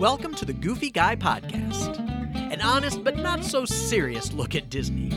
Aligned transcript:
Welcome 0.00 0.34
to 0.36 0.46
the 0.46 0.54
Goofy 0.54 0.90
Guy 0.90 1.14
Podcast, 1.14 1.98
an 2.34 2.62
honest 2.62 3.04
but 3.04 3.16
not 3.18 3.44
so 3.44 3.66
serious 3.66 4.32
look 4.32 4.54
at 4.54 4.70
Disney. 4.70 5.10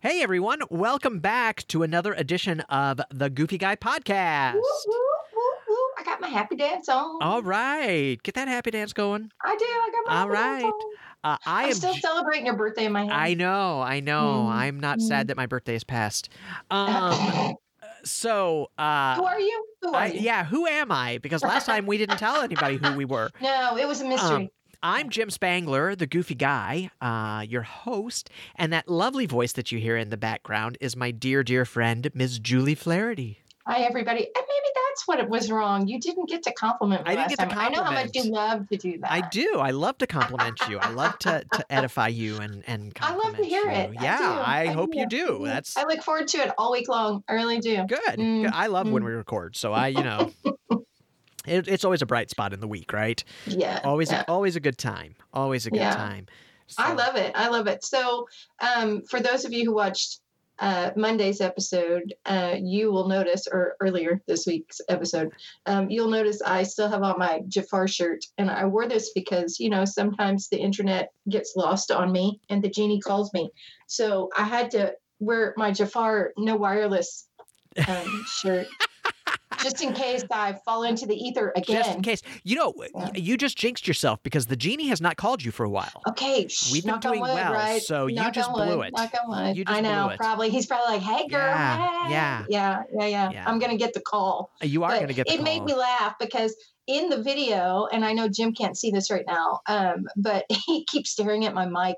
Hey 0.00 0.22
everyone, 0.22 0.62
welcome 0.70 1.20
back 1.20 1.66
to 1.68 1.82
another 1.84 2.12
edition 2.14 2.60
of 2.62 3.00
the 3.12 3.30
Goofy 3.30 3.58
Guy 3.58 3.76
Podcast. 3.76 4.54
Woo, 4.54 4.62
woo, 4.86 4.94
woo, 5.36 5.42
woo. 5.68 5.76
I 5.98 6.02
got 6.04 6.20
my 6.20 6.28
happy 6.28 6.56
dance 6.56 6.88
on. 6.88 7.22
All 7.22 7.42
right, 7.42 8.20
get 8.22 8.34
that 8.34 8.48
happy 8.48 8.70
dance 8.72 8.92
going. 8.92 9.30
I 9.44 9.56
do. 9.56 9.64
I 9.64 9.90
got 9.92 10.06
my 10.06 10.20
All 10.20 10.28
happy 10.28 10.62
dance 10.62 10.62
right. 10.64 10.72
on. 10.72 10.90
Uh, 11.28 11.36
I 11.44 11.64
I'm 11.64 11.68
am 11.68 11.74
still 11.74 11.94
celebrating 11.94 12.46
your 12.46 12.56
birthday 12.56 12.86
in 12.86 12.92
my 12.92 13.02
head. 13.04 13.12
I 13.12 13.34
know, 13.34 13.82
I 13.82 14.00
know. 14.00 14.46
Mm, 14.48 14.52
I'm 14.52 14.80
not 14.80 15.02
sad 15.02 15.28
that 15.28 15.36
my 15.36 15.44
birthday 15.44 15.74
is 15.74 15.84
past. 15.84 16.30
Um, 16.70 17.54
so, 18.02 18.70
who 18.78 18.82
uh, 18.82 19.22
are 19.22 19.38
you? 19.38 19.66
Who 19.82 19.92
are 19.92 20.02
I, 20.02 20.06
you? 20.06 20.20
yeah, 20.20 20.44
who 20.44 20.66
am 20.66 20.90
I? 20.90 21.18
Because 21.18 21.42
last 21.42 21.66
time 21.66 21.84
we 21.84 21.98
didn't 21.98 22.16
tell 22.16 22.40
anybody 22.40 22.78
who 22.78 22.96
we 22.96 23.04
were. 23.04 23.28
No, 23.42 23.76
it 23.76 23.86
was 23.86 24.00
a 24.00 24.08
mystery. 24.08 24.44
Um, 24.44 24.48
I'm 24.82 25.10
Jim 25.10 25.28
Spangler, 25.28 25.94
the 25.96 26.06
goofy 26.06 26.34
guy, 26.34 26.90
uh, 27.00 27.44
your 27.46 27.62
host, 27.62 28.30
and 28.56 28.72
that 28.72 28.88
lovely 28.88 29.26
voice 29.26 29.52
that 29.52 29.70
you 29.70 29.78
hear 29.78 29.96
in 29.96 30.08
the 30.08 30.16
background 30.16 30.78
is 30.80 30.96
my 30.96 31.10
dear, 31.10 31.42
dear 31.42 31.64
friend, 31.64 32.08
Ms. 32.14 32.38
Julie 32.38 32.74
Flaherty. 32.74 33.42
Hi, 33.66 33.80
everybody. 33.82 34.24
And 34.24 34.34
maybe 34.34 34.67
that's 34.98 35.06
what 35.06 35.20
it 35.20 35.28
was 35.28 35.50
wrong. 35.50 35.86
You 35.86 36.00
didn't 36.00 36.28
get 36.28 36.42
to 36.44 36.52
compliment 36.52 37.04
me 37.04 37.12
I 37.12 37.14
didn't 37.14 37.22
last 37.22 37.36
get 37.36 37.48
to 37.48 37.54
time. 37.54 37.66
I 37.66 37.68
know 37.68 37.84
how 37.84 37.92
much 37.92 38.10
you 38.14 38.24
love 38.24 38.68
to 38.68 38.76
do 38.76 38.98
that. 38.98 39.12
I 39.12 39.20
do. 39.28 39.58
I 39.58 39.70
love 39.70 39.96
to 39.98 40.06
compliment 40.06 40.60
you. 40.68 40.78
I 40.78 40.90
love 40.90 41.18
to, 41.20 41.44
to 41.52 41.72
edify 41.72 42.08
you 42.08 42.38
and 42.38 42.64
and 42.66 42.92
I 43.00 43.14
love 43.14 43.36
to 43.36 43.44
hear 43.44 43.64
you. 43.64 43.70
it. 43.70 43.90
Yeah, 44.00 44.42
I, 44.44 44.62
I, 44.62 44.66
hope 44.66 44.94
you 44.94 45.06
do. 45.06 45.42
That's 45.44 45.76
I 45.76 45.84
look 45.84 46.02
forward 46.02 46.28
to 46.28 46.38
it 46.38 46.52
all 46.58 46.72
week 46.72 46.88
long. 46.88 47.22
I 47.28 47.34
really 47.34 47.60
do. 47.60 47.84
good. 47.84 48.00
Mm, 48.18 48.42
Good. 48.44 48.52
I 48.52 48.66
love 48.66 48.90
when 48.90 49.02
mm. 49.02 49.06
we 49.06 49.12
record, 49.12 49.56
so 49.56 49.72
I, 49.72 49.88
you 49.88 50.02
know, 50.02 50.32
it, 51.46 51.68
it's 51.68 51.84
always 51.84 52.02
a 52.02 52.06
bright 52.06 52.30
spot 52.30 52.52
in 52.52 52.60
the 52.60 52.68
week, 52.68 52.92
right? 52.92 53.22
Yeah. 53.46 53.80
Always, 53.84 54.10
yeah. 54.10 54.24
always 54.26 54.56
a 54.56 54.60
good 54.60 54.78
time. 54.78 55.14
Always 55.32 55.66
a 55.66 55.70
good 55.70 55.78
Yeah. 55.78 55.94
time. 55.94 56.26
I 56.76 56.92
love 56.92 57.16
it. 57.16 57.32
I 57.34 57.48
love 57.48 57.66
it. 57.66 57.82
So, 57.82 58.28
um, 58.60 59.02
for 59.02 59.20
those 59.20 59.46
of 59.46 59.52
you 59.54 59.64
who 59.64 59.74
watched 59.74 60.20
uh, 60.58 60.90
Monday's 60.96 61.40
episode, 61.40 62.14
uh, 62.26 62.56
you 62.58 62.90
will 62.90 63.08
notice, 63.08 63.46
or 63.50 63.76
earlier 63.80 64.20
this 64.26 64.46
week's 64.46 64.80
episode, 64.88 65.30
um, 65.66 65.88
you'll 65.90 66.10
notice 66.10 66.42
I 66.42 66.62
still 66.64 66.88
have 66.88 67.02
on 67.02 67.18
my 67.18 67.40
Jafar 67.48 67.88
shirt. 67.88 68.24
And 68.38 68.50
I 68.50 68.66
wore 68.66 68.88
this 68.88 69.12
because, 69.14 69.60
you 69.60 69.70
know, 69.70 69.84
sometimes 69.84 70.48
the 70.48 70.58
internet 70.58 71.12
gets 71.28 71.54
lost 71.56 71.90
on 71.90 72.12
me 72.12 72.40
and 72.48 72.62
the 72.62 72.70
genie 72.70 73.00
calls 73.00 73.32
me. 73.32 73.50
So 73.86 74.30
I 74.36 74.44
had 74.44 74.70
to 74.72 74.94
wear 75.20 75.54
my 75.56 75.72
Jafar 75.72 76.32
no 76.36 76.56
wireless 76.56 77.28
um, 77.86 78.24
shirt 78.26 78.66
just 79.62 79.82
in 79.82 79.92
case 79.92 80.24
I 80.30 80.54
fall 80.64 80.82
into 80.84 81.06
the 81.06 81.14
ether 81.14 81.52
again. 81.56 81.76
Just 81.84 81.96
in 81.96 82.02
case, 82.02 82.22
you 82.44 82.56
know, 82.56 82.72
Yeah. 82.94 83.10
you 83.14 83.36
just 83.36 83.56
jinxed 83.58 83.86
yourself 83.88 84.22
because 84.22 84.46
the 84.46 84.56
genie 84.56 84.88
has 84.88 85.00
not 85.00 85.16
called 85.16 85.42
you 85.42 85.50
for 85.50 85.64
a 85.64 85.70
while. 85.70 86.02
Okay, 86.08 86.48
shh, 86.48 86.72
We've 86.72 86.84
been 86.84 87.00
doing 87.00 87.20
wood, 87.20 87.32
well, 87.34 87.52
right? 87.52 87.82
so 87.82 88.06
you 88.06 88.16
Knock 88.16 88.32
just 88.34 88.48
on 88.48 88.54
blew 88.54 88.78
wood, 88.78 88.86
it. 88.88 88.92
Knock 88.96 89.12
on 89.24 89.28
wood. 89.46 89.56
You 89.56 89.64
just 89.64 89.76
I 89.76 89.80
know. 89.80 90.04
blew 90.04 90.14
it. 90.14 90.18
Probably 90.18 90.50
he's 90.50 90.66
probably 90.66 90.94
like, 90.96 91.02
"Hey, 91.02 91.26
girl, 91.28 91.40
Yeah, 91.40 91.76
hey." 92.06 92.10
yeah. 92.12 92.44
yeah, 92.48 92.82
yeah, 92.98 93.06
yeah, 93.06 93.30
Yeah. 93.32 93.44
I'm 93.46 93.58
gonna 93.58 93.76
get 93.76 93.94
the 93.94 94.00
call. 94.00 94.50
You 94.62 94.84
are 94.84 94.94
going 94.94 95.08
to 95.08 95.14
get 95.14 95.26
the 95.26 95.34
it 95.34 95.42
made 95.42 95.62
me 95.64 95.74
laugh 95.74 96.14
because 96.18 96.54
in 96.86 97.08
the 97.10 97.22
video, 97.22 97.86
and 97.92 98.04
I 98.04 98.12
know 98.14 98.28
Jim 98.28 98.52
can't 98.54 98.76
see 98.76 98.90
this 98.90 99.10
right 99.10 99.24
now, 99.26 99.60
um, 99.66 100.06
but 100.16 100.44
he 100.66 100.84
keeps 100.84 101.10
staring 101.10 101.44
at 101.44 101.54
my 101.54 101.66
mic. 101.66 101.96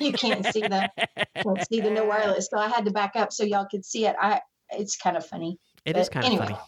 You 0.00 0.12
can't 0.12 0.44
see 0.46 0.60
the 0.62 0.88
can't 1.42 1.66
see 1.68 1.80
the 1.80 1.90
no 1.90 2.04
wireless, 2.06 2.48
so 2.50 2.58
I 2.58 2.68
had 2.68 2.84
to 2.84 2.90
back 2.92 3.16
up 3.16 3.32
so 3.32 3.44
y'all 3.44 3.66
could 3.70 3.84
see 3.84 4.06
it. 4.06 4.14
I 4.20 4.40
it's 4.70 4.96
kind 4.96 5.16
of 5.16 5.26
funny. 5.26 5.58
It 5.84 5.96
is 5.96 6.08
But 6.08 6.12
kind 6.14 6.26
of 6.26 6.30
anyway, 6.32 6.46
funny. 6.46 6.58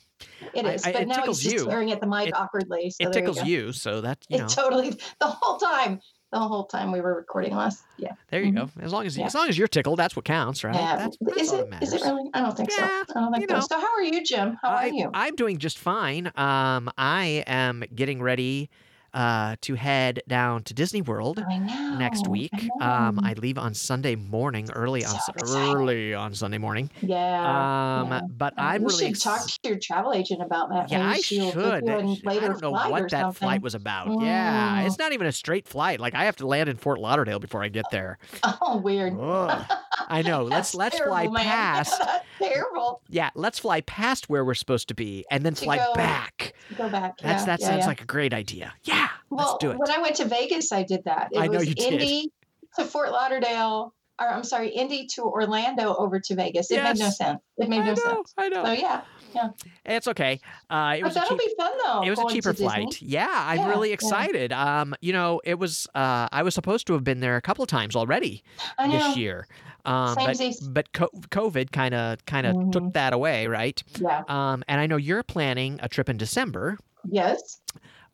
It 0.55 0.65
I- 0.67 0.73
is, 0.73 0.85
I- 0.87 0.93
but 0.93 1.03
it 1.03 1.09
now 1.09 1.23
he's 1.27 1.41
just 1.41 1.53
you. 1.53 1.59
staring 1.61 1.91
at 1.93 2.01
the 2.01 2.07
mic 2.07 2.29
It- 2.29 2.35
awkwardly. 2.37 2.91
So 2.91 3.09
it 3.09 3.12
tickles 3.12 3.43
you, 3.45 3.67
you, 3.67 3.73
so 3.73 4.01
that 4.03 4.19
you 4.29 4.39
know. 4.39 4.45
It 4.45 4.51
totally 4.51 4.91
the 5.21 5.27
whole 5.27 5.59
time. 5.59 6.01
The 6.33 6.41
whole 6.41 6.65
time 6.65 6.91
we 6.91 7.01
were 7.01 7.15
recording 7.15 7.55
last. 7.55 7.85
Yeah. 7.97 8.15
There 8.29 8.43
you 8.43 8.51
go. 8.51 8.69
As 8.81 8.93
long 8.93 9.07
as 9.07 9.17
Yeah. 9.17 9.27
as 9.27 9.37
long 9.37 9.49
as 9.49 9.57
you're 9.57 9.69
tickled, 9.69 10.01
that's 10.01 10.17
what 10.17 10.25
counts, 10.25 10.65
right? 10.65 10.75
Yeah. 10.75 10.97
That's, 10.97 11.17
that's 11.21 11.41
is 11.43 11.53
it? 11.53 11.69
Is 11.81 11.93
it 11.93 12.03
really? 12.03 12.29
I 12.35 12.41
don't 12.41 12.57
think 12.57 12.71
Yeah, 12.77 13.05
so. 13.07 13.12
I 13.15 13.21
don't 13.21 13.33
think 13.33 13.49
so. 13.49 13.55
know. 13.55 13.61
So 13.61 13.79
how 13.79 13.95
are 13.95 14.03
you, 14.03 14.25
Jim? 14.25 14.59
How 14.61 14.71
I, 14.71 14.75
are 14.75 14.89
you? 14.89 15.11
I'm 15.15 15.37
doing 15.37 15.59
just 15.59 15.79
fine. 15.79 16.33
Um, 16.35 16.91
I 16.99 17.45
am 17.47 17.85
getting 17.95 18.21
ready 18.21 18.69
uh, 19.15 19.57
to 19.63 19.75
head 19.77 20.21
down 20.29 20.63
to 20.65 20.75
Disney 20.75 21.01
World 21.01 21.43
next 21.49 22.27
week. 22.29 22.51
I. 22.81 23.07
Um, 23.07 23.21
I 23.23 23.33
leave 23.35 23.57
on 23.59 23.73
Sunday 23.75 24.17
morning, 24.17 24.69
early 24.73 25.05
on 25.05 25.13
So 25.13 25.19
Su- 25.27 25.33
excited. 25.39 25.75
early 25.77 26.15
on 26.15 26.35
Sunday 26.35 26.59
morning. 26.59 26.91
yeah. 27.01 28.01
Um, 28.03 28.09
yeah. 28.11 28.21
but 28.29 28.55
I'm 28.59 28.83
you 28.83 28.89
really 28.89 29.15
should 29.15 29.23
talk 29.23 29.47
to 29.47 29.59
your 29.69 29.79
travel 29.79 30.13
agent 30.13 30.43
about 30.43 30.69
that. 30.71 30.91
Yeah, 30.91 31.09
I 31.09 31.19
should. 31.21 31.57
I 31.57 31.81
don't 31.81 32.61
know 32.61 32.71
what 32.73 33.03
that 33.03 33.11
something. 33.11 33.33
flight 33.35 33.63
was 33.63 33.75
about. 33.75 34.09
Yeah, 34.21 34.83
Mm. 34.83 34.87
it's 34.87 34.99
not 34.99 35.13
even 35.13 35.27
a 35.27 35.33
straight 35.33 35.67
flight. 35.69 36.01
Like 36.01 36.15
I 36.15 36.25
have 36.25 36.37
to 36.37 36.47
land 36.47 36.69
in 36.69 36.77
Fort 36.77 36.99
Lauderdale 37.01 37.39
before 37.39 37.63
I 37.63 37.69
get 37.69 37.85
there. 37.91 38.19
Oh, 38.61 38.79
weird. 38.79 39.15
I 39.19 40.23
know. 40.27 40.43
Let's 40.45 40.75
let's 40.75 40.97
terrible, 40.97 41.15
fly 41.17 41.27
man. 41.29 41.35
past. 41.45 42.03
Terrible. 42.39 43.01
Yeah, 43.09 43.31
let's 43.35 43.59
fly 43.59 43.81
past 43.83 44.29
where 44.29 44.45
we're 44.45 44.55
supposed 44.55 44.89
to 44.89 44.95
be 44.95 45.25
and 45.31 45.45
then 45.45 45.55
To 45.55 45.65
fly 45.65 45.77
go- 45.79 45.95
back. 45.95 46.55
Go 46.77 46.89
back. 46.89 47.19
That's 47.19 47.43
yeah, 47.43 47.47
that 47.47 47.61
yeah, 47.61 47.67
sounds 47.67 47.81
yeah. 47.81 47.87
like 47.87 48.01
a 48.03 48.07
great 48.07 48.33
idea. 48.35 48.73
Yeah, 48.85 49.04
Well, 49.31 49.47
let's 49.47 49.59
do 49.61 49.71
it. 49.71 49.79
when 49.79 49.91
I 49.91 49.99
went 50.01 50.17
to 50.17 50.25
Vegas, 50.27 50.73
I 50.73 50.83
did 50.83 51.05
that. 51.05 51.29
It 51.33 51.39
I 51.39 51.47
know 51.47 51.59
was 51.59 51.69
you 51.69 51.75
did. 51.75 51.93
Indy 51.95 52.31
to 52.79 52.85
Fort 52.85 53.11
Lauderdale, 53.11 53.95
or 54.21 54.29
I'm 54.29 54.45
sorry, 54.45 54.69
Indy 54.71 55.07
to 55.15 55.23
Orlando 55.23 55.95
over 55.95 56.21
to 56.21 56.35
Vegas. 56.35 56.71
It 56.71 56.83
made 56.83 56.99
no 56.99 57.11
sense. 57.11 57.41
It 57.57 57.69
made 57.69 57.81
I 57.81 57.85
no 57.87 57.91
know, 57.91 57.95
sense. 57.95 58.35
I 58.37 58.49
know. 58.49 58.65
So 58.65 58.73
yeah, 58.73 59.01
Yeah. 59.35 59.49
It's 59.85 60.07
okay. 60.09 60.41
Uh, 60.71 60.95
it 60.97 61.01
but 61.03 61.09
was 61.09 61.15
that'll 61.15 61.37
cheap, 61.37 61.49
be 61.49 61.55
fun 61.59 61.73
though. 61.85 62.03
it 62.03 62.11
was 62.11 62.19
a 62.21 62.27
cheaper 62.33 62.51
Disney. 62.53 62.65
flight. 62.67 63.03
Yeah, 63.03 63.29
I'm 63.31 63.59
Yeah, 63.59 63.69
really 63.69 63.89
yeah. 63.89 63.95
excited. 63.95 64.53
Um, 64.53 64.95
you 65.01 65.13
know, 65.13 65.41
it 65.45 65.59
was 65.59 65.87
uh, 65.95 66.29
I 66.31 66.43
was 66.43 66.55
supposed 66.55 66.87
to 66.89 66.93
have 66.93 67.03
been 67.05 67.21
there 67.21 67.37
a 67.37 67.43
couple 67.43 67.63
of 67.63 67.69
times 67.69 67.97
already 67.97 68.43
this 68.89 69.17
year. 69.17 69.47
Um, 69.87 70.15
but 70.15 70.41
but 70.71 70.93
COVID 70.93 71.71
kind 71.73 71.95
of 71.95 72.25
kind 72.25 72.47
of 72.47 72.55
Mhm. 72.57 72.73
took 72.73 72.93
that 72.95 73.13
away, 73.13 73.47
right? 73.49 73.83
Yeah. 74.01 74.23
Um, 74.29 74.65
and 74.69 74.81
I 74.81 74.87
know 74.87 74.97
you're 74.97 75.23
planning 75.23 75.79
a 75.83 75.89
trip 75.89 76.09
in 76.09 76.17
December. 76.17 76.79
Yes. 77.11 77.61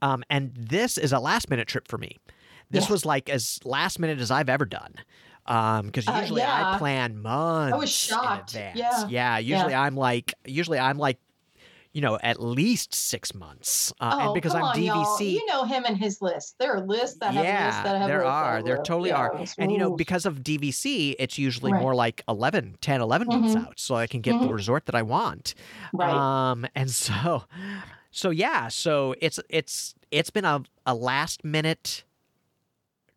Um, 0.02 0.24
and 0.30 0.52
this 0.56 0.96
is 0.98 1.12
a 1.12 1.18
last 1.18 1.50
minute 1.50 1.68
trip 1.68 1.86
for 1.88 1.98
me. 1.98 2.18
This 2.70 2.84
Yes. 2.84 2.90
was 2.90 3.04
like 3.06 3.28
as 3.28 3.58
last 3.64 3.98
minute 3.98 4.20
as 4.20 4.30
I've 4.30 4.48
ever 4.48 4.64
done. 4.64 4.94
Um, 5.46 5.86
because 5.86 6.06
Uh, 6.06 6.18
usually 6.20 6.42
I 6.42 6.76
plan 6.78 7.20
months 7.20 7.90
shocked. 7.90 8.54
in 8.54 8.60
advance. 8.62 8.78
Yeah. 8.78 9.08
Yeah. 9.08 9.38
Usually 9.38 9.74
I'm 9.74 9.96
like, 9.96 10.34
usually 10.44 10.78
I'm 10.78 10.96
like, 10.98 11.18
you 11.92 12.00
know, 12.00 12.16
at 12.22 12.40
least 12.40 12.94
six 12.94 13.34
months. 13.34 13.92
Uh, 14.00 14.12
oh, 14.14 14.24
and 14.26 14.34
because 14.34 14.54
I'm 14.54 14.62
on, 14.62 14.76
DVC, 14.76 14.86
y'all. 14.86 15.20
You 15.22 15.46
know 15.46 15.64
him 15.64 15.84
and 15.84 15.98
his 15.98 16.22
list. 16.22 16.54
There 16.60 16.72
are 16.72 16.80
lists 16.80 17.18
that 17.18 17.34
have 17.34 17.44
yeah, 17.44 17.66
lists 17.66 17.82
that 17.82 17.98
have 17.98 18.06
there 18.06 18.18
lists 18.18 18.30
are. 18.30 18.62
There 18.62 18.76
totally 18.76 19.10
are. 19.10 19.34
Yes. 19.36 19.56
And 19.58 19.72
you 19.72 19.78
know, 19.78 19.96
because 19.96 20.24
of 20.24 20.44
DVC, 20.44 21.16
it's 21.18 21.36
usually 21.36 21.72
Right. 21.72 21.82
more 21.82 21.96
like 21.96 22.22
11, 22.28 22.76
10, 22.80 23.00
11 23.00 23.26
months 23.26 23.54
Mhm. 23.56 23.66
out, 23.66 23.80
so 23.80 23.96
I 23.96 24.06
can 24.06 24.20
get 24.20 24.38
the 24.40 24.46
Mhm. 24.46 24.52
resort 24.52 24.86
that 24.86 24.94
I 24.94 25.02
want. 25.02 25.54
right. 25.92 26.10
Um, 26.14 26.64
and 26.76 26.88
so, 26.92 27.42
so 28.10 28.30
yeah, 28.30 28.68
so 28.68 29.14
it's 29.20 29.38
it's 29.48 29.94
it's 30.10 30.30
been 30.30 30.44
a 30.44 30.62
a 30.86 30.94
last 30.94 31.44
minute 31.44 32.04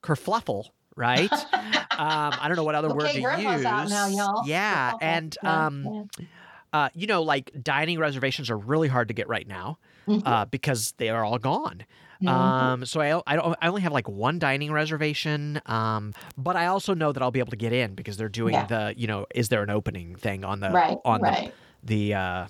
kerfluffle, 0.02 0.70
right? 0.96 1.31
um, 1.54 2.34
I 2.40 2.46
don't 2.48 2.56
know 2.58 2.64
what 2.64 2.76
other 2.76 2.94
word 2.94 3.08
okay, 3.08 3.22
to 3.22 3.42
use. 3.42 3.64
now, 3.64 4.08
y'all. 4.08 4.48
Yeah, 4.48 4.92
Okay, 4.96 5.06
and 5.06 5.38
um, 5.44 6.08
yeah. 6.20 6.26
uh, 6.74 6.90
you 6.94 7.08
know, 7.08 7.24
like 7.24 7.52
dining 7.62 8.00
reservations 8.00 8.50
are 8.50 8.58
really 8.58 8.88
hard 8.88 9.08
to 9.08 9.14
get 9.14 9.28
right 9.28 9.48
now 9.48 9.78
Mhm. 10.08 10.22
uh, 10.26 10.46
because 10.46 10.94
they 10.98 11.10
are 11.10 11.24
all 11.24 11.38
gone. 11.38 11.86
Mhm. 12.22 12.30
Um, 12.30 12.86
so 12.86 13.01
I, 13.01 13.22
I 13.28 13.36
don't 13.36 13.57
I 13.62 13.68
only 13.68 13.81
have 13.81 13.92
like 13.94 14.07
one 14.07 14.40
dining 14.40 14.72
reservation. 14.72 15.62
Um, 15.66 16.13
but 16.38 16.56
I 16.56 16.68
also 16.68 16.94
know 16.94 17.12
that 17.12 17.22
I'll 17.24 17.31
be 17.31 17.40
able 17.40 17.51
to 17.51 17.57
get 17.57 17.74
in 17.74 17.95
because 17.95 18.18
they're 18.18 18.30
doing 18.30 18.54
Yeah. 18.54 18.66
the 18.66 18.94
you 18.98 19.07
know 19.07 19.25
is 19.34 19.50
there 19.50 19.63
an 19.63 19.69
opening 19.69 20.16
thing 20.16 20.44
on 20.45 20.60
the 20.60 20.69
right. 20.72 20.98
on 21.06 21.22
right. 21.22 21.54
the 21.84 22.12
the 22.12 22.13
uh, 22.13 22.48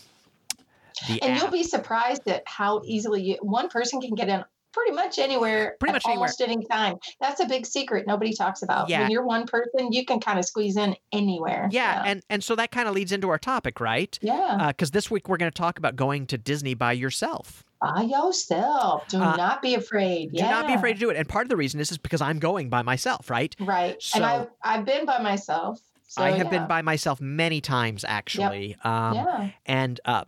the 1.07 1.21
and 1.21 1.33
app. 1.33 1.41
you'll 1.41 1.51
be 1.51 1.63
surprised 1.63 2.27
at 2.27 2.43
how 2.45 2.81
easily 2.85 3.21
you, 3.23 3.37
one 3.41 3.69
person 3.69 3.99
can 4.01 4.15
get 4.15 4.29
in 4.29 4.43
pretty 4.73 4.91
much 4.91 5.19
anywhere 5.19 5.75
Pretty 5.79 5.91
at 5.91 5.93
much 5.93 6.05
anywhere. 6.07 6.17
almost 6.19 6.41
any 6.41 6.65
time 6.65 6.95
that's 7.21 7.39
a 7.39 7.45
big 7.45 7.63
secret 7.63 8.07
nobody 8.07 8.33
talks 8.33 8.63
about 8.63 8.89
Yeah. 8.89 9.01
when 9.01 9.11
you're 9.11 9.23
one 9.25 9.45
person 9.45 9.91
you 9.91 10.03
can 10.03 10.19
kind 10.19 10.39
of 10.39 10.45
squeeze 10.45 10.77
in 10.77 10.95
anywhere 11.11 11.67
yeah, 11.71 12.01
and 12.05 12.23
and 12.27 12.43
so 12.43 12.55
that 12.55 12.71
kind 12.71 12.87
of 12.87 12.95
leads 12.95 13.11
into 13.11 13.29
our 13.29 13.37
topic, 13.37 13.79
right? 13.79 14.17
yeah 14.23 14.67
Because 14.69 14.89
this 14.89 15.11
week 15.11 15.29
we're 15.29 15.37
going 15.37 15.51
to 15.51 15.55
talk 15.55 15.77
about 15.77 15.95
going 15.95 16.25
to 16.27 16.39
Disney 16.39 16.73
by 16.73 16.93
yourself. 16.93 17.63
by 17.81 18.01
yourself 18.01 19.07
do 19.09 19.21
Uh, 19.21 19.35
not 19.35 19.61
be 19.61 19.75
afraid 19.75 20.31
Do 20.33 20.41
not 20.41 20.65
be 20.67 20.73
afraid 20.73 20.93
to 20.93 20.99
do 20.99 21.09
it. 21.11 21.17
And 21.17 21.29
part 21.29 21.45
of 21.45 21.49
the 21.49 21.57
reason 21.57 21.79
is 21.79 21.91
is 21.91 21.97
because 21.99 22.21
I'm 22.21 22.39
going 22.39 22.69
by 22.69 22.81
myself, 22.81 23.29
right? 23.29 23.55
right 23.59 24.01
So- 24.01 24.17
and 24.17 24.25
I've, 24.25 24.47
I've 24.63 24.85
been 24.85 25.05
by 25.05 25.19
myself 25.19 25.79
so, 26.07 26.21
I 26.23 26.31
have 26.31 26.49
been 26.51 26.67
by 26.67 26.81
myself 26.83 27.19
many 27.21 27.59
times 27.61 28.03
actually. 28.07 28.75
Um, 28.83 29.13
yeah 29.15 29.49
and 29.65 29.99
uh 30.05 30.23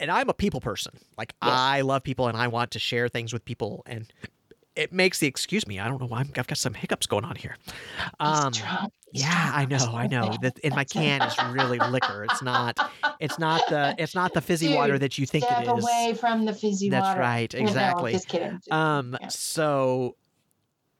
and 0.00 0.10
I'm 0.10 0.28
a 0.28 0.34
people 0.34 0.60
person. 0.60 0.92
Like 1.16 1.34
Yes. 1.42 1.52
I 1.52 1.80
love 1.82 2.02
people 2.02 2.28
and 2.28 2.36
I 2.36 2.48
want 2.48 2.70
to 2.72 2.78
share 2.78 3.08
things 3.08 3.32
with 3.32 3.44
people 3.44 3.82
and 3.86 4.12
it 4.76 4.92
makes 4.92 5.18
the 5.18 5.26
excuse 5.26 5.66
me. 5.66 5.80
I 5.80 5.88
don't 5.88 6.00
know 6.00 6.06
why 6.06 6.20
I'm, 6.20 6.30
I've 6.36 6.46
got 6.46 6.56
some 6.56 6.72
hiccups 6.72 7.06
going 7.08 7.24
on 7.24 7.34
here. 7.34 7.56
Um, 8.20 8.52
yeah. 9.12 9.50
I 9.52 9.64
know, 9.64 9.76
I 9.92 10.06
know. 10.06 10.36
That 10.40 10.56
in 10.60 10.72
my 10.72 10.84
can 10.84 11.20
is 11.22 11.34
really 11.50 11.78
liquor. 11.80 12.24
It's 12.30 12.42
not. 12.42 12.78
It's 13.18 13.40
not 13.40 13.60
the. 13.68 13.96
It's 13.98 14.14
not 14.14 14.34
the 14.34 14.40
fizzy 14.40 14.72
water 14.76 14.96
that 14.96 15.18
you 15.18 15.26
think 15.26 15.44
it 15.50 15.62
is. 15.62 15.68
away 15.68 16.14
from 16.20 16.44
the 16.44 16.52
fizzy 16.54 16.90
That's 16.90 17.02
water. 17.06 17.20
right. 17.20 17.52
No, 17.54 17.60
Exactly. 17.60 18.12
just 18.12 18.28
kidding. 18.28 18.60
Um. 18.70 19.16
Yeah. 19.20 19.26
So, 19.28 20.14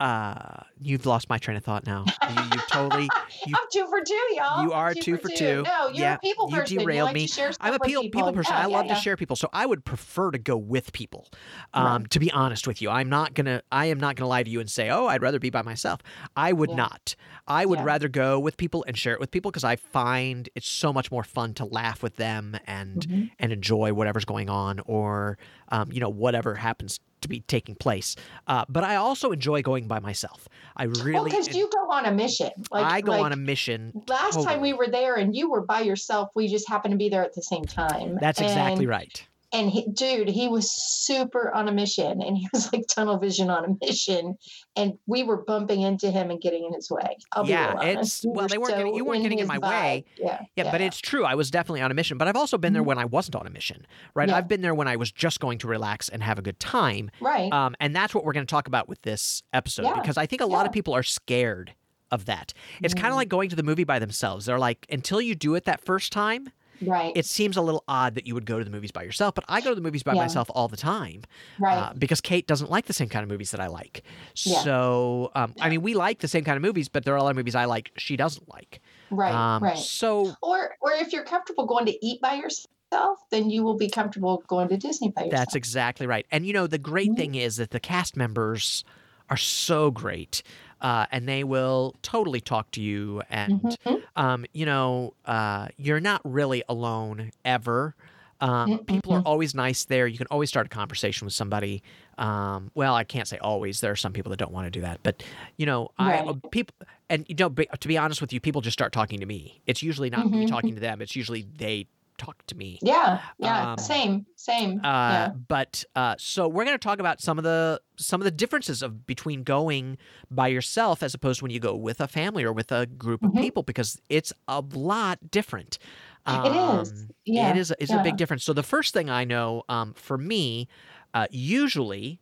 uh, 0.00 0.62
you've 0.80 1.06
lost 1.06 1.28
my 1.28 1.38
train 1.38 1.56
of 1.56 1.64
thought 1.64 1.86
now. 1.86 2.04
You, 2.26 2.40
you 2.42 2.60
totally. 2.66 3.12
You, 3.44 3.54
I'm 3.56 3.66
two 3.72 3.86
for 3.88 4.00
two, 4.00 4.14
y'all. 4.36 4.62
you 4.62 4.72
are 4.72 4.94
two 4.94 5.16
for 5.18 5.28
two. 5.28 5.62
No, 5.64 5.88
you're 5.88 5.94
Yeah, 5.96 6.14
a 6.14 6.18
people 6.18 6.50
you 6.50 6.56
person. 6.60 6.78
derailed 6.78 7.06
like 7.08 7.14
me. 7.14 7.26
To 7.26 7.32
share 7.32 7.50
I'm 7.60 7.74
a 7.74 7.80
people, 7.80 8.02
people 8.04 8.32
person. 8.32 8.54
Yeah, 8.54 8.62
I 8.62 8.66
yeah, 8.68 8.76
love 8.76 8.86
to 8.88 8.94
share 8.94 9.16
people, 9.16 9.34
so 9.36 9.48
I 9.52 9.66
would 9.66 9.84
prefer 9.84 10.30
to 10.30 10.38
go 10.38 10.56
with 10.56 10.92
people. 10.92 11.26
Um, 11.74 11.84
Right. 12.02 12.10
to 12.10 12.20
be 12.20 12.30
honest 12.30 12.66
with 12.66 12.80
you, 12.80 12.90
I'm 12.90 13.08
not 13.08 13.34
gonna. 13.34 13.62
I 13.72 13.86
am 13.86 13.98
not 13.98 14.14
gonna 14.16 14.28
lie 14.28 14.42
to 14.44 14.50
you 14.50 14.60
and 14.60 14.70
say, 14.70 14.88
"Oh, 14.90 15.06
I'd 15.06 15.22
rather 15.22 15.38
be 15.40 15.50
by 15.50 15.62
myself." 15.62 16.00
I 16.36 16.52
would 16.52 16.70
not. 16.70 17.16
I 17.48 17.66
would 17.66 17.80
rather 17.80 18.08
go 18.08 18.38
with 18.38 18.56
people 18.56 18.84
and 18.86 18.96
share 18.96 19.14
it 19.14 19.20
with 19.20 19.30
people 19.30 19.50
because 19.50 19.64
I 19.64 19.76
find 19.76 20.48
it's 20.54 20.68
so 20.68 20.92
much 20.92 21.10
more 21.10 21.24
fun 21.24 21.54
to 21.54 21.64
laugh 21.64 22.02
with 22.02 22.16
them 22.16 22.56
and 22.66 23.06
Mhm. 23.06 23.30
and 23.40 23.52
enjoy 23.52 23.92
whatever's 23.92 24.24
going 24.24 24.48
on 24.48 24.80
or 24.86 25.38
um, 25.70 25.90
you 25.90 25.98
know 26.00 26.08
whatever 26.10 26.54
happens 26.54 27.00
to 27.20 27.28
be 27.28 27.40
taking 27.40 27.74
place. 27.74 28.16
Uh, 28.46 28.64
but 28.68 28.84
I 28.84 28.96
also 28.96 29.32
enjoy 29.32 29.62
going 29.62 29.86
by 29.86 30.00
myself. 30.00 30.48
I 30.76 30.86
Well, 30.86 31.04
really. 31.04 31.30
because 31.30 31.54
you 31.54 31.68
go 31.72 31.90
on 31.90 32.06
a 32.06 32.12
mission. 32.12 32.50
Like 32.70 32.84
I 32.84 33.00
go 33.00 33.12
like, 33.12 33.22
on 33.22 33.32
a 33.32 33.36
mission. 33.36 34.02
Last 34.08 34.42
time 34.42 34.60
we 34.60 34.72
were 34.72 34.88
there 34.88 35.16
and 35.16 35.34
you 35.34 35.50
were 35.50 35.62
by 35.62 35.80
yourself, 35.80 36.30
we 36.34 36.48
just 36.48 36.68
happened 36.68 36.92
to 36.92 36.98
be 36.98 37.08
there 37.08 37.24
at 37.24 37.34
the 37.34 37.42
same 37.42 37.64
time. 37.64 38.18
That's 38.20 38.40
exactly 38.40 38.84
and, 38.84 38.88
right. 38.88 39.26
And 39.50 39.70
he, 39.70 39.86
dude, 39.90 40.28
he 40.28 40.46
was 40.46 40.70
super 40.70 41.50
on 41.54 41.68
a 41.68 41.72
mission, 41.72 42.20
and 42.20 42.36
he 42.36 42.46
was 42.52 42.70
like 42.70 42.86
tunnel 42.86 43.18
vision 43.18 43.48
on 43.48 43.64
a 43.64 43.84
mission, 43.86 44.36
and 44.76 44.98
we 45.06 45.22
were 45.22 45.38
bumping 45.42 45.80
into 45.80 46.10
him 46.10 46.30
and 46.30 46.38
getting 46.38 46.64
in 46.66 46.74
his 46.74 46.90
way. 46.90 47.16
I'll 47.32 47.46
Yeah, 47.48 47.82
it's- 47.82 48.22
We 48.24 48.30
well, 48.32 48.42
were 48.44 48.48
they 48.48 48.58
weren't 48.58 48.76
getting- 48.76 48.94
you 48.94 49.04
weren't 49.06 49.22
getting 49.22 49.38
in 49.38 49.46
my 49.46 49.56
way. 49.56 50.04
vibe. 50.18 50.22
Yeah, 50.22 50.40
Yeah, 50.54 50.70
but 50.70 50.82
it's 50.82 51.00
true. 51.00 51.24
I 51.24 51.34
was 51.34 51.50
definitely 51.50 51.80
on 51.80 51.90
a 51.90 51.94
mission, 51.94 52.18
but 52.18 52.28
I've 52.28 52.36
also 52.36 52.58
been 52.58 52.74
there 52.74 52.82
Mhm. 52.82 52.86
when 52.86 52.98
I 52.98 53.06
wasn't 53.06 53.36
on 53.36 53.46
a 53.46 53.50
mission, 53.50 53.86
right? 54.14 54.28
Yeah. 54.28 54.36
I've 54.36 54.48
been 54.48 54.60
there 54.60 54.74
when 54.74 54.86
I 54.86 54.96
was 54.96 55.10
just 55.10 55.40
going 55.40 55.56
to 55.60 55.66
relax 55.66 56.10
and 56.10 56.22
have 56.22 56.38
a 56.38 56.42
good 56.42 56.60
time. 56.60 57.10
right. 57.20 57.50
Um, 57.50 57.74
and 57.80 57.96
that's 57.96 58.14
what 58.14 58.24
we're 58.24 58.32
going 58.34 58.46
to 58.46 58.50
talk 58.50 58.66
about 58.68 58.86
with 58.88 59.00
this 59.02 59.42
episode 59.54 59.84
Yeah, 59.84 59.94
because 59.94 60.18
I 60.18 60.26
think 60.26 60.42
a 60.42 60.46
lot 60.46 60.66
of 60.66 60.72
people 60.72 60.92
are 60.94 61.02
scared 61.02 61.72
of 62.10 62.24
that. 62.26 62.52
It's 62.82 62.94
kind 62.94 63.06
of 63.08 63.12
Mm. 63.14 63.16
like 63.16 63.28
going 63.28 63.48
to 63.50 63.56
the 63.56 63.62
movie 63.62 63.84
by 63.84 63.98
themselves. 63.98 64.46
They're 64.46 64.58
like, 64.58 64.86
until 64.90 65.20
you 65.22 65.34
do 65.34 65.54
it 65.54 65.64
that 65.64 65.80
first 65.80 66.12
time, 66.12 66.50
right. 66.82 67.12
it 67.16 67.26
seems 67.26 67.56
a 67.56 67.62
little 67.62 67.84
odd 67.88 68.14
that 68.14 68.26
you 68.26 68.34
would 68.34 68.46
go 68.46 68.58
to 68.58 68.64
the 68.64 68.70
movies 68.70 68.90
by 68.92 69.02
yourself. 69.02 69.34
But 69.34 69.44
I 69.48 69.60
go 69.60 69.70
to 69.70 69.74
the 69.74 69.80
movies 69.80 70.02
by 70.02 70.14
Yeah. 70.14 70.22
myself 70.22 70.50
all 70.54 70.68
the 70.68 70.76
time 70.76 71.22
right. 71.58 71.76
uh, 71.76 71.92
because 71.96 72.20
Kate 72.20 72.46
doesn't 72.46 72.70
like 72.70 72.86
the 72.86 72.92
same 72.92 73.08
kind 73.08 73.22
of 73.22 73.28
movies 73.28 73.50
that 73.50 73.60
I 73.60 73.66
like. 73.68 74.02
Yeah. 74.44 74.62
So, 74.62 75.30
um, 75.34 75.54
I 75.60 75.68
mean, 75.68 75.82
we 75.82 75.94
like 75.94 76.20
the 76.20 76.28
same 76.28 76.44
kind 76.44 76.56
of 76.56 76.62
movies, 76.62 76.88
but 76.88 77.04
there 77.04 77.14
are 77.14 77.18
a 77.18 77.22
lot 77.22 77.30
of 77.30 77.36
movies 77.36 77.54
I 77.54 77.64
like 77.66 77.90
she 77.96 78.16
doesn't 78.16 78.48
like. 78.48 78.80
right. 79.10 79.32
Um, 79.34 79.62
right. 79.62 79.76
So, 79.78 80.34
Or, 80.42 80.74
or 80.80 80.92
if 80.92 81.12
you're 81.12 81.24
comfortable 81.24 81.66
going 81.66 81.86
to 81.86 82.06
eat 82.06 82.20
by 82.20 82.34
yourself, 82.34 83.18
then 83.30 83.50
you 83.50 83.62
will 83.62 83.76
be 83.76 83.90
comfortable 83.90 84.42
going 84.46 84.68
to 84.68 84.76
Disney 84.76 85.10
by 85.10 85.24
yourself. 85.24 85.40
That's 85.40 85.54
exactly 85.54 86.06
right. 86.06 86.26
And 86.30 86.46
you 86.46 86.52
know, 86.52 86.66
the 86.66 86.78
great 86.78 87.10
Mhm. 87.12 87.16
thing 87.16 87.34
is 87.34 87.56
that 87.56 87.70
the 87.70 87.80
cast 87.80 88.16
members 88.16 88.84
are 89.30 89.36
so 89.36 89.90
great. 89.90 90.42
Uh, 90.80 91.06
and 91.10 91.28
they 91.28 91.42
will 91.44 91.94
totally 92.02 92.40
talk 92.40 92.70
to 92.72 92.80
you. 92.80 93.22
And, 93.30 93.62
Mhm. 93.84 94.02
um, 94.16 94.46
you 94.52 94.64
know, 94.66 95.14
uh, 95.24 95.68
you're 95.76 96.00
not 96.00 96.20
really 96.24 96.62
alone 96.68 97.32
ever. 97.44 97.94
Um, 98.40 98.78
people 98.86 99.12
are 99.14 99.20
always 99.22 99.52
nice 99.52 99.84
there. 99.84 100.06
You 100.06 100.16
can 100.16 100.28
always 100.30 100.48
start 100.48 100.66
a 100.66 100.68
conversation 100.68 101.24
with 101.24 101.34
somebody. 101.34 101.82
Um, 102.18 102.70
well, 102.76 102.94
I 102.94 103.02
can't 103.02 103.26
say 103.26 103.38
always. 103.38 103.80
There 103.80 103.90
are 103.90 103.96
some 103.96 104.12
people 104.12 104.30
that 104.30 104.36
don't 104.36 104.52
want 104.52 104.66
to 104.66 104.70
do 104.70 104.80
that, 104.82 105.00
but 105.02 105.24
you 105.56 105.66
know, 105.66 105.90
I 105.98 106.20
Right. 106.20 106.28
uh, 106.28 106.34
people, 106.52 106.74
and 107.08 107.26
you 107.28 107.34
know, 107.34 107.48
be- 107.48 107.66
to 107.80 107.88
be 107.88 107.98
honest 107.98 108.20
with 108.20 108.32
you, 108.32 108.38
people 108.40 108.60
just 108.60 108.74
start 108.78 108.92
talking 108.92 109.18
to 109.18 109.26
me. 109.26 109.60
It's 109.66 109.82
usually 109.82 110.08
not 110.10 110.30
me 110.30 110.44
Mhm. 110.44 110.48
talking 110.48 110.74
to 110.76 110.80
them. 110.80 111.02
It's 111.02 111.16
usually 111.16 111.46
they 111.56 111.88
talk 112.18 112.44
to 112.46 112.56
me. 112.56 112.78
Yeah, 112.82 113.22
yeah, 113.38 113.72
Um, 113.72 113.78
same, 113.78 114.26
same. 114.36 114.80
Uh, 114.84 115.08
yeah. 115.12 115.32
But 115.48 115.84
uh, 115.96 116.14
so 116.18 116.46
we're 116.48 116.64
going 116.64 116.76
to 116.78 116.82
talk 116.82 117.00
about 117.00 117.20
some 117.20 117.38
of 117.38 117.44
the 117.44 117.80
some 117.96 118.20
of 118.20 118.24
the 118.24 118.30
differences 118.30 118.82
of 118.82 119.06
between 119.06 119.42
going 119.42 119.98
by 120.30 120.48
yourself 120.48 121.02
as 121.02 121.14
opposed 121.14 121.40
to 121.40 121.44
when 121.44 121.50
you 121.50 121.58
go 121.60 121.74
with 121.74 122.00
a 122.00 122.06
family 122.08 122.44
or 122.44 122.52
with 122.52 122.70
a 122.70 122.86
group 122.86 123.24
of 123.24 123.32
Mhm. 123.32 123.40
people 123.40 123.62
because 123.64 124.00
it's 124.08 124.32
a 124.46 124.60
lot 124.60 125.30
different. 125.30 125.78
It 126.26 126.44
is. 126.44 126.92
Um, 126.92 127.10
Yeah, 127.24 127.50
it 127.50 127.56
is. 127.56 127.72
It's 127.78 127.92
a 127.92 127.98
big 127.98 128.16
difference. 128.16 128.44
So 128.44 128.52
the 128.52 128.62
first 128.62 128.94
thing 128.94 129.10
I 129.10 129.24
know 129.24 129.64
um, 129.68 129.94
for 129.94 130.16
me, 130.18 130.68
uh, 131.14 131.26
usually, 131.30 132.20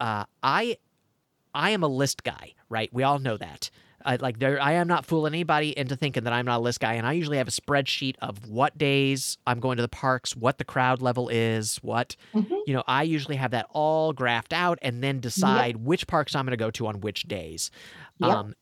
uh, 0.00 0.24
I 0.42 0.76
I 1.54 1.70
am 1.70 1.82
a 1.82 1.88
list 1.88 2.24
guy. 2.24 2.54
Right? 2.68 2.92
We 2.92 3.02
all 3.02 3.18
know 3.18 3.36
that. 3.36 3.70
I, 4.04 4.16
like 4.16 4.38
there, 4.38 4.60
I 4.60 4.72
am 4.72 4.86
not 4.86 5.06
fooling 5.06 5.32
anybody 5.34 5.76
into 5.78 5.96
thinking 5.96 6.24
that 6.24 6.32
I'm 6.32 6.44
not 6.44 6.58
a 6.58 6.62
list 6.62 6.80
guy, 6.80 6.94
and 6.94 7.06
I 7.06 7.12
usually 7.12 7.38
have 7.38 7.48
a 7.48 7.50
spreadsheet 7.50 8.16
of 8.20 8.48
what 8.48 8.76
days 8.76 9.38
I'm 9.46 9.60
going 9.60 9.76
to 9.78 9.82
the 9.82 9.88
parks, 9.88 10.36
what 10.36 10.58
the 10.58 10.64
crowd 10.64 11.00
level 11.00 11.28
is, 11.28 11.78
what 11.78 12.16
Mhm. 12.34 12.50
you 12.66 12.74
know. 12.74 12.84
I 12.86 13.02
usually 13.04 13.36
have 13.36 13.50
that 13.52 13.66
all 13.70 14.12
graphed 14.12 14.52
out, 14.52 14.78
and 14.82 15.02
then 15.02 15.20
decide 15.20 15.78
which 15.78 16.06
parks 16.06 16.34
I'm 16.34 16.44
going 16.44 16.50
to 16.52 16.56
go 16.56 16.70
to 16.72 16.86
on 16.86 17.00
which 17.00 17.22
days. 17.24 17.70
Yep. 18.18 18.30
Um, 18.30 18.54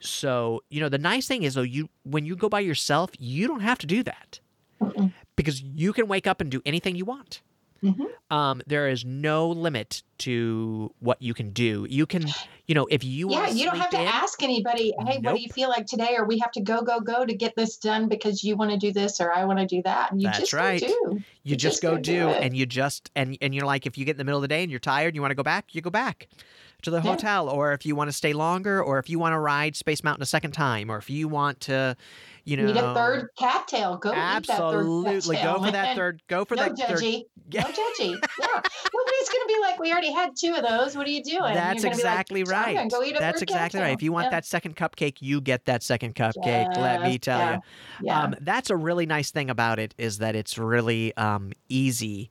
so 0.00 0.62
you 0.70 0.80
know, 0.80 0.88
the 0.88 0.98
nice 0.98 1.26
thing 1.26 1.42
is 1.42 1.54
though, 1.54 1.62
you 1.62 1.88
when 2.04 2.24
you 2.24 2.36
go 2.36 2.48
by 2.48 2.60
yourself, 2.60 3.10
you 3.18 3.46
don't 3.48 3.60
have 3.60 3.78
to 3.78 3.86
do 3.86 4.02
that 4.04 4.40
Mm-mm. 4.80 5.12
because 5.36 5.60
you 5.60 5.92
can 5.92 6.06
wake 6.06 6.26
up 6.26 6.40
and 6.40 6.50
do 6.50 6.62
anything 6.64 6.94
you 6.94 7.04
want. 7.04 7.42
Mhm. 7.82 8.06
Um, 8.30 8.60
there 8.66 8.88
is 8.88 9.04
no 9.04 9.48
limit 9.48 10.02
to 10.18 10.92
what 10.98 11.22
you 11.22 11.32
can 11.32 11.50
do. 11.50 11.86
You 11.88 12.06
can, 12.06 12.26
you 12.66 12.74
know, 12.74 12.86
if 12.90 13.04
you 13.04 13.30
Yeah, 13.30 13.48
you 13.48 13.64
don't 13.64 13.78
have 13.78 13.90
to 13.90 14.00
in- 14.00 14.06
ask 14.06 14.42
anybody, 14.42 14.92
hey, 15.06 15.18
what 15.18 15.36
do 15.36 15.40
you 15.40 15.48
feel 15.48 15.68
like 15.68 15.86
today? 15.86 16.16
Or 16.16 16.24
we 16.26 16.38
have 16.40 16.50
to 16.52 16.60
go, 16.60 16.82
go, 16.82 17.00
go 17.00 17.24
to 17.24 17.34
get 17.34 17.54
this 17.56 17.76
done 17.76 18.08
because 18.08 18.42
you 18.42 18.56
want 18.56 18.72
to 18.72 18.76
do 18.76 18.92
this 18.92 19.20
or 19.20 19.32
I 19.32 19.44
want 19.44 19.60
to 19.60 19.66
do 19.66 19.80
that. 19.84 20.10
And 20.10 20.20
you 20.20 20.26
That's 20.28 20.40
just 20.40 20.52
right. 20.52 20.80
do. 20.80 20.86
you 20.86 21.22
you 21.44 21.56
just 21.56 21.80
just 21.80 21.82
go 21.82 21.92
go 21.92 21.96
do 22.02 22.12
do, 22.20 22.28
and 22.28 22.56
you 22.56 22.66
just 22.66 23.10
and 23.14 23.38
and 23.40 23.54
you're 23.54 23.64
like, 23.64 23.86
if 23.86 23.96
you 23.96 24.04
get 24.04 24.12
in 24.12 24.18
the 24.18 24.24
middle 24.24 24.38
of 24.38 24.42
the 24.42 24.48
day 24.48 24.62
and 24.62 24.70
you're 24.70 24.80
tired, 24.80 25.08
and 25.08 25.14
you 25.14 25.22
want 25.22 25.30
to 25.30 25.36
go 25.36 25.42
back, 25.42 25.74
you 25.74 25.80
go 25.80 25.90
back 25.90 26.28
to 26.82 26.90
the 26.90 26.98
Yeah. 26.98 27.10
hotel, 27.10 27.48
or 27.48 27.72
if 27.72 27.84
you 27.84 27.96
want 27.96 28.08
to 28.08 28.12
stay 28.12 28.32
longer, 28.32 28.82
or 28.82 28.98
if 28.98 29.10
you 29.10 29.18
want 29.18 29.32
to 29.32 29.38
ride 29.38 29.74
Space 29.76 30.04
Mountain 30.04 30.22
a 30.22 30.26
second 30.26 30.52
time, 30.52 30.90
or 30.90 30.98
if 30.98 31.10
you 31.10 31.26
want 31.28 31.60
to, 31.62 31.96
you 32.44 32.56
know, 32.56 32.66
Need 32.66 32.76
a 32.76 32.94
third 32.94 33.28
cattail. 33.38 33.96
Go 33.96 34.10
eat 34.10 34.14
that 34.14 34.46
third 34.46 34.54
absolutely 34.54 35.36
go 35.36 35.62
for 35.62 35.70
that 35.72 35.96
third, 35.96 36.22
go 36.28 36.44
for 36.44 36.54
no 36.54 36.62
that 36.68 36.78
third. 36.78 36.98
judgy. 36.98 37.24
Yeah. 37.50 37.62
No 37.62 37.68
judgy. 37.70 38.10
Yeah. 38.40 38.46
Nobody's 38.94 39.28
going 39.28 39.42
to 39.42 39.48
be 39.48 39.58
like, 39.60 39.78
we 39.80 39.90
already 39.92 40.12
had 40.12 40.30
two 40.38 40.54
of 40.54 40.62
those. 40.62 40.96
What 40.96 41.06
are 41.06 41.10
you 41.10 41.22
doing? 41.22 41.54
That's 41.54 41.82
You're 41.82 41.90
gonna 41.90 42.02
like, 42.02 42.20
exactly 42.20 42.44
right. 42.44 42.90
go 42.90 43.02
eat 43.02 43.16
a 43.16 43.18
That's 43.18 43.40
third 43.40 43.50
exactly 43.50 43.80
right. 43.80 43.92
If 43.92 44.02
you 44.02 44.12
want 44.12 44.26
Yeah. 44.26 44.30
that 44.30 44.46
second 44.46 44.76
cupcake, 44.76 45.16
you 45.20 45.40
get 45.40 45.64
that 45.66 45.82
second 45.82 46.14
cupcake. 46.14 46.76
let 46.76 47.02
me 47.02 47.18
tell 47.18 47.38
yeah, 47.38 47.54
you. 47.54 47.60
Yeah. 48.04 48.22
Um, 48.22 48.34
that's 48.40 48.70
a 48.70 48.76
really 48.76 49.04
nice 49.06 49.30
thing 49.30 49.50
about 49.50 49.78
it 49.78 49.94
is 49.98 50.18
that 50.18 50.34
it's 50.36 50.56
really 50.58 51.14
um, 51.16 51.52
easy 51.68 52.30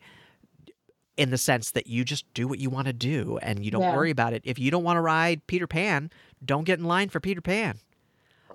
in 1.18 1.32
the 1.32 1.38
sense 1.38 1.72
that 1.72 1.88
you 1.88 2.06
just 2.06 2.32
do 2.34 2.48
what 2.48 2.60
you 2.60 2.70
want 2.70 2.88
to 2.88 2.94
do 2.94 3.38
and 3.42 3.66
you 3.66 3.72
don't 3.72 3.82
Yeah. 3.82 3.96
worry 3.96 4.12
about 4.12 4.34
it. 4.34 4.42
If 4.46 4.60
you 4.60 4.72
don't 4.72 4.84
want 4.84 4.98
to 4.98 5.02
ride 5.02 5.46
Peter 5.48 5.68
Pan, 5.68 6.12
don't 6.46 6.64
get 6.64 6.80
in 6.80 6.86
line 6.86 7.10
for 7.10 7.20
Peter 7.20 7.42
Pan. 7.42 7.80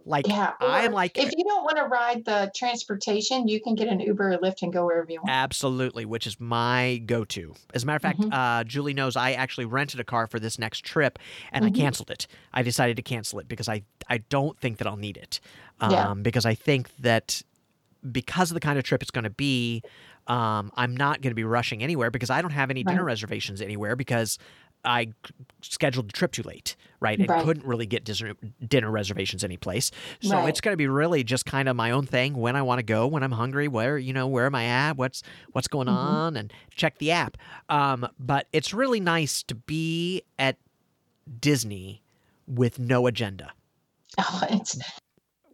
Like 0.04 0.26
yeah. 0.26 0.54
I 0.60 0.82
am 0.84 0.92
like 0.92 1.16
if 1.16 1.30
you 1.36 1.44
don't 1.44 1.62
want 1.62 1.76
to 1.76 1.84
ride 1.84 2.24
the 2.24 2.50
transportation, 2.56 3.46
you 3.46 3.60
can 3.60 3.76
get 3.76 3.86
an 3.86 4.00
Uber 4.00 4.32
or 4.32 4.38
Lyft 4.38 4.62
and 4.62 4.72
go 4.72 4.84
wherever 4.86 5.08
you 5.08 5.20
want. 5.20 5.30
Absolutely, 5.30 6.04
which 6.04 6.26
is 6.26 6.40
my 6.40 7.00
go-to. 7.06 7.54
As 7.72 7.84
a 7.84 7.86
matter 7.86 7.96
of 7.96 8.02
fact, 8.02 8.18
Mhm. 8.20 8.32
uh, 8.32 8.64
Julie 8.64 8.94
knows 8.94 9.14
I 9.14 9.30
actually 9.32 9.64
rented 9.66 10.00
a 10.00 10.04
car 10.04 10.26
for 10.26 10.40
this 10.40 10.58
next 10.58 10.84
trip, 10.84 11.20
and 11.52 11.64
I 11.64 11.70
Mhm. 11.70 11.76
canceled 11.76 12.10
it. 12.10 12.26
I 12.52 12.62
decided 12.62 12.96
to 12.96 13.02
cancel 13.02 13.38
it 13.38 13.46
because 13.48 13.68
I 13.68 13.82
I 14.08 14.18
don't 14.18 14.58
think 14.58 14.78
that 14.78 14.88
I'll 14.88 14.96
need 14.96 15.16
it. 15.16 15.38
Um, 15.80 15.90
Yeah. 15.92 16.14
Because 16.14 16.44
I 16.44 16.54
think 16.56 16.88
that 16.98 17.42
because 18.10 18.50
of 18.50 18.54
the 18.54 18.60
kind 18.60 18.78
of 18.78 18.84
trip 18.84 19.02
it's 19.02 19.10
going 19.10 19.24
to 19.24 19.30
be, 19.30 19.82
um, 20.26 20.70
I'm 20.74 20.96
not 20.96 21.20
going 21.20 21.30
to 21.30 21.34
be 21.36 21.44
rushing 21.44 21.82
anywhere 21.82 22.10
because 22.10 22.30
I 22.30 22.42
don't 22.42 22.50
have 22.52 22.70
any 22.70 22.82
dinner 22.84 23.04
reservations 23.04 23.60
anywhere 23.60 23.96
because 23.96 24.38
I 24.84 25.12
scheduled 25.60 26.08
the 26.08 26.12
trip 26.12 26.32
too 26.32 26.42
late, 26.42 26.74
right? 26.98 27.20
And 27.20 27.36
Right. 27.36 27.36
couldn't 27.36 27.64
really 27.64 27.86
get 27.86 28.04
dinner, 28.04 28.34
dinner 28.66 28.90
reservations 28.90 29.44
anyplace. 29.44 29.92
So 30.20 30.44
Right. 30.44 30.46
it's 30.46 30.60
going 30.60 30.72
to 30.72 30.76
be 30.76 30.88
really 30.88 31.22
just 31.22 31.46
kind 31.46 31.68
of 31.68 31.76
my 31.76 31.92
own 31.92 32.04
thing 32.06 32.34
when 32.34 32.56
I 32.56 32.62
want 32.62 32.80
to 32.80 32.82
go, 32.82 33.06
when 33.06 33.22
I'm 33.22 33.32
hungry, 33.32 33.68
where, 33.68 33.96
you 33.96 34.12
know, 34.12 34.26
where 34.26 34.46
am 34.46 34.56
I 34.56 34.64
at? 34.64 34.96
What's 34.96 35.22
what's 35.52 35.68
going 35.68 35.88
Mhm. 35.88 36.22
on 36.26 36.36
and 36.36 36.52
check 36.74 36.98
the 36.98 37.12
app. 37.12 37.36
Um, 37.68 38.08
but 38.18 38.48
it's 38.52 38.74
really 38.74 39.00
nice 39.00 39.42
to 39.44 39.54
be 39.54 40.22
at 40.38 40.56
Disney 41.40 42.02
with 42.46 42.78
no 42.78 43.06
agenda, 43.06 43.52
Oh, 44.18 44.40
it's 44.50 44.78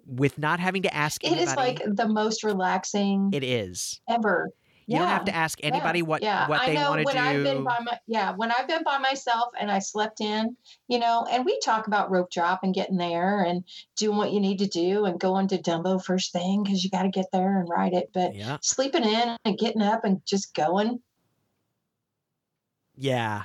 with 0.09 0.39
not 0.39 0.59
having 0.59 0.83
to 0.83 0.95
ask 0.95 1.23
it 1.23 1.29
anybody. 1.33 1.51
is 1.51 1.57
like 1.57 1.83
the 1.85 2.09
most 2.09 2.43
relaxing 2.43 3.31
it 3.33 3.45
is. 3.45 4.01
ever. 4.09 4.51
You 4.87 4.97
don't 4.97 5.09
have 5.09 5.27
to 5.27 5.35
ask 5.37 5.61
yeah, 5.61 5.67
anybody 5.67 6.01
what 6.01 6.23
yeah. 6.23 6.49
what 6.49 6.63
I 6.63 6.69
they 6.69 6.77
want 6.77 7.07
to 7.07 7.13
do. 7.13 7.19
I've 7.19 7.45
been 7.45 7.63
by 7.63 7.79
my 7.85 7.99
yeah, 8.07 8.33
when 8.35 8.51
I've 8.51 8.67
been 8.67 8.83
by 8.85 8.97
myself 8.97 9.53
and 9.61 9.71
I 9.71 9.81
slept 9.81 10.23
in, 10.23 10.57
you 10.89 10.99
know, 10.99 11.27
and 11.31 11.45
we 11.45 11.61
talk 11.61 11.89
about 11.89 12.11
rope 12.11 12.31
drop 12.31 12.61
and 12.63 12.75
getting 12.75 12.97
there 12.97 13.43
and 13.43 13.65
doing 13.97 14.17
what 14.17 14.33
you 14.33 14.41
need 14.41 14.61
to 14.61 14.67
do 14.67 15.05
and 15.05 15.21
going 15.21 15.47
to 15.49 15.59
Dumbo 15.59 16.03
first 16.03 16.33
thing 16.33 16.63
because 16.63 16.83
you 16.83 16.89
got 16.89 17.03
to 17.03 17.11
get 17.11 17.27
there 17.35 17.61
and 17.61 17.69
ride 17.69 17.93
it. 17.93 18.09
But 18.15 18.35
yeah. 18.35 18.57
sleeping 18.63 19.05
in 19.05 19.37
and 19.45 19.59
getting 19.59 19.83
up 19.83 20.07
and 20.07 20.25
just 20.25 20.55
going, 20.55 21.01
Yeah. 22.97 23.43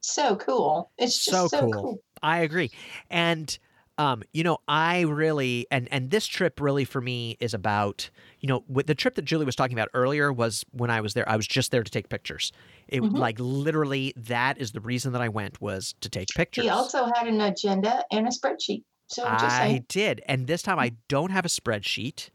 so 0.00 0.34
cool. 0.34 0.90
It's 0.98 1.24
just 1.24 1.30
So 1.30 1.46
so, 1.46 1.60
cool. 1.60 1.72
cool. 1.72 1.98
I 2.22 2.38
agree. 2.40 2.72
And 3.08 3.56
um, 3.98 4.22
you 4.32 4.42
know, 4.44 4.58
I 4.68 5.02
really 5.02 5.66
and 5.70 5.88
and 5.90 6.10
this 6.10 6.26
trip 6.26 6.60
really 6.60 6.84
for 6.84 7.00
me 7.00 7.36
is 7.40 7.54
about 7.54 8.10
you 8.40 8.48
know 8.48 8.64
with 8.68 8.86
the 8.86 8.94
trip 8.94 9.14
that 9.14 9.24
Julie 9.24 9.46
was 9.46 9.56
talking 9.56 9.76
about 9.76 9.88
earlier 9.94 10.32
was 10.32 10.64
when 10.72 10.90
I 10.90 11.00
was 11.00 11.14
there. 11.14 11.28
I 11.28 11.36
was 11.36 11.46
just 11.46 11.70
there 11.70 11.82
to 11.82 11.90
take 11.90 12.08
pictures. 12.08 12.52
It 12.88 13.02
Mhm. 13.02 13.18
like 13.18 13.38
literally 13.38 14.12
that 14.16 14.58
is 14.58 14.72
the 14.72 14.80
reason 14.80 15.12
that 15.12 15.22
I 15.22 15.28
went 15.28 15.60
was 15.60 15.94
to 16.00 16.08
take 16.08 16.28
pictures. 16.34 16.64
He 16.64 16.68
also 16.70 17.06
had 17.06 17.26
an 17.26 17.40
agenda 17.40 18.04
and 18.10 18.26
a 18.26 18.30
spreadsheet. 18.30 18.84
So 19.08 19.22
just 19.36 19.60
I 19.60 19.78
did, 19.88 20.22
and 20.26 20.46
this 20.46 20.62
time 20.62 20.78
I 20.78 20.92
don't 21.08 21.30
have 21.30 21.44
a 21.44 21.48
spreadsheet. 21.48 22.30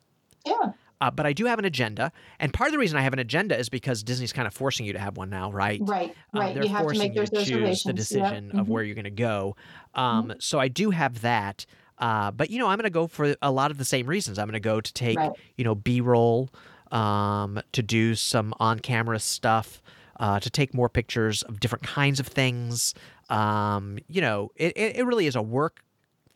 yeah, 0.45 0.71
Uh, 1.01 1.11
but 1.11 1.25
I 1.25 1.33
do 1.33 1.45
have 1.47 1.59
an 1.59 1.65
agenda, 1.65 2.11
and 2.39 2.53
part 2.53 2.69
of 2.69 2.71
the 2.73 2.79
reason 2.79 2.97
I 2.97 3.01
have 3.01 3.13
an 3.13 3.19
agenda 3.19 3.57
is 3.59 3.69
because 3.69 4.03
Disney's 4.03 4.31
kind 4.31 4.47
of 4.47 4.53
forcing 4.53 4.85
you 4.85 4.93
to 4.93 4.99
have 4.99 5.17
one 5.17 5.29
now, 5.29 5.51
right? 5.51 5.83
right, 5.87 6.15
Um, 6.33 6.41
right. 6.41 6.53
they're 6.53 6.63
you 6.63 6.69
have 6.69 6.87
to 6.87 6.95
make 6.97 7.13
you 7.15 7.21
those 7.21 7.31
to 7.31 7.35
choose 7.43 7.83
the 7.83 7.91
Yep. 7.91 7.97
decision 7.97 8.51
of 8.53 8.67
Mhm. 8.67 8.69
where 8.69 8.83
you're 8.83 8.95
going 8.95 9.05
to 9.05 9.11
go. 9.11 9.55
Um, 9.95 10.33
So 10.39 10.59
I 10.59 10.67
do 10.69 10.91
have 10.91 11.21
that. 11.21 11.65
Uh, 11.97 12.31
but 12.31 12.49
you 12.49 12.59
know, 12.59 12.67
I'm 12.67 12.77
going 12.77 12.83
to 12.85 12.89
go 12.89 13.07
for 13.07 13.35
a 13.41 13.51
lot 13.51 13.71
of 13.71 13.77
the 13.77 13.85
same 13.85 14.07
reasons. 14.07 14.39
I'm 14.39 14.47
going 14.47 14.53
to 14.53 14.59
go 14.59 14.81
to 14.81 14.93
take 14.93 15.19
Right. 15.19 15.35
you 15.57 15.63
know 15.63 15.75
B-roll, 15.75 16.49
um, 16.91 17.59
to 17.73 17.83
do 17.83 18.15
some 18.15 18.53
on-camera 18.59 19.19
stuff, 19.19 19.81
uh, 20.19 20.39
to 20.39 20.49
take 20.49 20.73
more 20.73 20.89
pictures 20.89 21.43
of 21.43 21.59
different 21.59 21.83
kinds 21.83 22.19
of 22.19 22.27
things. 22.27 22.93
Um, 23.29 23.99
you 24.07 24.21
know, 24.21 24.51
it, 24.55 24.73
it, 24.75 24.97
it 24.97 25.05
really 25.05 25.25
is 25.27 25.35
a 25.35 25.41
work 25.41 25.83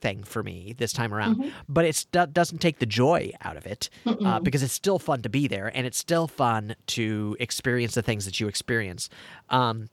thing 0.06 0.24
for 0.24 0.44
me 0.44 0.76
this 0.78 0.94
time 0.94 1.12
around, 1.12 1.38
Mhm. 1.38 1.52
but 1.68 1.84
it 1.86 1.96
st- 1.96 2.32
doesn't 2.32 2.60
take 2.60 2.78
the 2.78 2.86
joy 2.86 3.32
out 3.42 3.58
of 3.58 3.66
it 3.66 3.90
uh, 4.06 4.40
because 4.40 4.62
it's 4.62 4.72
still 4.74 5.00
fun 5.00 5.24
to 5.24 5.30
be 5.30 5.48
there 5.48 5.72
and 5.76 5.88
it's 5.88 5.98
still 5.98 6.28
fun 6.28 6.76
to 6.88 7.36
experience 7.40 7.96
the 7.96 8.04
things 8.04 8.26
that 8.26 8.40
you 8.40 8.48
experience. 8.48 9.10
Um, 9.50 9.90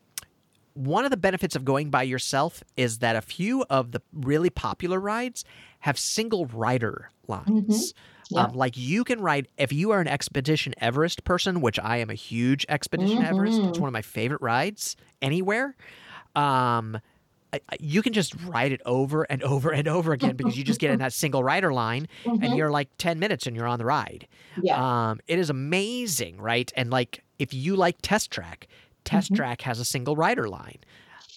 one 0.75 1.05
of 1.07 1.11
the 1.11 1.17
benefits 1.17 1.57
of 1.57 1.65
going 1.65 1.89
by 1.91 2.03
yourself 2.03 2.63
is 2.77 2.99
that 2.99 3.17
a 3.17 3.23
few 3.23 3.65
of 3.71 3.93
the 3.93 4.03
really 4.13 4.51
popular 4.51 5.01
rides 5.01 5.45
have 5.81 5.99
single 5.99 6.45
rider 6.47 7.11
lines. 7.27 7.95
Yeah. 8.31 8.45
Um, 8.45 8.53
like 8.55 8.77
you 8.77 9.05
can 9.05 9.21
ride 9.21 9.49
if 9.59 9.73
you 9.73 9.91
are 9.93 10.01
an 10.01 10.09
Expedition 10.09 10.75
Everest 10.79 11.25
person, 11.25 11.61
which 11.63 11.79
I 11.79 11.97
am 11.99 12.11
a 12.11 12.15
huge 12.15 12.65
Expedition 12.69 13.23
Everest. 13.23 13.59
It's 13.61 13.79
Mhm. 13.79 13.81
one 13.81 13.89
of 13.89 13.93
my 13.93 14.03
favorite 14.03 14.41
rides 14.43 14.97
anywhere. 15.23 15.75
Um, 16.35 16.99
you 17.81 18.03
can 18.03 18.13
just 18.13 18.35
ride 18.45 18.73
it 18.73 18.81
over 18.87 19.25
and 19.25 19.43
over 19.43 19.71
and 19.73 19.87
over 19.89 20.13
again 20.13 20.37
because 20.37 20.57
you 20.57 20.65
just 20.65 20.81
get 20.81 20.91
in 20.91 20.99
that 21.01 21.13
single 21.23 21.43
rider 21.45 21.73
line 21.73 22.09
and 22.25 22.41
Mhm. 22.43 22.57
you're 22.57 22.71
like 22.71 22.89
10 22.99 23.19
minutes 23.19 23.47
and 23.47 23.55
you're 23.57 23.67
on 23.67 23.79
the 23.79 23.85
ride. 23.85 24.27
yeah, 24.63 25.11
Um, 25.11 25.21
it 25.27 25.39
is 25.39 25.51
amazing, 25.51 26.41
right? 26.41 26.73
And 26.77 26.91
like 26.91 27.23
if 27.39 27.53
you 27.53 27.77
like 27.77 27.97
Test 28.03 28.31
Track, 28.31 28.69
Test 29.05 29.33
Mhm. 29.33 29.37
Track 29.37 29.63
has 29.63 29.79
a 29.81 29.85
single 29.85 30.17
rider 30.17 30.49
line. 30.49 30.79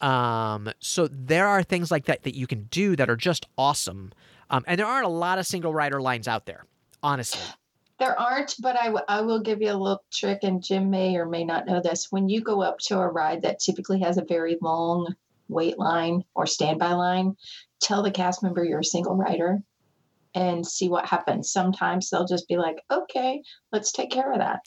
Um, 0.01 0.69
so 0.79 1.07
there 1.07 1.47
are 1.47 1.63
things 1.63 1.89
like 1.91 2.05
that 2.05 2.23
that 2.23 2.35
you 2.35 2.47
can 2.47 2.63
do 2.69 2.95
that 2.95 3.09
are 3.09 3.15
just 3.15 3.45
awesome. 3.57 4.11
Um, 4.49 4.63
and 4.67 4.79
there 4.79 4.85
aren't 4.85 5.05
a 5.05 5.09
lot 5.09 5.39
of 5.39 5.45
single 5.47 5.73
rider 5.73 6.01
lines 6.01 6.27
out 6.27 6.45
there, 6.45 6.65
honestly. 7.01 7.41
there 7.97 8.19
aren't, 8.19 8.55
but 8.59 8.77
I, 8.77 8.87
w- 8.87 9.05
I 9.07 9.21
will 9.21 9.39
give 9.39 9.61
you 9.61 9.71
a 9.71 9.73
little 9.73 10.03
trick, 10.11 10.39
and 10.43 10.61
Jim 10.61 10.89
may 10.89 11.15
or 11.15 11.25
may 11.25 11.45
not 11.45 11.65
know 11.65 11.81
this. 11.81 12.11
When 12.11 12.27
you 12.27 12.41
go 12.41 12.61
up 12.61 12.77
to 12.79 12.99
a 12.99 13.07
ride 13.07 13.41
that 13.43 13.59
typically 13.59 13.99
has 14.01 14.17
a 14.17 14.23
very 14.25 14.57
long 14.61 15.15
wait 15.47 15.77
line 15.77 16.23
or 16.35 16.45
standby 16.45 16.93
line, 16.93 17.33
tell 17.81 18.03
the 18.03 18.11
cast 18.11 18.41
member 18.43 18.63
you're 18.63 18.79
a 18.79 18.83
single 18.85 19.15
rider 19.15 19.59
and 20.33 20.65
see 20.65 20.89
what 20.89 21.05
happens. 21.05 21.51
Sometimes 21.51 22.09
they'll 22.09 22.25
just 22.25 22.47
be 22.47 22.57
like, 22.57 22.77
okay, 22.91 23.41
let's 23.71 23.91
take 23.91 24.11
care 24.11 24.31
of 24.31 24.39
that. 24.39 24.59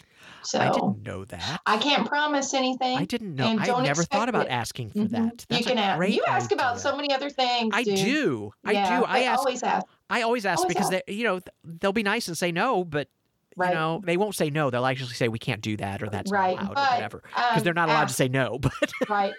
So 0.43 0.61
I 0.61 0.71
didn't 0.71 1.03
know 1.03 1.25
that. 1.27 1.61
I 1.67 1.79
can't 1.79 2.07
promise 2.07 2.55
anything. 2.55 2.97
I 2.97 3.05
didn't 3.05 3.35
know. 3.35 3.45
and 3.49 3.61
I 3.61 3.83
never 3.83 4.05
thought 4.05 4.29
about 4.29 4.47
it. 4.47 4.51
asking 4.51 4.91
for 4.91 4.99
Mhm. 5.01 5.11
that. 5.11 5.45
That's 5.49 5.61
you 5.61 5.67
can 5.67 5.79
ask. 5.79 6.09
You 6.09 6.25
ask 6.29 6.53
about 6.53 6.81
so 6.81 6.97
many 6.97 7.13
other 7.13 7.29
things. 7.29 7.75
I 7.75 7.83
dude. 7.85 7.97
do. 7.97 8.53
I 8.65 8.73
Yeah, 8.73 9.01
do. 9.01 9.05
I 9.05 9.23
ask. 9.25 9.39
always 9.41 9.63
ask. 9.63 9.85
I 10.09 10.23
always 10.23 10.47
ask 10.47 10.59
always 10.61 10.69
because 10.75 10.91
ask. 10.93 11.05
they, 11.07 11.13
you 11.13 11.25
know, 11.25 11.41
they'll 11.65 11.93
be 11.93 12.03
nice 12.05 12.29
and 12.29 12.39
say 12.39 12.53
no, 12.53 12.85
but 12.85 13.09
Right. 13.57 13.71
you 13.71 13.75
know, 13.75 14.01
they 14.05 14.17
won't 14.17 14.37
say 14.37 14.49
no. 14.51 14.71
They'll 14.71 14.87
actually 14.87 15.09
say 15.15 15.27
we 15.29 15.41
can't 15.41 15.61
do 15.61 15.77
that 15.79 16.03
or 16.03 16.09
that's 16.09 16.31
Right, 16.31 16.55
not 16.55 16.63
allowed 16.67 16.75
but, 16.75 16.93
or 16.93 16.95
whatever 16.95 17.23
because 17.25 17.57
Um, 17.57 17.65
they're 17.65 17.75
not 17.75 17.89
allowed 17.89 18.09
to 18.09 18.15
say 18.15 18.29
no. 18.29 18.59
But 18.63 18.93
right. 19.09 19.35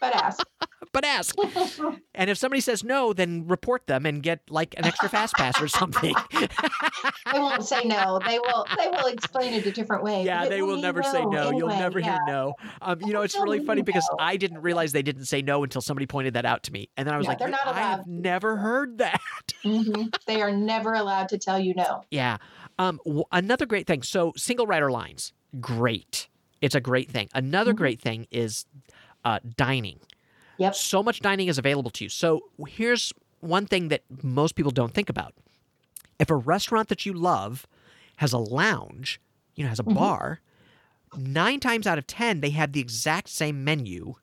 But 0.00 0.14
ask. 0.14 0.42
but 0.92 1.04
ask. 1.04 1.36
And 2.14 2.28
if 2.28 2.36
somebody 2.36 2.60
says 2.60 2.82
no, 2.82 3.12
then 3.12 3.46
report 3.46 3.86
them 3.86 4.04
and 4.04 4.20
get 4.20 4.40
like 4.50 4.74
an 4.76 4.84
extra 4.84 5.08
fast 5.08 5.34
pass 5.34 5.62
or 5.62 5.68
something. 5.68 6.16
they 7.32 7.38
won't 7.38 7.64
say 7.64 7.84
no. 7.84 8.18
They 8.26 8.40
will. 8.40 8.66
They 8.76 8.88
will 8.88 9.06
explain 9.06 9.52
it 9.54 9.64
a 9.66 9.70
different 9.70 10.02
way. 10.02 10.24
yeah, 10.24 10.48
they 10.48 10.62
will 10.62 10.78
never 10.80 11.04
say 11.04 11.24
no. 11.24 11.52
You'll 11.52 11.68
never 11.68 12.00
yeah. 12.00 12.06
hear 12.06 12.18
no. 12.26 12.54
Um, 12.82 13.00
you 13.02 13.12
know, 13.12 13.22
it's 13.22 13.36
really 13.38 13.64
funny 13.64 13.82
because. 13.82 14.08
I 14.18 14.36
didn't 14.36 14.62
realize 14.62 14.90
they 14.90 15.02
didn't 15.02 15.26
say 15.26 15.42
no 15.42 15.62
until 15.62 15.80
somebody 15.80 16.06
pointed 16.06 16.34
that 16.34 16.44
out 16.44 16.64
to 16.64 16.72
me, 16.72 16.88
and 16.96 17.06
then 17.06 17.14
I 17.14 17.18
was 17.18 17.28
like, 17.28 17.40
I 17.40 17.50
have 17.78 18.06
never 18.08 18.56
heard 18.56 18.98
that. 18.98 19.20
Mhm. 19.64 20.12
They 20.26 20.42
are 20.42 20.50
never 20.50 20.94
allowed 20.94 21.28
to 21.28 21.38
tell 21.38 21.58
you 21.60 21.74
no. 21.74 22.02
Yeah. 22.10 22.38
Um, 22.80 22.98
w- 23.04 23.24
another 23.30 23.64
great 23.66 23.86
thing. 23.86 24.02
So 24.02 24.32
single 24.36 24.66
rider 24.66 24.90
lines, 24.90 25.32
great. 25.60 26.28
It's 26.60 26.74
a 26.74 26.80
great 26.80 27.10
thing. 27.10 27.28
Another 27.32 27.72
Mhm. 27.72 27.76
great 27.76 28.00
thing 28.00 28.26
is 28.32 28.66
uh, 29.24 29.38
dining. 29.56 30.00
Yep. 30.58 30.74
So 30.74 31.02
much 31.02 31.20
dining 31.20 31.48
is 31.48 31.58
available 31.58 31.90
to 31.92 32.04
you. 32.04 32.08
So 32.10 32.40
here's 32.66 33.12
one 33.40 33.66
thing 33.66 33.88
that 33.88 34.02
most 34.22 34.54
people 34.56 34.72
don't 34.72 34.92
think 34.92 35.08
about. 35.08 35.34
If 36.18 36.30
a 36.30 36.36
restaurant 36.36 36.88
that 36.88 37.06
you 37.06 37.12
love 37.12 37.66
has 38.16 38.32
a 38.32 38.38
lounge, 38.38 39.20
you 39.54 39.62
know, 39.62 39.68
has 39.68 39.78
a 39.78 39.84
Mhm. 39.84 39.94
bar, 39.94 40.40
nine 41.16 41.60
times 41.60 41.86
out 41.86 41.98
of 41.98 42.06
ten 42.06 42.40
they 42.40 42.50
have 42.50 42.72
the 42.72 42.80
exact 42.80 43.28
same 43.28 43.62
menu 43.64 44.14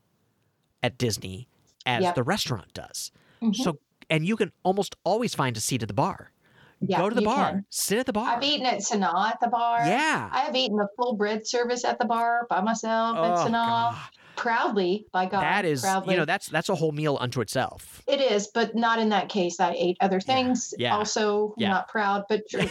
at 0.84 0.98
Disney 0.98 1.48
as 1.86 2.04
Yep. 2.04 2.16
the 2.16 2.24
restaurant 2.24 2.74
does. 2.74 3.12
Mhm. 3.42 3.56
So 3.56 3.80
and 4.10 4.28
you 4.28 4.36
can 4.38 4.52
almost 4.62 4.96
always 5.04 5.34
find 5.34 5.58
a 5.58 5.60
seat 5.60 5.82
at 5.82 5.88
the 5.88 5.94
bar. 5.94 6.32
Yeah, 6.80 7.00
Go 7.00 7.10
to 7.10 7.16
the 7.16 7.24
bar, 7.24 7.50
can. 7.52 7.66
sit 7.70 7.98
at 7.98 8.06
the 8.06 8.14
bar. 8.14 8.36
I've 8.36 8.44
eaten 8.44 8.66
at 8.68 8.80
Sanaa 8.82 9.32
at 9.32 9.40
the 9.40 9.48
bar. 9.48 9.80
Yeah. 9.88 10.30
I 10.32 10.42
have 10.42 10.56
eaten 10.56 10.78
the 10.78 10.88
full 10.96 11.16
bread 11.16 11.48
service 11.48 11.84
at 11.84 11.98
the 11.98 12.06
bar 12.06 12.46
by 12.50 12.62
myself 12.62 13.18
at 13.18 13.24
Oh, 13.32 13.46
Sanaa. 13.48 13.52
God. 13.94 13.98
Proudly, 14.36 15.08
by 15.12 15.26
God. 15.26 15.42
that 15.42 15.66
is, 15.66 15.82
proudly. 15.82 16.14
you 16.14 16.20
know, 16.20 16.26
that's 16.26 16.48
that's 16.48 16.70
a 16.70 16.76
whole 16.76 16.92
meal 16.92 17.18
unto 17.20 17.42
itself. 17.42 18.02
It 18.08 18.22
is, 18.22 18.48
but 18.54 18.76
not 18.76 19.00
in 19.00 19.10
that 19.10 19.30
case. 19.30 19.60
I 19.60 19.74
ate 19.78 19.98
other 20.02 20.20
things. 20.20 20.74
yeah, 20.78 20.96
Also, 20.96 21.54
yeah. 21.58 21.70
not 21.70 21.88
proud, 21.88 22.24
but 22.30 22.42
true. 22.50 22.70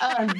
um, 0.00 0.30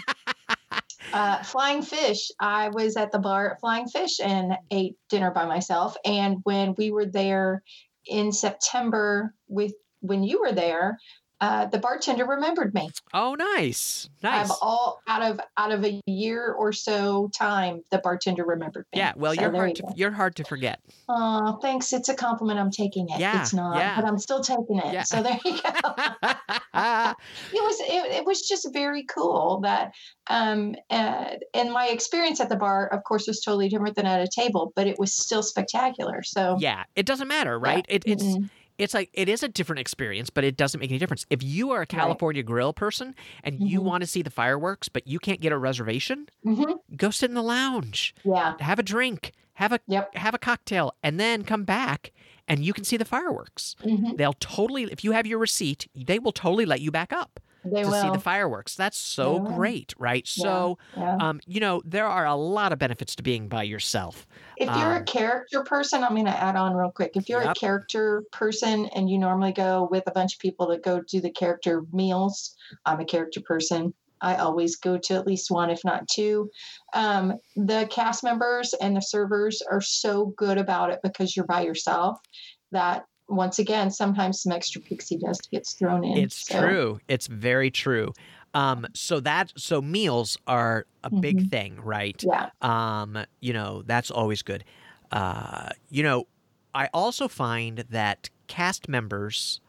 uh, 1.13 1.43
Flying 1.43 1.83
Fish. 1.83 2.31
I 2.41 2.69
was 2.69 2.97
at 2.97 3.13
the 3.13 3.19
bar 3.19 3.53
at 3.53 3.61
Flying 3.61 3.89
Fish 3.89 4.21
and 4.21 4.57
ate 4.71 4.97
dinner 5.09 5.31
by 5.31 5.47
myself. 5.47 5.97
And 6.05 6.39
when 6.45 6.75
we 6.77 6.91
were 6.91 7.07
there 7.07 7.63
in 8.07 8.33
September 8.33 9.35
with 9.49 9.73
when 10.01 10.23
you 10.23 10.41
were 10.41 10.53
there, 10.53 10.99
uh, 11.41 11.67
the 11.67 11.79
bartender 11.79 12.25
remembered 12.25 12.75
me. 12.75 12.89
Oh, 13.13 13.35
nice, 13.35 14.09
nice. 14.23 14.51
I've 14.51 14.57
all 14.63 15.01
out 15.07 15.23
of 15.23 15.41
out 15.57 15.73
of 15.73 15.85
a 15.85 16.01
year 16.07 16.53
or 16.53 16.73
so 16.73 17.29
time, 17.35 17.83
the 17.91 17.99
bartender 17.99 18.45
remembered 18.45 18.87
me. 18.93 18.99
Yeah, 19.01 19.13
well, 19.17 19.35
So 19.35 19.43
you're 19.43 19.53
hard 19.55 19.69
you 19.71 19.75
to, 19.75 19.95
you're 19.97 20.11
hard 20.11 20.37
to 20.37 20.45
forget. 20.45 20.81
Oh, 21.09 21.59
thanks. 21.61 21.93
It's 21.93 22.09
a 22.09 22.15
compliment. 22.15 22.59
I'm 22.59 22.71
taking 22.71 23.09
it. 23.09 23.21
Yeah, 23.21 23.41
it's 23.41 23.53
not, 23.53 23.77
yeah. 23.77 23.97
but 24.01 24.07
I'm 24.07 24.19
still 24.19 24.41
taking 24.41 24.79
it. 24.79 24.93
Yeah. 24.93 25.03
So 25.03 25.23
there 25.23 25.39
you 25.45 25.53
go. 25.53 25.61
it 26.23 27.63
was 27.63 27.81
it, 27.81 28.13
it 28.13 28.25
was 28.27 28.43
just 28.43 28.69
very 28.73 29.05
cool 29.05 29.61
that 29.63 29.93
um 30.29 30.75
uh, 30.91 31.31
and 31.55 31.73
my 31.73 31.89
experience 31.89 32.41
at 32.41 32.49
the 32.49 32.57
bar 32.57 32.87
of 32.89 33.05
course 33.05 33.27
was 33.27 33.41
totally 33.41 33.69
different 33.69 33.97
than 33.97 34.07
at 34.07 34.21
a 34.21 34.29
table 34.29 34.73
but 34.75 34.87
it 34.87 34.99
was 34.99 35.15
still 35.15 35.43
spectacular 35.43 36.23
so 36.23 36.57
yeah, 36.59 36.85
it 36.95 37.07
doesn't 37.07 37.29
matter, 37.29 37.59
right? 37.59 37.85
It, 37.89 38.05
it's 38.07 38.23
Mm-mm. 38.23 38.51
It's 38.79 38.95
like 38.95 39.11
it 39.13 39.29
is 39.29 39.43
a 39.43 39.49
different 39.49 39.81
experience, 39.81 40.31
but 40.31 40.45
it 40.45 40.57
doesn't 40.57 40.81
make 40.81 40.91
any 40.91 40.99
difference. 40.99 41.25
If 41.31 41.43
you 41.43 41.71
are 41.71 41.83
a 41.83 41.87
California 41.87 42.43
grill 42.43 42.73
person 42.73 43.15
and 43.45 43.61
you 43.69 43.81
Mhm. 43.81 43.85
want 43.85 44.01
to 44.03 44.07
see 44.07 44.23
the 44.23 44.31
fireworks, 44.31 44.89
but 44.89 45.07
you 45.07 45.19
can't 45.19 45.41
get 45.41 45.53
a 45.53 45.59
reservation, 45.59 46.29
Mhm. 46.45 46.79
go 46.97 47.11
sit 47.11 47.31
in 47.31 47.35
the 47.35 47.43
lounge, 47.43 48.15
yeah 48.25 48.55
have 48.61 48.79
a 48.79 48.83
drink, 48.83 49.33
have 49.55 49.73
a 49.73 49.81
Yep. 49.87 50.15
have 50.17 50.35
a 50.35 50.39
cocktail, 50.39 50.95
and 51.03 51.19
then 51.21 51.45
come 51.45 51.65
back 51.65 52.13
and 52.49 52.65
you 52.65 52.73
can 52.73 52.85
see 52.85 52.97
the 52.97 53.05
fireworks. 53.05 53.75
Mhm. 53.85 54.17
They'll 54.17 54.35
totally, 54.35 54.85
if 54.85 55.03
you 55.03 55.13
have 55.13 55.27
your 55.27 55.39
receipt, 55.39 55.89
they 55.95 56.19
will 56.19 56.33
totally 56.33 56.65
let 56.67 56.81
you 56.81 56.91
back 56.91 57.13
up 57.13 57.41
they 57.73 57.83
to 57.83 57.89
will 57.89 58.03
see 58.03 58.11
the 58.11 58.19
fireworks. 58.19 58.75
That's 58.75 58.99
so 58.99 59.41
great, 59.41 59.95
right? 59.99 60.29
Yeah. 60.37 60.43
So, 60.43 60.79
yeah. 60.97 61.17
um, 61.21 61.41
you 61.47 61.61
know, 61.61 61.83
there 61.85 62.07
are 62.07 62.27
a 62.27 62.35
lot 62.35 62.73
of 62.73 62.79
benefits 62.79 63.15
to 63.17 63.23
being 63.23 63.49
by 63.49 63.63
yourself. 63.65 64.27
if 64.57 64.69
you're 64.69 64.95
um, 64.97 65.03
a 65.03 65.05
character 65.05 65.63
person 65.65 66.03
i'm 66.03 66.15
going 66.15 66.25
to 66.25 66.31
add 66.43 66.57
on 66.57 66.75
real 66.75 66.91
quick 66.91 67.13
if 67.15 67.29
you're 67.29 67.43
Yep. 67.43 67.57
a 67.57 67.61
character 67.61 68.25
person 68.33 68.87
and 68.95 69.11
you 69.11 69.19
normally 69.19 69.53
go 69.53 69.87
with 69.91 70.05
a 70.07 70.11
bunch 70.11 70.35
of 70.35 70.39
people 70.41 70.67
that 70.69 70.83
go 70.83 71.01
do 71.09 71.21
the 71.21 71.31
character 71.31 71.83
meals 71.93 72.55
i'm 72.87 73.01
a 73.01 73.05
character 73.05 73.41
person 73.41 73.93
I 74.23 74.37
always 74.37 74.77
go 74.77 74.97
to 74.97 75.15
at 75.15 75.27
least 75.27 75.51
one, 75.51 75.69
if 75.69 75.85
not 75.85 76.09
two. 76.09 76.49
Um, 76.95 77.35
the 77.55 77.87
cast 77.91 78.25
members 78.25 78.73
and 78.81 78.97
the 78.97 79.03
servers 79.03 79.63
are 79.71 79.83
so 79.83 80.33
good 80.39 80.57
about 80.57 80.91
it 80.91 81.01
because 81.03 81.37
you're 81.37 81.45
by 81.45 81.61
yourself 81.65 82.19
that 82.73 83.05
once 83.29 83.59
again, 83.59 83.91
sometimes 83.91 84.43
some 84.43 84.53
extra 84.53 84.81
pixie 84.81 85.19
dust 85.19 85.49
gets 85.51 85.75
thrown 85.75 86.05
in. 86.05 86.17
It's 86.25 86.37
So, 86.37 86.59
true. 86.59 86.99
It's 87.09 87.27
very 87.27 87.71
true. 87.71 88.13
Um, 88.55 88.87
so 88.95 89.21
that 89.21 89.53
so 89.57 89.83
meals 89.83 90.39
are 90.47 90.87
a 91.05 91.11
big 91.11 91.43
thing, 91.43 91.81
right? 91.81 92.25
Yeah. 92.25 92.51
Um, 92.63 93.19
you 93.41 93.53
know, 93.53 93.83
that's 93.83 94.11
always 94.11 94.43
good. 94.43 94.65
Uh, 95.11 95.71
you 95.91 96.03
know, 96.03 96.25
I 96.75 96.89
also 96.95 97.29
find 97.29 97.79
that 97.91 98.31
cast 98.49 98.89
members 98.89 99.61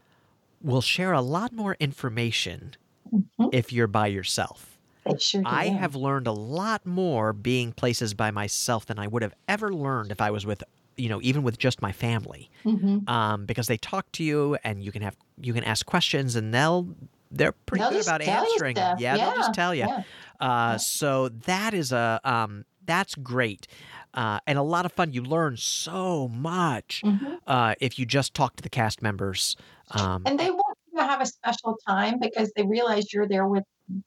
will 0.61 0.81
share 0.81 1.13
a 1.13 1.21
lot 1.21 1.53
more 1.53 1.75
information 1.79 2.75
Mhm. 3.11 3.51
if 3.51 3.73
you're 3.73 3.87
by 3.87 4.07
yourself. 4.07 4.79
Sure. 5.19 5.43
I 5.45 5.69
have 5.69 5.95
learned 5.95 6.27
a 6.27 6.31
lot 6.33 6.85
more 6.85 7.33
being 7.33 7.73
places 7.73 8.13
by 8.13 8.31
myself 8.31 8.85
than 8.87 8.99
I 8.99 9.07
would 9.07 9.23
have 9.23 9.33
ever 9.47 9.73
learned 9.73 10.11
if 10.11 10.21
I 10.21 10.31
was 10.31 10.45
with, 10.45 10.63
you 10.97 11.09
know, 11.09 11.19
even 11.21 11.43
with 11.43 11.57
just 11.57 11.81
my 11.81 11.91
family. 11.91 12.49
Mhm. 12.65 13.07
Um, 13.09 13.45
because 13.45 13.67
they 13.67 13.77
talk 13.77 14.11
to 14.13 14.23
you 14.23 14.57
and 14.63 14.83
you 14.83 14.91
can 14.91 15.01
have 15.01 15.15
you 15.39 15.53
can 15.53 15.63
ask 15.63 15.85
questions 15.85 16.35
and 16.35 16.53
they'll 16.53 16.87
they're 17.31 17.51
pretty 17.51 17.81
They'll 17.83 17.91
good 17.91 18.03
about 18.03 18.21
answering. 18.21 18.75
them. 18.75 18.97
stuff. 18.97 18.99
Yeah, 19.01 19.17
they'll 19.17 19.35
just 19.35 19.53
tell 19.53 19.75
you. 19.75 19.85
yeah. 19.87 20.03
Uh, 20.39 20.77
so 20.77 21.29
that 21.29 21.73
is 21.73 21.91
a 21.91 22.19
um, 22.23 22.65
that's 22.85 23.15
great. 23.15 23.67
Uh, 24.13 24.39
and 24.47 24.57
a 24.57 24.63
lot 24.63 24.85
of 24.85 24.91
fun. 24.93 25.11
You 25.13 25.21
learn 25.23 25.57
so 25.57 26.27
much 26.29 27.01
Mhm. 27.05 27.37
uh, 27.45 27.75
if 27.81 27.99
you 27.99 28.05
just 28.05 28.33
talk 28.33 28.55
to 28.55 28.63
the 28.63 28.69
cast 28.69 29.01
members. 29.01 29.55
Um, 29.91 30.23
And 30.25 30.39
they 30.39 30.49
want 30.49 30.77
you 30.91 30.99
to 30.99 31.05
have 31.05 31.21
a 31.21 31.25
special 31.25 31.77
time 31.87 32.17
because 32.19 32.51
they 32.55 32.63
realize 32.63 33.13
you're 33.13 33.27
there 33.27 33.45
with 33.47 33.63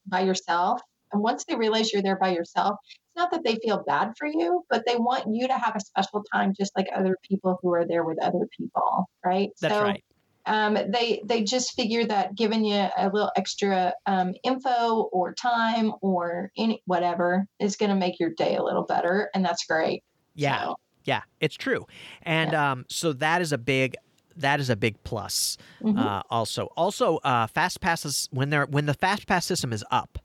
by 0.06 0.20
yourself. 0.20 0.80
And 1.12 1.22
once 1.22 1.44
they 1.44 1.56
realize 1.56 1.92
you're 1.92 2.02
there 2.02 2.18
by 2.18 2.30
yourself, 2.30 2.76
not 3.20 3.30
that 3.32 3.44
they 3.44 3.56
feel 3.56 3.82
bad 3.86 4.12
for 4.18 4.26
you, 4.26 4.62
but 4.70 4.82
they 4.86 4.96
want 4.96 5.24
you 5.34 5.46
to 5.48 5.54
have 5.54 5.74
a 5.76 5.80
special 5.80 6.22
time 6.32 6.52
just 6.58 6.72
like 6.76 6.86
other 6.94 7.16
people 7.28 7.58
who 7.62 7.72
are 7.74 7.86
there 7.86 8.04
with 8.04 8.18
other 8.22 8.46
people, 8.56 8.90
right? 9.24 9.50
that's 9.60 9.74
so 9.74 9.84
right. 9.84 10.04
um, 10.46 10.74
they 10.74 11.20
they 11.26 11.42
just 11.42 11.74
figure 11.74 12.04
that 12.06 12.34
giving 12.34 12.64
you 12.64 12.88
a 12.96 13.10
little 13.12 13.30
extra 13.36 13.92
um, 14.06 14.32
info 14.42 15.08
or 15.12 15.34
time 15.34 15.92
or 16.00 16.50
any 16.56 16.82
whatever 16.86 17.46
is 17.58 17.76
going 17.76 17.90
to 17.90 17.96
make 17.96 18.18
your 18.18 18.30
day 18.36 18.56
a 18.56 18.62
little 18.62 18.84
better, 18.84 19.30
and 19.34 19.44
that's 19.44 19.64
great. 19.66 20.02
Yeah, 20.34 20.60
So, 20.60 20.76
yeah, 21.04 21.22
it's 21.40 21.56
true. 21.56 21.86
And 22.22 22.54
um, 22.54 22.86
so 22.88 23.12
that 23.14 23.42
is 23.42 23.52
a 23.52 23.58
big 23.58 23.96
that 24.36 24.60
is 24.60 24.70
a 24.70 24.76
big 24.76 25.02
plus. 25.04 25.58
mhm, 25.82 25.98
Uh, 25.98 26.22
also, 26.30 26.66
also 26.76 27.18
uh, 27.18 27.46
fast 27.46 27.80
passes 27.80 28.28
when 28.32 28.50
they're 28.50 28.66
when 28.66 28.86
the 28.86 28.94
fast 28.94 29.26
pass 29.26 29.44
system 29.44 29.72
is 29.72 29.84
up. 29.90 30.18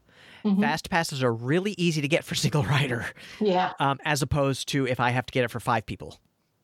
Mhm. 0.46 0.62
Fast 0.62 0.90
passes 0.90 1.24
are 1.24 1.34
really 1.34 1.74
easy 1.78 2.02
to 2.02 2.08
get 2.08 2.24
for 2.24 2.36
single 2.46 2.64
rider, 2.64 3.06
yeah, 3.42 3.74
um, 3.80 3.98
as 4.06 4.22
opposed 4.22 4.68
to 4.70 4.88
if 4.88 5.00
I 5.00 5.10
have 5.10 5.26
to 5.26 5.32
get 5.34 5.44
it 5.44 5.50
for 5.52 5.60
five 5.60 5.86
people. 5.86 6.20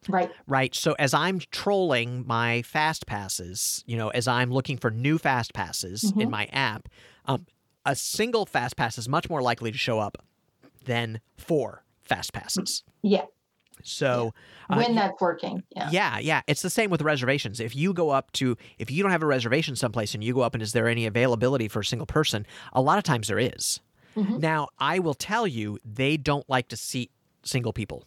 right. 0.07 0.31
Right. 0.47 0.73
So 0.73 0.93
as 0.97 1.13
I'm 1.13 1.39
trolling 1.51 2.25
my 2.25 2.61
fast 2.63 3.05
passes, 3.05 3.83
you 3.87 3.95
know, 3.97 4.09
as 4.09 4.27
I'm 4.27 4.49
looking 4.51 4.77
for 4.77 4.89
new 4.91 5.17
fast 5.19 5.53
passes 5.53 6.03
in 6.03 6.27
Mhm. 6.27 6.29
my 6.29 6.45
app, 6.51 6.89
um, 7.25 7.45
a 7.85 7.95
single 7.95 8.45
fast 8.45 8.75
pass 8.77 8.97
is 8.97 9.07
much 9.09 9.29
more 9.29 9.41
likely 9.41 9.71
to 9.71 9.77
show 9.77 9.99
up 9.99 10.17
than 10.85 11.19
four 11.37 11.83
fast 12.03 12.33
passes. 12.33 12.83
Yeah, 13.03 13.25
So 13.87 14.33
uh, 14.69 14.75
when 14.75 14.89
you- 14.89 14.95
that's 14.95 15.19
working. 15.21 15.63
Yeah. 15.75 15.89
yeah, 15.91 16.19
yeah. 16.19 16.41
It's 16.47 16.61
the 16.61 16.69
same 16.69 16.89
with 16.89 17.01
reservations. 17.01 17.59
If 17.59 17.75
you 17.75 17.93
go 17.93 18.09
up 18.09 18.31
to, 18.33 18.57
if 18.79 18.89
you 18.91 19.01
don't 19.03 19.11
have 19.11 19.23
a 19.23 19.27
reservation 19.27 19.75
someplace 19.75 20.13
and 20.13 20.23
you 20.23 20.33
go 20.33 20.41
up 20.41 20.53
and 20.53 20.61
is 20.63 20.73
there 20.73 20.87
any 20.87 21.05
availability 21.05 21.67
for 21.67 21.79
a 21.81 21.85
single 21.85 22.05
person, 22.05 22.45
a 22.73 22.81
lot 22.81 22.97
of 22.97 23.03
times 23.03 23.27
there 23.27 23.39
is. 23.39 23.79
Mhm. 24.15 24.39
Now, 24.39 24.67
I 24.79 24.99
will 24.99 25.13
tell 25.13 25.47
you, 25.47 25.77
they 25.85 26.17
don't 26.17 26.47
like 26.49 26.67
to 26.69 26.77
seat 26.77 27.11
single 27.43 27.71
people. 27.73 28.05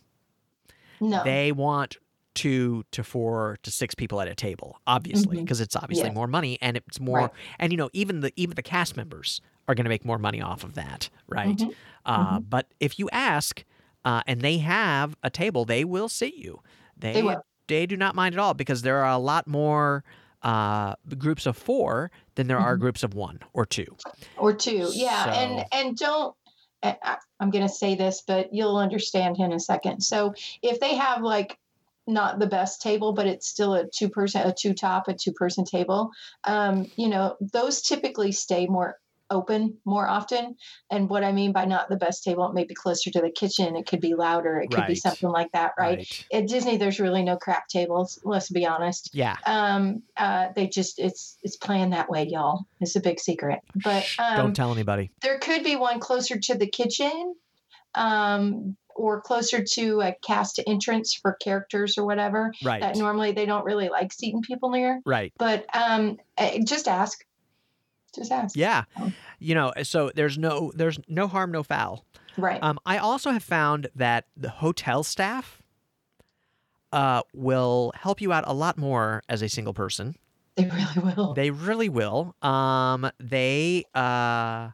No. 1.01 1.25
They 1.25 1.51
want 1.53 1.97
two 2.35 2.85
to 2.91 3.05
four 3.05 3.59
to 3.63 3.71
six 3.71 3.95
people 3.95 4.21
at 4.21 4.27
a 4.29 4.35
table, 4.35 4.79
obviously, 4.87 5.37
because 5.39 5.61
it's 5.61 5.77
obviously 5.77 6.07
Yes. 6.09 6.15
more 6.15 6.27
money 6.27 6.59
and 6.61 6.77
it's 6.77 6.99
more, 7.01 7.19
Right. 7.21 7.31
and 7.59 7.73
you 7.73 7.77
know, 7.77 7.91
even 7.93 8.21
the 8.21 8.33
even 8.37 8.55
the 8.57 8.63
cast 8.63 8.97
members 8.97 9.41
are 9.69 9.75
going 9.75 9.85
to 9.85 9.89
make 9.89 10.05
more 10.05 10.19
money 10.19 10.41
off 10.43 10.63
of 10.65 10.75
that, 10.75 11.09
right? 11.29 11.57
Mhm. 11.57 11.75
Uh, 12.05 12.41
But 12.41 12.67
if 12.81 12.99
you 12.99 13.09
ask, 13.13 13.65
uh, 14.05 14.23
and 14.27 14.41
they 14.41 14.59
have 14.59 15.17
a 15.23 15.31
table, 15.31 15.65
they 15.65 15.85
will 15.85 16.09
seat 16.09 16.37
you. 16.37 16.61
They 16.97 17.23
will. 17.23 17.43
they 17.69 17.87
do 17.87 17.97
not 17.97 18.15
mind 18.15 18.35
at 18.35 18.39
all 18.39 18.55
because 18.55 18.83
there 18.83 18.99
are 19.05 19.13
a 19.13 19.19
lot 19.19 19.47
more 19.47 20.05
uh, 20.43 20.95
groups 21.17 21.47
of 21.47 21.57
four 21.57 22.11
than 22.35 22.47
there 22.49 22.59
are 22.59 22.77
Mhm. 22.77 22.81
groups 22.81 23.03
of 23.03 23.15
one 23.15 23.41
or 23.55 23.65
two. 23.65 23.97
or 24.37 24.53
two 24.53 24.91
yeah 24.93 25.25
So- 25.25 25.31
and 25.31 25.65
and 25.73 25.97
don't 25.97 26.37
i'm 27.41 27.49
going 27.51 27.67
to 27.67 27.73
say 27.73 27.95
this 27.95 28.23
but 28.27 28.53
you'll 28.53 28.77
understand 28.77 29.39
in 29.39 29.53
a 29.55 29.59
second 29.59 30.03
so 30.03 30.35
if 30.61 30.79
they 30.81 30.95
have 30.97 31.23
like 31.23 31.59
not 32.07 32.39
the 32.41 32.47
best 32.47 32.83
table 32.83 33.15
but 33.15 33.27
it's 33.27 33.49
still 33.49 33.73
a 33.73 33.87
two 33.89 34.11
person 34.11 34.43
a 34.47 34.53
two 34.53 34.75
top 34.75 35.09
a 35.09 35.15
two 35.15 35.33
person 35.33 35.65
table 35.65 36.11
um, 36.45 36.85
you 36.97 37.09
know 37.09 37.37
those 37.41 37.81
typically 37.81 38.31
stay 38.33 38.67
more 38.67 38.99
open 39.31 39.79
more 39.85 40.07
often. 40.09 40.57
And 40.91 41.09
what 41.09 41.25
i 41.25 41.33
mean 41.33 41.53
by 41.53 41.65
not 41.65 41.89
the 41.89 41.97
best 41.97 42.23
table 42.25 42.47
it 42.49 42.55
may 42.55 42.65
be 42.65 42.75
closer 42.75 43.11
to 43.11 43.21
the 43.21 43.31
kitchen 43.31 43.75
it 43.77 43.87
could 43.87 44.01
be 44.01 44.15
louder 44.15 44.59
it 44.59 44.71
could 44.71 44.87
be 44.87 44.95
something 44.95 45.29
like 45.29 45.51
that 45.53 45.73
right, 45.79 46.25
at 46.33 46.47
disney 46.47 46.77
there's 46.77 47.01
really 47.01 47.23
no 47.23 47.37
crap 47.37 47.69
tables 47.69 48.19
let's 48.25 48.51
be 48.51 48.67
honest. 48.67 49.11
Yeah. 49.15 49.37
um 49.47 50.03
uh 50.17 50.49
they 50.55 50.67
just 50.69 50.99
it's 50.99 51.39
it's 51.43 51.57
planned 51.57 51.93
that 51.93 52.09
way 52.11 52.27
y'all. 52.29 52.67
It's 52.81 52.97
a 52.97 53.01
big 53.01 53.19
secret. 53.19 53.61
But 53.83 54.07
um 54.19 54.37
don't 54.37 54.55
tell 54.57 54.73
anybody. 54.73 55.11
there 55.23 55.39
could 55.39 55.65
be 55.65 55.77
one 55.77 56.01
closer 56.01 56.39
to 56.39 56.55
the 56.57 56.67
kitchen 56.67 57.35
um 57.95 58.77
or 58.97 59.21
closer 59.21 59.65
to 59.65 60.01
a 60.03 60.15
cast 60.25 60.61
entrance 60.69 61.15
for 61.15 61.33
characters 61.43 61.99
or 61.99 62.05
whatever 62.05 62.53
Right. 62.63 62.81
that 62.81 62.97
normally 62.97 63.33
they 63.33 63.47
don't 63.47 63.65
really 63.65 63.89
like 63.89 64.13
seating 64.13 64.43
people 64.43 64.71
near. 64.71 65.01
Right. 65.05 65.33
but 65.39 65.67
um 65.75 66.19
eh, 66.37 66.61
just 66.65 66.89
ask 66.89 67.25
just 68.17 68.33
ask 68.33 68.57
Yeah. 68.57 68.85
Oh. 68.99 69.13
You 69.39 69.55
know, 69.55 69.73
so 69.83 70.11
there's 70.15 70.39
no 70.39 70.73
there's 70.75 70.99
no 71.09 71.27
harm, 71.27 71.51
no 71.53 71.63
foul. 71.63 72.05
right 72.37 72.63
Um, 72.63 72.79
I 72.87 72.99
also 72.99 73.31
have 73.31 73.43
found 73.45 73.89
that 73.95 74.27
the 74.37 74.51
hotel 74.51 75.03
staff 75.03 75.63
uh, 76.93 77.23
will 77.35 77.93
help 77.97 78.21
you 78.21 78.33
out 78.33 78.45
a 78.47 78.55
lot 78.55 78.79
more 78.79 79.23
as 79.29 79.43
a 79.43 79.49
single 79.49 79.75
person. 79.75 80.15
they 80.57 80.65
really 80.67 81.15
will 81.15 81.35
They 81.35 81.51
really 81.51 81.89
will. 81.89 82.35
Um, 82.43 83.11
they, 83.19 83.85
uh, 83.95 84.71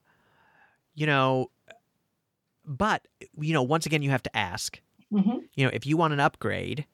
you 0.95 1.07
know, 1.07 1.51
but 2.65 3.07
you 3.39 3.53
know, 3.53 3.63
once 3.63 3.87
again, 3.87 4.03
you 4.03 4.11
have 4.11 4.23
to 4.25 4.37
ask. 4.37 4.81
hmm 5.11 5.39
You 5.55 5.65
know, 5.65 5.71
if 5.73 5.87
you 5.87 5.97
want 5.97 6.13
an 6.13 6.21
upgrade, 6.21 6.87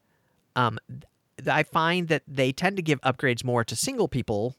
um, 0.54 0.78
th- 0.88 1.48
I 1.48 1.64
find 1.64 2.08
that 2.08 2.22
they 2.26 2.52
tend 2.52 2.76
to 2.76 2.82
give 2.82 3.00
upgrades 3.02 3.44
more 3.44 3.64
to 3.64 3.76
single 3.76 4.08
people 4.08 4.54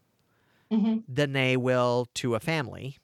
hmm 0.72 1.00
than 1.08 1.34
they 1.34 1.58
will 1.58 2.08
to 2.16 2.36
a 2.36 2.40
family. 2.40 2.98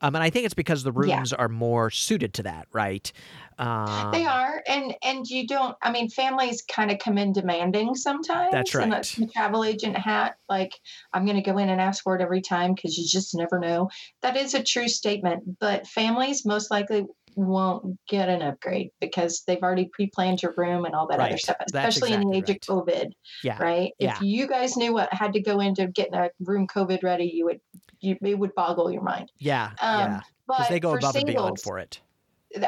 Um, 0.00 0.16
and 0.16 0.24
I 0.24 0.30
think 0.30 0.46
it's 0.46 0.54
because 0.54 0.82
the 0.82 0.92
rooms 0.92 1.32
Yeah. 1.32 1.38
are 1.38 1.48
more 1.48 1.90
suited 1.90 2.34
to 2.34 2.42
that, 2.44 2.68
right? 2.72 3.12
Um, 3.58 4.12
they 4.12 4.24
are 4.24 4.62
and 4.66 4.94
and 5.02 5.26
you 5.26 5.46
don't 5.46 5.76
i 5.82 5.90
mean 5.90 6.08
families 6.08 6.62
kind 6.62 6.90
of 6.90 6.98
come 6.98 7.18
in 7.18 7.32
demanding 7.32 7.94
sometimes 7.94 8.50
That's 8.50 8.74
and 8.80 8.92
right. 8.92 8.92
that's 8.92 9.14
the 9.16 9.26
travel 9.34 9.64
agent 9.64 9.96
hat 9.96 10.36
like 10.48 10.72
i'm 11.12 11.24
going 11.24 11.36
to 11.36 11.50
go 11.50 11.58
in 11.58 11.68
and 11.68 11.80
ask 11.80 12.02
for 12.02 12.14
it 12.14 12.22
every 12.22 12.40
time 12.40 12.74
because 12.74 12.96
you 12.96 13.06
just 13.06 13.34
never 13.34 13.58
know 13.58 13.88
that 14.22 14.36
is 14.36 14.54
a 14.54 14.62
true 14.62 14.88
statement 14.88 15.58
but 15.58 15.86
families 15.86 16.44
most 16.46 16.70
likely 16.70 17.04
won't 17.36 17.98
get 18.08 18.28
an 18.28 18.42
upgrade 18.42 18.90
because 19.00 19.42
they've 19.46 19.62
already 19.62 19.88
pre-planned 19.92 20.42
your 20.42 20.54
room 20.56 20.84
and 20.84 20.94
all 20.94 21.06
that 21.06 21.20
other 21.20 21.38
stuff 21.38 21.56
especially 21.66 22.12
in 22.12 22.20
the 22.28 22.36
age 22.36 22.48
exactly 22.50 22.76
of 22.78 22.84
covid 22.86 23.10
Yeah. 23.42 23.62
right 23.62 23.92
Yeah. 23.98 24.16
if 24.16 24.22
you 24.22 24.46
guys 24.46 24.76
knew 24.76 24.92
what 24.92 25.12
had 25.12 25.32
to 25.34 25.40
go 25.40 25.60
into 25.60 25.86
getting 25.86 26.14
a 26.14 26.30
room 26.40 26.66
covid 26.66 27.02
ready 27.02 27.30
you 27.34 27.44
would 27.46 27.60
you, 28.00 28.16
it 28.20 28.38
would 28.38 28.54
boggle 28.54 28.90
your 28.90 29.02
mind 29.02 29.30
Yeah, 29.38 29.70
um, 29.80 29.98
yeah, 29.98 30.20
but 30.46 30.56
because 30.56 30.68
they 30.70 30.80
go 30.80 30.94
above 30.94 31.16
and 31.16 31.26
beyond 31.26 31.60
for 31.60 31.78
it. 31.78 32.00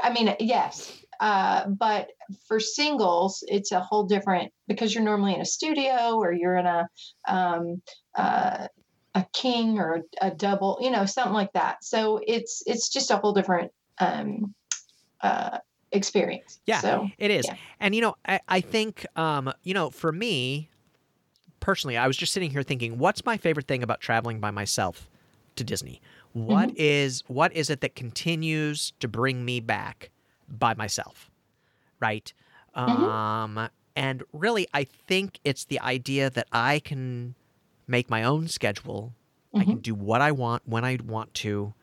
I 0.02 0.12
mean, 0.12 0.34
yes, 0.40 0.92
uh, 1.20 1.66
but 1.68 2.08
for 2.48 2.58
singles, 2.58 3.44
it's 3.48 3.70
a 3.72 3.80
whole 3.80 4.04
different 4.04 4.50
because 4.66 4.94
you're 4.94 5.04
normally 5.04 5.34
in 5.34 5.40
a 5.40 5.44
studio 5.44 6.16
or 6.16 6.32
you're 6.32 6.56
in 6.56 6.66
a 6.66 6.88
um, 7.28 7.82
uh, 8.14 8.68
a 9.14 9.26
king 9.32 9.78
or 9.78 10.02
a, 10.22 10.28
a 10.28 10.30
double, 10.30 10.78
you 10.80 10.90
know, 10.90 11.04
something 11.04 11.34
like 11.34 11.52
that. 11.52 11.84
So 11.84 12.18
it's 12.26 12.62
it's 12.66 12.88
just 12.88 13.10
a 13.10 13.16
whole 13.16 13.32
different 13.34 13.72
um, 13.98 14.54
uh, 15.20 15.58
experience. 15.92 16.60
Yeah. 16.66 16.80
So 16.80 17.08
It 17.18 17.30
is, 17.30 17.46
yeah. 17.46 17.56
and 17.80 17.94
you 17.94 18.00
know, 18.00 18.16
I, 18.26 18.40
I 18.48 18.60
think, 18.60 19.06
um, 19.16 19.52
you 19.62 19.74
know, 19.74 19.90
for 19.90 20.12
me 20.12 20.68
personally, 21.60 21.96
I 21.96 22.06
was 22.06 22.16
just 22.16 22.32
sitting 22.32 22.50
here 22.50 22.62
thinking, 22.62 22.98
what's 22.98 23.24
my 23.24 23.36
favorite 23.36 23.66
thing 23.66 23.82
about 23.82 24.00
traveling 24.00 24.40
by 24.40 24.50
myself 24.50 25.08
to 25.56 25.64
Disney? 25.64 26.00
What 26.32 26.68
Mm-hmm. 26.68 26.74
is 26.76 27.22
what 27.28 27.52
is 27.54 27.70
it 27.70 27.80
that 27.80 27.94
continues 27.94 28.92
to 29.00 29.08
bring 29.08 29.44
me 29.44 29.60
back 29.60 30.10
by 30.48 30.74
myself, 30.74 31.30
right? 32.00 32.32
Mm-hmm. 32.76 33.04
Um, 33.04 33.68
and 33.96 34.22
really, 34.32 34.66
I 34.74 34.84
think 34.84 35.38
it's 35.44 35.64
the 35.64 35.80
idea 35.80 36.30
that 36.30 36.48
I 36.52 36.80
can 36.80 37.34
make 37.86 38.10
my 38.10 38.24
own 38.24 38.48
schedule. 38.48 39.12
I 39.54 39.60
Mm-hmm. 39.60 39.70
can 39.70 39.78
do 39.80 39.94
what 39.94 40.20
I 40.20 40.32
want 40.32 40.62
when 40.66 40.84
I 40.84 40.98
want 41.06 41.32
to. 41.34 41.74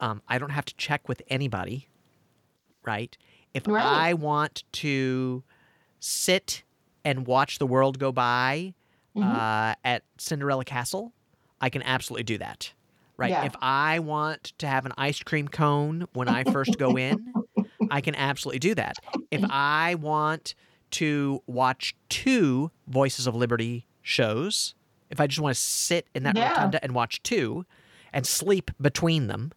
Um, 0.00 0.22
I 0.28 0.38
don't 0.38 0.50
have 0.50 0.64
to 0.66 0.74
check 0.76 1.08
with 1.08 1.22
anybody, 1.28 1.88
right? 2.84 3.16
If 3.54 3.66
Right. 3.66 3.84
I 3.84 4.14
want 4.14 4.64
to 4.72 5.42
sit 6.00 6.62
and 7.04 7.26
watch 7.26 7.58
the 7.58 7.66
world 7.66 7.98
go 7.98 8.12
by 8.12 8.74
Mhm. 9.16 9.22
uh, 9.34 9.74
at 9.84 10.02
Cinderella 10.18 10.64
Castle, 10.64 11.12
I 11.60 11.70
can 11.70 11.82
absolutely 11.82 12.24
do 12.24 12.38
that. 12.38 12.72
Right. 13.16 13.30
Yeah. 13.30 13.44
If 13.44 13.54
I 13.62 13.98
want 14.00 14.52
to 14.58 14.66
have 14.66 14.84
an 14.84 14.92
ice 14.98 15.22
cream 15.22 15.48
cone 15.48 16.06
when 16.12 16.28
I 16.28 16.44
first 16.44 16.76
go 16.76 16.96
in, 16.98 17.34
I 17.90 18.02
can 18.02 18.14
absolutely 18.14 18.58
do 18.58 18.74
that. 18.74 18.98
If 19.30 19.42
I 19.48 19.94
want 19.94 20.54
to 20.92 21.42
watch 21.46 21.96
two 22.10 22.70
Voices 22.86 23.26
of 23.26 23.34
Liberty 23.34 23.86
shows, 24.02 24.74
if 25.08 25.18
I 25.18 25.26
just 25.26 25.40
want 25.40 25.54
to 25.54 25.60
sit 25.60 26.08
in 26.14 26.24
that 26.24 26.36
Yeah. 26.36 26.50
rotunda 26.50 26.82
and 26.82 26.94
watch 26.94 27.22
two 27.22 27.64
and 28.12 28.26
sleep 28.26 28.70
between 28.80 29.26
them, 29.26 29.52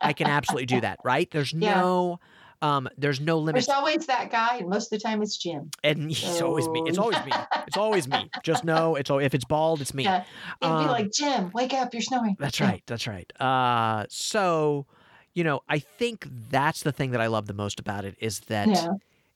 I 0.00 0.12
can 0.16 0.26
absolutely 0.26 0.66
do 0.66 0.80
that, 0.80 0.98
right? 1.04 1.30
There's 1.30 1.52
Yeah. 1.58 1.80
no 1.80 2.20
um 2.60 2.88
there's 2.98 3.20
no 3.20 3.38
limit 3.38 3.54
There's 3.54 3.68
always 3.68 4.06
that 4.06 4.32
guy, 4.32 4.56
and 4.58 4.68
most 4.68 4.92
of 4.92 4.98
the 4.98 5.02
time 5.02 5.22
it's 5.22 5.36
Jim. 5.36 5.70
and 5.84 6.10
it's 6.10 6.40
always 6.42 6.68
me. 6.68 6.82
It's 6.86 6.98
always 6.98 7.24
me. 7.24 7.32
It's 7.68 7.76
always 7.76 8.08
me. 8.08 8.30
Just 8.42 8.64
know 8.64 8.96
it's 8.96 9.10
if 9.10 9.32
it's 9.34 9.44
bald, 9.44 9.80
it's 9.80 9.94
me. 9.94 10.04
Yeah. 10.04 10.24
He'd 10.60 10.66
Um, 10.66 10.84
be 10.84 10.88
like, 10.90 11.12
Jim, 11.12 11.50
wake 11.54 11.72
up, 11.72 11.92
you're 11.94 12.02
snoring. 12.02 12.36
That's 12.38 12.60
right. 12.60 12.82
That's 12.86 13.06
right. 13.06 13.30
Uh, 13.40 14.06
so, 14.08 14.86
you 15.34 15.44
know, 15.44 15.60
I 15.68 15.78
think 15.78 16.26
that's 16.50 16.82
the 16.82 16.90
thing 16.90 17.12
that 17.12 17.20
I 17.20 17.28
love 17.28 17.46
the 17.46 17.54
most 17.54 17.78
about 17.78 18.04
it 18.04 18.16
is 18.20 18.40
that 18.48 18.68
Yeah. 18.68 18.88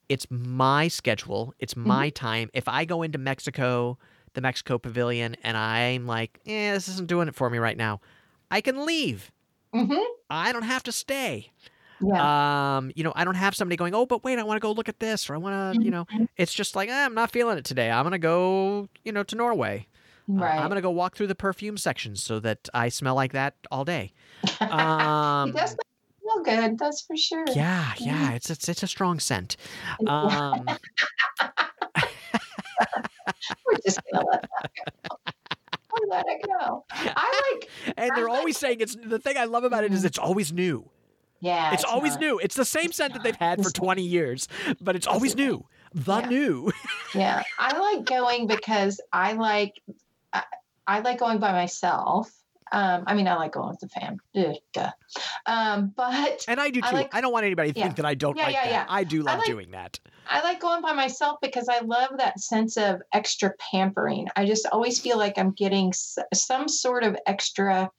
it's 0.09 0.27
my 0.31 0.89
schedule, 0.89 1.55
it's 1.61 1.75
Mm-hmm. 1.75 1.87
my 1.89 2.11
time. 2.11 2.51
If 2.55 2.67
I 2.67 2.85
go 2.85 3.03
into 3.03 3.19
Mexico, 3.19 3.99
the 4.35 4.41
Mexico 4.41 4.79
Pavilion, 4.79 5.37
and 5.45 5.57
I'm 5.57 6.07
like, 6.09 6.41
eh, 6.47 6.73
this 6.73 6.89
isn't 6.89 7.07
doing 7.07 7.29
it 7.29 7.37
for 7.37 7.49
me 7.51 7.59
right 7.59 7.77
now, 7.77 8.01
I 8.53 8.61
can 8.61 8.87
leave. 8.87 9.33
hmm 9.75 9.95
I 10.31 10.53
don't 10.53 10.63
have 10.63 10.83
to 10.85 10.93
stay. 10.93 11.51
Yeah. 12.01 12.77
Um, 12.77 12.91
you 12.97 13.05
know, 13.05 13.13
I 13.15 13.25
don't 13.25 13.35
have 13.35 13.55
somebody 13.55 13.77
going, 13.77 13.95
oh, 13.95 14.07
but 14.07 14.23
wait, 14.25 14.39
I 14.39 14.43
want 14.45 14.57
to 14.57 14.61
go 14.61 14.73
look 14.73 14.89
at 14.89 14.99
this, 15.01 15.29
or 15.31 15.35
I 15.35 15.39
want 15.39 15.77
to, 15.79 15.85
you 15.85 15.91
know, 15.91 16.05
Mhm. 16.07 16.29
it's 16.37 16.53
just 16.55 16.75
like, 16.77 16.89
eh, 16.89 17.05
I'm 17.05 17.15
not 17.15 17.31
feeling 17.31 17.59
it 17.59 17.65
today. 17.65 17.91
I'm 17.91 18.05
gonna 18.05 18.19
go, 18.19 18.89
you 19.05 19.13
know, 19.13 19.23
to 19.25 19.37
Norway. 19.37 19.87
Uh, 20.29 20.35
right. 20.43 20.59
I'm 20.59 20.69
gonna 20.69 20.81
go 20.81 20.91
walk 20.91 21.17
through 21.17 21.27
the 21.29 21.35
perfume 21.35 21.77
section 21.77 22.17
so 22.17 22.41
that 22.41 22.69
I 22.75 22.89
smell 22.89 23.15
like 23.15 23.33
that 23.33 23.55
all 23.71 23.85
day. 23.85 24.13
Um, 24.61 25.53
does 25.53 25.77
feel 26.23 26.43
good, 26.45 26.79
that's 26.79 27.03
for 27.03 27.17
sure. 27.17 27.45
yeah, 27.55 27.93
yeah, 27.99 28.33
it's 28.33 28.51
it's 28.51 28.69
it's 28.69 28.83
a 28.83 28.87
strong 28.87 29.19
scent. 29.21 29.57
Um, 30.07 30.67
We're 33.67 33.79
just 33.85 34.01
gonna 34.13 34.25
let 34.27 34.43
that 34.43 34.71
go. 35.11 35.17
We'll 36.01 36.11
let 36.11 36.25
it 36.29 36.41
go. 36.47 36.85
I 36.91 37.53
like, 37.53 37.95
and 37.97 38.11
they're 38.17 38.29
always 38.29 38.57
saying 38.57 38.79
it's 38.81 38.97
the 38.97 39.19
thing 39.19 39.37
I 39.37 39.45
love 39.45 39.65
about 39.65 39.85
it 39.85 39.93
is 39.93 40.01
mm-hmm. 40.01 40.07
it's 40.07 40.19
always 40.19 40.53
new. 40.53 40.89
yeah. 41.41 41.73
It's 41.73 41.85
always 41.85 42.13
not. 42.13 42.21
new. 42.21 42.39
It's 42.39 42.55
the 42.55 42.65
same 42.65 42.93
scent 42.93 43.15
that 43.15 43.23
they've 43.23 43.37
had 43.37 43.63
for 43.63 43.71
20 43.71 44.03
years, 44.03 44.49
but 44.81 44.97
it's 44.97 45.07
always 45.07 45.35
new. 45.37 45.67
The 45.95 46.21
Yeah. 46.21 46.29
new. 46.29 46.73
Yeah, 47.15 47.43
I 47.59 47.77
like 47.79 48.05
going 48.05 48.47
because 48.47 49.01
I 49.13 49.35
like, 49.35 49.81
I, 50.33 50.45
I 50.87 51.01
like 51.01 51.19
going 51.19 51.39
by 51.39 51.53
myself. 51.53 52.31
Um, 52.73 53.05
I 53.07 53.15
mean, 53.15 53.29
I 53.29 53.35
like 53.37 53.53
going 53.53 53.69
with 53.69 53.81
the 53.81 53.89
fam. 53.89 54.17
Duh. 54.73 54.91
Um, 55.47 55.93
but 55.95 56.45
And 56.49 56.59
I 56.59 56.71
do 56.71 56.81
too. 56.81 56.87
I 56.97 57.09
I, 57.13 57.21
don't 57.21 57.33
want 57.33 57.45
anybody 57.45 57.73
to 57.73 57.79
yeah. 57.79 57.85
think 57.85 57.97
that 57.97 58.07
I 58.07 58.15
don't 58.15 58.37
Yeah, 58.37 58.45
like 58.45 58.55
yeah, 58.55 58.65
that. 58.65 58.71
yeah. 58.73 58.87
I 58.89 59.05
do 59.05 59.21
I 59.21 59.25
love 59.33 59.39
like- 59.39 59.47
doing 59.47 59.71
that. 59.73 60.01
I 60.29 60.41
like 60.43 60.61
going 60.61 60.81
by 60.83 60.93
myself 60.93 61.39
because 61.43 61.69
I 61.69 61.81
love 61.81 62.11
that 62.19 62.41
sense 62.41 62.77
of 62.79 63.03
extra 63.13 63.53
pampering. 63.73 64.29
I 64.37 64.47
just 64.47 64.67
always 64.73 64.99
feel 65.01 65.19
like 65.19 65.37
I'm 65.37 65.51
getting 65.51 65.89
s- 65.89 66.17
some 66.33 66.69
sort 66.69 67.05
of 67.05 67.17
extra 67.27 67.91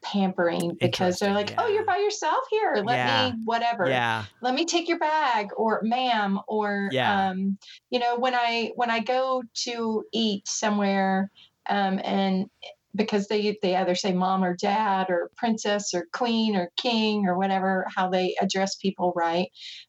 pampering 0.00 0.76
because 0.80 1.18
they're 1.18 1.34
like, 1.34 1.54
"Oh, 1.58 1.68
you're 1.68 1.84
by 1.84 1.98
yourself 1.98 2.38
here. 2.50 2.82
Let 2.84 2.96
Yeah. 2.96 3.30
me 3.30 3.42
whatever. 3.44 3.88
Yeah. 3.88 4.24
Let 4.40 4.54
me 4.54 4.64
take 4.64 4.88
your 4.88 4.98
bag 4.98 5.50
or 5.56 5.80
ma'am 5.82 6.40
or 6.48 6.88
Yeah. 6.92 7.28
um 7.30 7.58
you 7.90 7.98
know, 7.98 8.16
when 8.16 8.34
I 8.34 8.72
when 8.76 8.90
I 8.90 9.00
go 9.00 9.42
to 9.64 10.04
eat 10.12 10.48
somewhere 10.48 11.30
um 11.68 12.00
and 12.02 12.48
because 12.94 13.28
they 13.28 13.56
they 13.62 13.76
either 13.76 13.94
say 13.94 14.12
mom 14.12 14.44
or 14.44 14.54
dad 14.56 15.06
or 15.08 15.30
princess 15.36 15.94
or 15.94 16.06
queen 16.12 16.54
or 16.56 16.70
king 16.76 17.26
or 17.26 17.36
whatever 17.38 17.86
how 17.94 18.08
they 18.08 18.34
address 18.40 18.76
people 18.76 19.12
right 19.16 19.48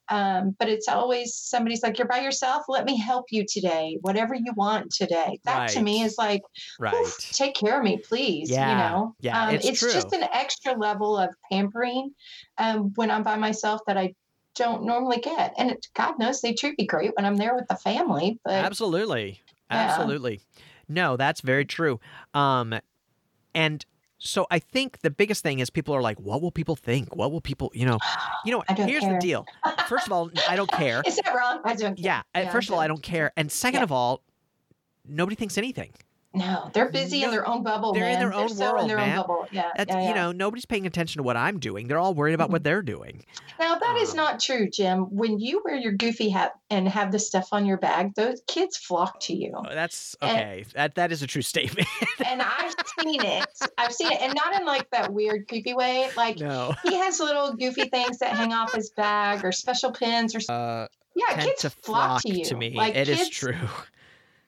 um, 0.10 0.56
but 0.60 0.70
it's 0.70 0.88
always 0.88 1.36
somebody's 1.36 1.84
like 1.84 1.98
you're 1.98 2.08
by 2.08 2.22
yourself 2.22 2.64
let 2.68 2.86
me 2.86 2.98
help 2.98 3.26
you 3.32 3.46
today 3.48 3.98
whatever 4.02 4.36
you 4.36 4.54
want 4.56 4.92
today 4.92 5.40
that 5.44 5.70
to 5.70 5.82
me 5.82 6.02
is 6.04 6.16
like 6.18 6.42
Right. 6.80 7.12
Take 7.32 7.56
care 7.56 7.78
of 7.80 7.84
me 7.84 7.98
please 7.98 8.50
yeah. 8.50 8.70
you 8.70 8.76
know 8.78 9.16
yeah, 9.20 9.46
um, 9.46 9.56
it's 9.56 9.68
it's 9.68 9.82
just 9.82 10.14
an 10.14 10.24
extra 10.34 10.74
level 10.74 11.18
of 11.18 11.30
pampering 11.52 12.12
um, 12.58 12.92
when 12.96 13.12
i'm 13.12 13.24
by 13.24 13.36
myself 13.36 13.82
that 13.88 13.98
i 13.98 14.14
don't 14.56 14.84
normally 14.84 15.18
get 15.18 15.54
and 15.58 15.72
it, 15.72 15.88
god 15.96 16.20
knows 16.20 16.42
they 16.42 16.54
treat 16.54 16.78
me 16.78 16.86
great 16.86 17.12
when 17.16 17.26
i'm 17.26 17.36
there 17.36 17.56
with 17.56 17.68
the 17.68 17.76
family 17.76 18.40
but 18.44 18.54
Absolutely. 18.54 19.42
Yeah. 19.72 19.78
Absolutely. 19.78 20.42
No, 20.88 21.18
that's 21.18 21.42
very 21.42 21.66
true. 21.66 22.00
Um 22.34 22.76
and 23.56 23.86
so 24.20 24.48
I 24.50 24.60
think 24.60 25.00
the 25.02 25.10
biggest 25.10 25.44
thing 25.44 25.60
is 25.60 25.70
people 25.70 25.94
are 25.94 26.02
like, 26.02 26.18
what 26.20 26.42
will 26.42 26.52
people 26.52 26.78
think? 26.78 27.14
What 27.16 27.32
will 27.34 27.42
people, 27.42 27.72
you 27.74 27.86
know, 27.86 27.98
you 28.46 28.52
know, 28.54 28.64
here's 28.76 29.02
care. 29.04 29.14
the 29.14 29.20
deal. 29.20 29.46
First 29.90 30.08
of 30.08 30.14
all, 30.14 30.32
I 30.48 30.56
don't 30.56 30.72
care. 30.72 31.02
is 31.06 31.18
that 31.18 31.34
wrong 31.36 31.60
i 31.66 31.76
don't 31.76 31.96
care. 31.96 32.06
Yeah. 32.06 32.20
uh, 32.34 32.40
Yeah, 32.40 32.52
First 32.52 32.70
of 32.70 32.74
all, 32.76 32.80
I 32.80 32.88
don't- 32.88 32.96
don't 32.98 33.04
care. 33.04 33.34
And 33.36 33.52
second 33.52 33.80
Yeah. 33.80 33.84
of 33.84 33.92
all, 33.92 34.22
nobody 35.06 35.36
thinks 35.36 35.58
anything. 35.58 35.92
No 36.34 36.70
they're 36.74 36.90
busy 36.90 37.22
No, 37.22 37.26
in 37.28 37.32
their 37.32 37.48
own 37.48 37.64
bubble 37.64 37.94
they're 37.94 38.10
in 38.10 38.20
their 38.20 38.34
own 38.34 38.50
so 38.50 38.66
in 38.70 38.74
world, 38.76 38.90
their 38.90 38.98
man. 38.98 39.10
own 39.10 39.22
bubble 39.28 39.48
yeah, 39.52 39.70
That's 39.78 39.90
yeah, 39.94 40.02
yeah. 40.02 40.08
you 40.10 40.16
know, 40.16 40.32
nobody's 40.32 40.66
paying 40.66 40.86
attention 40.88 41.20
to 41.20 41.24
what 41.24 41.38
I'm 41.38 41.60
doing. 41.60 41.88
They're 41.88 42.00
all 42.00 42.14
worried 42.14 42.34
about 42.34 42.50
what 42.50 42.64
they're 42.64 42.82
doing. 42.82 43.24
Now 43.60 43.76
that 43.78 43.98
is 43.98 44.12
Um, 44.12 44.18
not 44.18 44.40
true, 44.40 44.68
Jim. 44.70 45.02
When 45.16 45.40
you 45.40 45.62
wear 45.64 45.76
your 45.76 45.92
goofy 45.92 46.30
hat 46.30 46.54
and 46.72 46.88
have 46.88 47.12
the 47.12 47.20
stuff 47.20 47.50
on 47.52 47.66
your 47.68 47.78
bag, 47.78 48.16
those 48.16 48.42
kids 48.48 48.78
flock 48.78 49.20
to 49.22 49.34
you. 49.36 49.54
Oh, 49.56 49.64
That's 49.74 50.16
And- 50.22 50.32
okay. 50.32 50.66
That 50.74 50.96
that 50.96 51.12
is 51.12 51.22
a 51.22 51.28
true 51.28 51.42
statement. 51.44 51.88
And 52.26 52.42
I've 52.42 52.74
seen 53.00 53.24
it. 53.24 53.46
I've 53.78 53.94
seen 53.94 54.12
it, 54.12 54.20
and 54.22 54.34
not 54.34 54.60
in 54.60 54.66
like 54.66 54.90
that 54.92 55.14
weird 55.14 55.48
creepy 55.48 55.74
way. 55.76 56.10
Like 56.18 56.40
no. 56.40 56.74
he 56.84 56.96
has 56.96 57.20
little 57.20 57.54
goofy 57.54 57.86
things 57.90 58.18
that 58.20 58.30
hang 58.32 58.54
off 58.54 58.74
his 58.74 58.90
bag 58.92 59.44
or 59.46 59.52
special 59.52 59.92
pins 59.92 60.36
or 60.36 60.40
Uh 60.52 60.88
yeah, 61.16 61.44
kids 61.44 61.62
to 61.62 61.70
flock 61.70 61.84
flock 61.84 62.22
to 62.24 62.30
you. 62.40 62.46
to 62.46 62.56
me. 62.56 62.72
Like 62.76 62.96
It 62.96 63.08
is 63.08 63.18
kids, 63.18 63.30
true. 63.30 63.56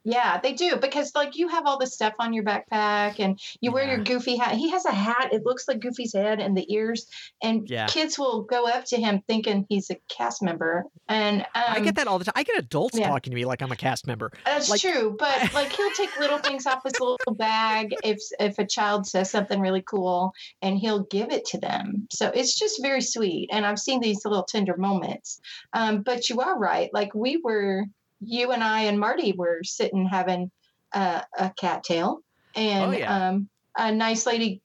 Yeah, 0.06 0.39
they 0.39 0.54
do 0.54 0.76
because 0.78 1.12
like 1.15 1.36
you 1.36 1.48
have 1.48 1.65
all 1.65 1.80
this 1.80 1.94
stuff 1.94 2.13
on 2.20 2.32
your 2.32 2.44
backpack 2.44 3.20
and 3.20 3.39
you 3.60 3.72
wear 3.72 3.88
your 3.88 4.04
goofy 4.04 4.36
hat. 4.38 4.54
He 4.56 4.70
has 4.70 4.86
a 4.86 4.91
hat. 4.91 5.30
It 5.34 5.44
looks 5.46 5.68
like 5.68 5.80
Goofy's 5.80 6.13
head 6.13 6.39
and 6.39 6.56
the 6.56 6.72
ears. 6.72 7.08
And 7.41 7.68
Yeah. 7.68 7.88
kids 7.88 8.18
will 8.20 8.44
go 8.44 8.68
up 8.68 8.86
to 8.86 8.98
him 8.98 9.24
thinking 9.28 9.65
he's 9.68 9.89
a 9.89 9.96
cast 10.08 10.44
member. 10.44 10.86
And 11.10 11.41
um, 11.41 11.63
I 11.68 11.80
get 11.80 11.96
that 11.96 12.08
all 12.08 12.20
the 12.20 12.26
time. 12.26 12.34
I 12.36 12.44
get 12.44 12.58
adults 12.60 12.98
yeah. 12.98 13.08
talking 13.08 13.32
to 13.32 13.36
me 13.36 13.46
like 13.46 13.62
I'm 13.63 13.72
a 13.72 13.76
cast 13.76 14.06
member. 14.06 14.32
That's 14.46 14.70
Like- 14.70 14.82
true, 14.82 15.15
but 15.18 15.54
like 15.54 15.72
he'll 15.72 15.91
take 15.91 16.18
little 16.20 16.38
things 16.38 16.68
off 16.68 16.84
his 16.84 17.00
little 17.00 17.18
bag 17.36 17.96
if 18.04 18.20
if 18.39 18.60
a 18.60 18.65
child 18.65 19.08
says 19.08 19.32
something 19.32 19.60
really 19.60 19.82
cool, 19.82 20.34
and 20.62 20.78
he'll 20.78 21.04
give 21.06 21.32
it 21.32 21.46
to 21.46 21.58
them. 21.60 22.08
So 22.12 22.30
it's 22.30 22.58
just 22.58 22.82
very 22.82 23.02
sweet, 23.02 23.50
and 23.52 23.65
I've 23.65 23.80
seen 23.80 24.02
these 24.02 24.24
little 24.24 24.44
tender 24.44 24.78
moments. 24.78 25.39
Um, 25.74 26.04
but 26.04 26.30
you 26.30 26.41
are 26.41 26.58
right. 26.58 26.89
Like 26.94 27.13
we 27.15 27.38
were, 27.44 27.86
you 28.21 28.51
and 28.51 28.63
I 28.63 28.82
and 28.84 28.99
Marty 28.99 29.34
were 29.34 29.60
sitting 29.63 30.08
having 30.08 30.51
uh, 30.93 31.21
a 31.38 31.51
cattail, 31.58 32.19
and 32.56 32.93
Oh, 32.93 32.97
yeah. 32.97 33.30
um, 33.30 33.49
a 33.78 33.91
nice 33.91 34.25
lady 34.25 34.62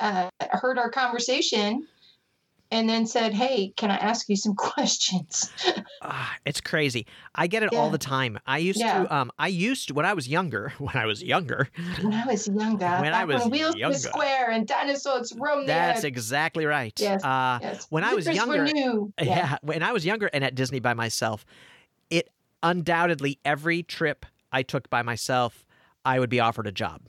uh, 0.00 0.28
heard 0.50 0.78
our 0.78 0.90
conversation. 0.90 1.86
And 2.70 2.88
then 2.88 3.06
said, 3.06 3.34
"Hey, 3.34 3.72
can 3.76 3.92
I 3.92 3.96
ask 3.98 4.28
you 4.28 4.34
some 4.34 4.54
questions?" 4.56 5.52
Ah, 6.02 6.34
it's 6.44 6.60
crazy. 6.60 7.06
I 7.34 7.46
get 7.46 7.62
it 7.62 7.72
all 7.72 7.88
the 7.90 7.98
time. 7.98 8.38
I 8.46 8.58
used 8.58 8.80
Yeah. 8.80 9.04
to 9.04 9.14
um 9.14 9.30
I 9.38 9.46
used 9.48 9.88
to 9.88 9.94
when 9.98 10.06
I 10.06 10.14
was 10.14 10.26
younger, 10.26 10.72
when 10.78 10.96
I 10.96 11.06
was 11.06 11.22
younger. 11.22 11.68
When 12.02 12.14
I 12.14 12.24
was 12.26 12.48
younger, 12.48 12.98
When 13.00 13.14
I 13.14 13.24
was 13.26 13.42
when 13.42 13.50
wheels 13.50 13.76
younger. 13.76 13.94
were 13.94 13.98
square 14.00 14.50
and 14.50 14.66
dinosaurs 14.66 15.32
roamed 15.38 15.68
That's 15.68 16.00
earth. 16.00 16.04
exactly 16.06 16.64
right. 16.66 16.98
Yes, 16.98 17.22
Uh 17.22 17.60
Yes. 17.62 17.86
when 17.90 18.02
I 18.02 18.14
was 18.14 18.26
younger- 18.26 18.64
new. 18.64 19.12
yeah. 19.22 19.58
when 19.62 19.82
I 19.84 19.92
was 19.92 20.04
younger 20.04 20.28
and 20.32 20.42
at 20.42 20.56
Disney 20.56 20.80
by 20.80 20.94
myself, 20.94 21.44
it 22.10 22.28
undoubtedly 22.64 23.38
every 23.44 23.84
trip 23.84 24.26
I 24.50 24.62
took 24.64 24.90
by 24.90 25.02
myself, 25.02 25.64
I 26.04 26.18
would 26.18 26.30
be 26.30 26.40
offered 26.40 26.66
a 26.66 26.72
job. 26.72 27.02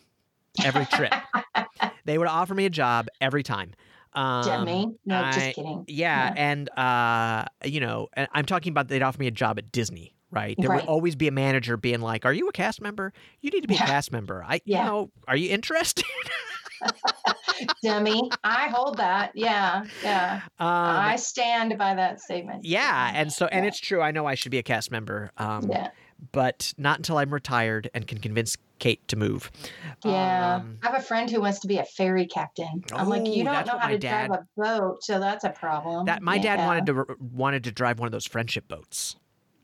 Every 0.63 0.85
trip. 0.85 1.13
they 2.05 2.17
would 2.19 2.27
offer 2.27 2.53
me 2.53 2.65
a 2.65 2.69
job 2.69 3.07
every 3.19 3.41
time. 3.43 3.71
Um, 4.13 4.43
Jimmy. 4.43 4.95
No, 5.05 5.19
I- 5.21 5.31
just 5.31 5.55
kidding. 5.55 5.85
Yeah, 5.87 6.27
Yeah. 6.27 6.33
and 6.37 6.69
uh, 6.79 7.45
you 7.65 7.79
know, 7.79 8.07
I'm 8.15 8.45
talking 8.45 8.69
about 8.71 8.87
they'd 8.87 9.01
offer 9.01 9.19
me 9.19 9.27
a 9.27 9.31
job 9.31 9.57
at 9.57 9.71
Disney, 9.71 10.15
right? 10.31 10.55
There 10.57 10.69
Right. 10.69 10.81
would 10.81 10.87
always 10.89 11.15
be 11.15 11.27
a 11.27 11.31
manager 11.31 11.75
being 11.75 11.99
like, 11.99 12.25
"Are 12.25 12.31
you 12.33 12.47
a 12.47 12.51
cast 12.53 12.79
member? 12.81 13.11
You 13.41 13.49
need 13.51 13.61
to 13.61 13.67
be 13.67 13.73
Yeah. 13.75 13.83
a 13.83 13.87
cast 13.87 14.11
member. 14.13 14.45
I, 14.47 14.61
you 14.65 14.75
know, 14.75 15.11
are 15.27 15.35
you 15.35 15.49
interested?" 15.51 16.05
Dummy. 17.83 18.29
I 18.43 18.67
hold 18.69 18.97
that. 18.97 19.31
Yeah. 19.35 19.85
Yeah. 20.03 20.41
um, 20.59 20.67
I 20.67 21.15
stand 21.15 21.77
by 21.77 21.95
that 21.95 22.19
statement. 22.21 22.65
yeah, 22.65 23.11
and 23.13 23.31
so 23.31 23.45
and 23.47 23.63
Yeah. 23.63 23.69
it's 23.69 23.79
true. 23.79 24.01
I 24.01 24.11
know 24.11 24.25
I 24.25 24.35
should 24.35 24.51
be 24.51 24.57
a 24.57 24.63
cast 24.63 24.91
member, 24.91 25.31
um, 25.37 25.69
Yeah. 25.69 25.89
but 26.31 26.73
not 26.77 26.97
until 26.97 27.17
I'm 27.17 27.33
retired 27.33 27.89
and 27.93 28.07
can 28.07 28.19
convince 28.19 28.57
Kate 28.79 29.07
to 29.07 29.15
move. 29.15 29.51
Yeah. 30.03 30.55
Um, 30.57 30.79
I 30.83 30.89
have 30.91 30.99
a 30.99 31.01
friend 31.01 31.29
who 31.31 31.39
wants 31.41 31.59
to 31.61 31.67
be 31.67 31.77
a 31.77 31.85
ferry 31.85 32.25
captain. 32.27 32.83
I'm 32.93 33.07
like, 33.07 33.21
Oh, 33.21 33.25
you 33.25 33.43
don't 33.45 33.65
know 33.67 33.77
how 33.77 33.87
to 33.87 33.97
drive 33.97 34.31
a 34.31 34.45
boat, 34.57 35.01
so 35.03 35.19
that's 35.19 35.45
a 35.45 35.49
problem. 35.51 36.05
that 36.07 36.21
my 36.21 36.37
dad 36.37 36.59
wanted 36.65 36.85
to 36.87 37.05
wanted 37.19 37.63
to 37.65 37.71
drive 37.71 37.99
one 37.99 38.07
of 38.07 38.11
those 38.11 38.25
friendship 38.27 38.67
boats. 38.67 39.15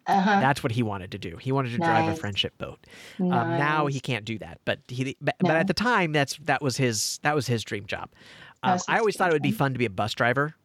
Uh-huh. 0.08 0.40
That's 0.40 0.64
what 0.64 0.72
he 0.72 0.84
wanted 0.84 1.12
to 1.12 1.18
do. 1.18 1.38
He 1.38 1.52
wanted 1.52 1.72
to 1.72 1.78
drive 1.78 2.08
a 2.12 2.16
friendship 2.16 2.58
boat. 2.58 2.80
Um, 3.20 3.30
now 3.30 3.86
he 3.88 4.00
can't 4.00 4.26
do 4.26 4.38
that, 4.40 4.60
but 4.66 4.80
he 4.88 5.16
but, 5.22 5.36
but 5.40 5.56
at 5.56 5.68
the 5.68 5.74
time 5.74 6.12
that's 6.12 6.38
that 6.44 6.62
was 6.62 6.78
his 6.78 7.20
that 7.24 7.36
was 7.36 7.48
his 7.48 7.64
dream 7.64 7.86
job. 7.86 8.10
Um, 8.64 8.80
I 8.88 9.00
always 9.00 9.16
thought 9.16 9.30
it 9.30 9.34
would 9.34 9.42
be 9.42 9.52
fun 9.52 9.74
to 9.74 9.80
be 9.80 9.86
a 9.86 9.90
bus 9.90 10.14
driver. 10.14 10.56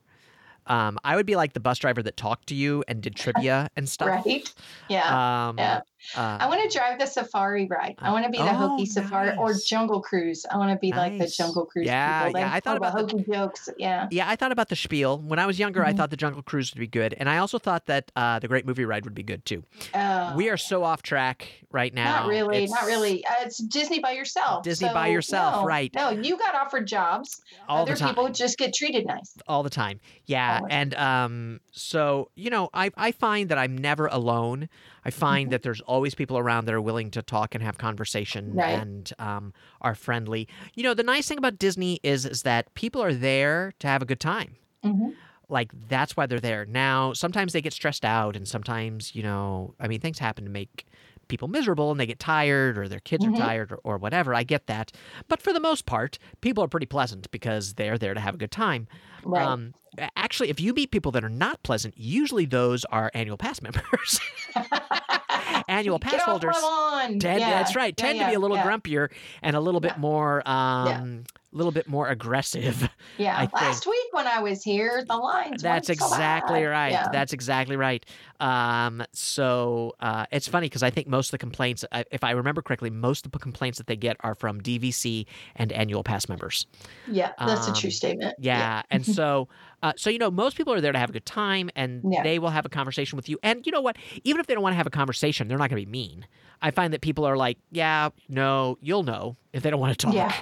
Um, 0.66 0.98
I 1.04 1.14
would 1.14 1.26
be 1.26 1.36
like 1.36 1.52
the 1.52 1.60
bus 1.60 1.78
driver 1.78 2.02
that 2.02 2.16
talked 2.16 2.48
to 2.48 2.54
you 2.54 2.82
and 2.88 3.00
did 3.00 3.14
trivia 3.14 3.68
and 3.76 3.88
stuff. 3.88 4.08
Right? 4.08 4.52
Yeah. 4.88 5.48
Um, 5.48 5.58
yeah. 5.58 5.80
Uh, 6.16 6.38
I 6.40 6.48
want 6.48 6.62
to 6.70 6.78
drive 6.78 6.98
the 6.98 7.06
safari 7.06 7.66
ride. 7.66 7.96
I 7.98 8.12
want 8.12 8.24
to 8.24 8.30
be 8.30 8.38
the 8.38 8.44
Oh, 8.50 8.68
hokey 8.68 8.86
safari 8.86 9.36
or 9.36 9.54
jungle 9.54 10.00
cruise. 10.00 10.44
I 10.50 10.56
want 10.56 10.70
to 10.72 10.78
be 10.78 10.92
like 10.92 11.18
the 11.18 11.26
jungle 11.26 11.66
cruise 11.66 11.86
Yeah, 11.86 12.26
people. 12.26 12.40
Yeah, 12.40 12.50
I 12.52 12.60
thought 12.60 12.76
about 12.76 12.94
the- 12.96 13.00
hokey 13.16 13.24
jokes. 13.30 13.68
Yeah. 13.78 14.06
yeah, 14.10 14.28
I 14.28 14.36
thought 14.36 14.52
about 14.52 14.68
the 14.68 14.76
spiel 14.76 15.18
when 15.18 15.38
I 15.38 15.46
was 15.46 15.58
younger. 15.58 15.84
I 15.84 15.92
Mhm. 15.92 15.96
thought 15.96 16.10
the 16.10 16.16
Jungle 16.16 16.42
Cruise 16.42 16.72
would 16.74 16.80
be 16.80 16.86
good, 16.86 17.14
and 17.18 17.28
I 17.28 17.38
also 17.38 17.58
thought 17.58 17.86
that 17.86 18.10
uh, 18.16 18.38
the 18.38 18.48
Great 18.48 18.66
Movie 18.66 18.84
Ride 18.84 19.04
would 19.04 19.14
be 19.14 19.22
good 19.22 19.44
too. 19.44 19.64
Uh, 19.94 20.32
we 20.36 20.48
are 20.48 20.56
so 20.56 20.84
off 20.84 21.02
track 21.02 21.48
right 21.70 21.92
now. 21.92 22.20
Not 22.20 22.28
really, 22.28 22.66
not 22.66 22.84
really. 22.86 23.24
Uh, 23.26 23.34
it's 23.42 23.58
Disney 23.58 23.98
by 23.98 24.12
yourself. 24.12 24.62
Disney 24.62 24.88
by 24.92 25.08
yourself, 25.08 25.56
no, 25.62 25.64
right. 25.64 25.92
No, 25.94 26.10
you 26.10 26.36
got 26.38 26.54
offered 26.54 26.86
jobs. 26.86 27.42
all 27.68 27.82
Other 27.82 27.94
the 27.94 27.98
time. 27.98 28.08
people 28.10 28.28
just 28.28 28.58
get 28.58 28.72
treated 28.74 29.06
nice. 29.06 29.36
all 29.48 29.62
the 29.62 29.70
time. 29.70 29.98
Yeah, 30.26 30.60
and 30.70 30.94
um, 30.94 31.60
so 31.72 32.30
you 32.34 32.50
know, 32.50 32.68
I 32.72 32.90
I 32.96 33.12
find 33.12 33.48
that 33.48 33.58
I'm 33.58 33.76
never 33.76 34.06
alone. 34.06 34.68
I 35.06 35.10
find 35.10 35.46
Mhm. 35.46 35.50
that 35.52 35.62
there's 35.62 35.80
always 35.82 36.14
people 36.14 36.36
around 36.38 36.66
that 36.66 36.74
are 36.74 36.80
willing 36.90 37.10
to 37.12 37.22
talk 37.22 37.54
and 37.54 37.62
have 37.64 37.78
conversation 37.78 38.44
Right. 38.54 38.84
and 38.84 39.12
um, 39.18 39.52
are 39.80 39.94
friendly. 39.94 40.48
You 40.74 40.82
know, 40.84 40.94
the 40.94 41.02
nice 41.14 41.28
thing 41.28 41.38
about 41.38 41.58
Disney 41.58 42.00
is 42.02 42.26
is 42.26 42.42
that 42.42 42.74
people 42.74 43.00
are 43.02 43.14
there 43.14 43.72
to 43.80 43.86
have 43.88 44.02
a 44.02 44.06
good 44.06 44.20
time. 44.20 44.56
hmm 44.82 45.10
Like 45.48 45.70
that's 45.88 46.16
why 46.16 46.26
they're 46.26 46.40
there. 46.40 46.66
Now, 46.66 47.12
sometimes 47.12 47.52
they 47.52 47.62
get 47.62 47.72
stressed 47.72 48.04
out, 48.04 48.34
and 48.36 48.48
sometimes 48.48 49.14
you 49.14 49.22
know, 49.22 49.74
I 49.78 49.86
mean, 49.86 50.00
things 50.00 50.18
happen 50.18 50.44
to 50.44 50.50
make 50.50 50.86
people 51.28 51.48
miserable 51.48 51.90
and 51.90 51.98
they 51.98 52.06
get 52.06 52.20
tired 52.20 52.78
or 52.78 52.88
their 52.88 53.00
kids 53.00 53.24
Mhm. 53.24 53.28
are 53.28 53.32
tired 53.32 53.72
or, 53.72 53.80
or 53.84 53.98
whatever. 53.98 54.32
I 54.34 54.44
get 54.44 54.66
that. 54.68 54.92
But 55.28 55.42
for 55.42 55.52
the 55.52 55.60
most 55.60 55.84
part, 55.86 56.18
people 56.40 56.62
are 56.64 56.68
pretty 56.68 56.86
pleasant 56.86 57.28
because 57.32 57.74
they're 57.74 57.98
there 57.98 58.14
to 58.14 58.20
have 58.20 58.34
a 58.34 58.38
good 58.38 58.52
time. 58.52 58.86
Right. 59.26 59.46
Um, 59.46 59.74
actually, 60.16 60.50
if 60.50 60.60
you 60.60 60.72
meet 60.72 60.90
people 60.90 61.12
that 61.12 61.24
are 61.24 61.28
not 61.28 61.62
pleasant, 61.62 61.94
usually 61.96 62.44
those 62.46 62.84
are 62.86 63.10
annual 63.14 63.36
pass 63.36 63.60
members. 63.60 64.20
annual 65.68 65.98
Get 65.98 66.12
pass 66.12 66.26
my 66.26 66.32
holders 66.32 66.56
tend, 67.20 67.40
Yeah, 67.40 67.50
that's 67.50 67.74
right, 67.74 67.94
yeah, 67.96 68.04
tend 68.04 68.18
to 68.20 68.26
be 68.26 68.34
a 68.34 68.38
little 68.38 68.56
yeah. 68.56 68.66
grumpier 68.66 69.10
and 69.42 69.56
a 69.56 69.60
little 69.60 69.80
bit 69.80 69.98
more, 69.98 70.42
um, 70.48 71.24
little 71.56 71.72
bit 71.72 71.88
more 71.88 72.08
aggressive. 72.08 72.88
Yeah. 73.18 73.46
Last 73.54 73.86
week 73.86 74.08
when 74.12 74.26
I 74.26 74.40
was 74.42 74.62
here, 74.62 75.02
the 75.08 75.16
lines. 75.16 75.62
That's 75.62 75.88
weren't 75.88 76.00
so 76.00 76.06
exactly 76.06 76.64
right. 76.64 76.90
Yeah. 76.92 77.08
That's 77.10 77.32
exactly 77.32 77.76
right. 77.76 78.04
Um, 78.40 79.02
so 79.12 79.94
uh, 80.00 80.26
it's 80.30 80.46
funny 80.48 80.66
because 80.66 80.82
I 80.82 80.90
think 80.90 81.06
most 81.06 81.28
of 81.28 81.30
the 81.32 81.38
complaints, 81.38 81.82
if 82.10 82.22
I 82.22 82.32
remember 82.32 82.60
correctly, 82.60 82.90
most 82.90 83.24
of 83.24 83.32
the 83.32 83.38
complaints 83.38 83.78
that 83.78 83.86
they 83.86 83.96
get 83.96 84.16
are 84.20 84.34
from 84.34 84.60
DVC 84.60 85.26
and 85.54 85.72
annual 85.72 86.02
pass 86.04 86.28
members. 86.28 86.66
yeah, 87.10 87.32
that's 87.38 87.68
a 87.68 87.72
true 87.72 87.88
um, 87.88 87.92
statement. 87.92 88.34
Yeah, 88.38 88.82
and 88.90 89.04
so, 89.18 89.48
uh, 89.82 89.94
so 89.96 90.10
you 90.10 90.18
know, 90.18 90.30
most 90.30 90.56
people 90.58 90.74
are 90.74 90.80
there 90.82 90.92
to 90.92 90.98
have 90.98 91.10
a 91.10 91.12
good 91.14 91.26
time, 91.26 91.70
and 91.74 92.02
Yeah. 92.12 92.22
they 92.22 92.38
will 92.38 92.50
have 92.50 92.66
a 92.66 92.70
conversation 92.70 93.16
with 93.16 93.28
you. 93.30 93.38
And 93.42 93.64
you 93.64 93.72
know 93.72 93.80
what? 93.80 93.96
Even 94.24 94.40
if 94.40 94.46
they 94.46 94.52
don't 94.54 94.62
want 94.62 94.74
to 94.74 94.78
have 94.78 94.86
a 94.86 94.90
conversation, 94.90 95.48
they're 95.48 95.58
not 95.58 95.70
going 95.70 95.80
to 95.80 95.86
be 95.86 95.90
mean. 95.90 96.26
I 96.60 96.70
find 96.70 96.92
that 96.92 97.00
people 97.00 97.24
are 97.24 97.36
like, 97.36 97.58
"Yeah, 97.70 98.10
no, 98.28 98.78
you'll 98.80 99.02
know 99.04 99.36
if 99.56 99.62
they 99.62 99.70
don't 99.70 99.80
want 99.80 99.98
to 99.98 100.06
talk." 100.06 100.14
Yeah. 100.14 100.32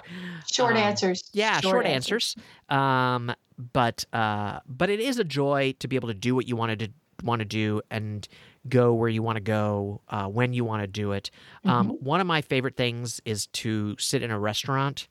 Short 0.52 0.72
um, 0.76 0.82
answers. 0.82 1.30
Yeah, 1.32 1.60
short, 1.60 1.86
answers. 1.86 2.36
Um, 2.68 3.32
but 3.72 4.04
uh, 4.12 4.60
but 4.66 4.90
it 4.90 5.00
is 5.00 5.18
a 5.18 5.24
joy 5.24 5.74
to 5.78 5.88
be 5.88 5.96
able 5.96 6.08
to 6.08 6.14
do 6.14 6.34
what 6.34 6.46
you 6.48 6.56
wanted 6.56 6.78
to 6.80 6.88
want 7.22 7.38
to 7.40 7.44
do 7.46 7.80
and 7.90 8.26
go 8.68 8.92
where 8.92 9.08
you 9.08 9.22
want 9.22 9.36
to 9.36 9.40
go 9.42 10.00
uh, 10.08 10.26
when 10.26 10.52
you 10.52 10.64
want 10.64 10.82
to 10.82 10.86
do 10.86 11.12
it. 11.12 11.30
Um, 11.64 11.88
Mm-hmm. 11.90 12.04
One 12.04 12.20
of 12.20 12.26
my 12.26 12.42
favorite 12.42 12.76
things 12.76 13.20
is 13.24 13.46
to 13.48 13.96
sit 13.98 14.22
in 14.22 14.30
a 14.30 14.38
restaurant 14.38 15.06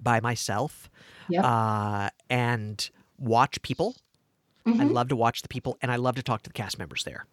by 0.00 0.20
myself 0.20 0.90
Yep. 1.28 1.44
uh, 1.44 2.10
and 2.30 2.88
watch 3.18 3.60
people. 3.62 3.96
I 4.66 4.70
Mhm, 4.70 4.92
love 4.92 5.08
to 5.08 5.16
watch 5.16 5.42
the 5.42 5.48
people, 5.48 5.78
and 5.80 5.92
I 5.92 5.96
love 5.96 6.16
to 6.16 6.22
talk 6.22 6.42
to 6.42 6.50
the 6.50 6.54
cast 6.54 6.76
members 6.78 7.04
there 7.04 7.26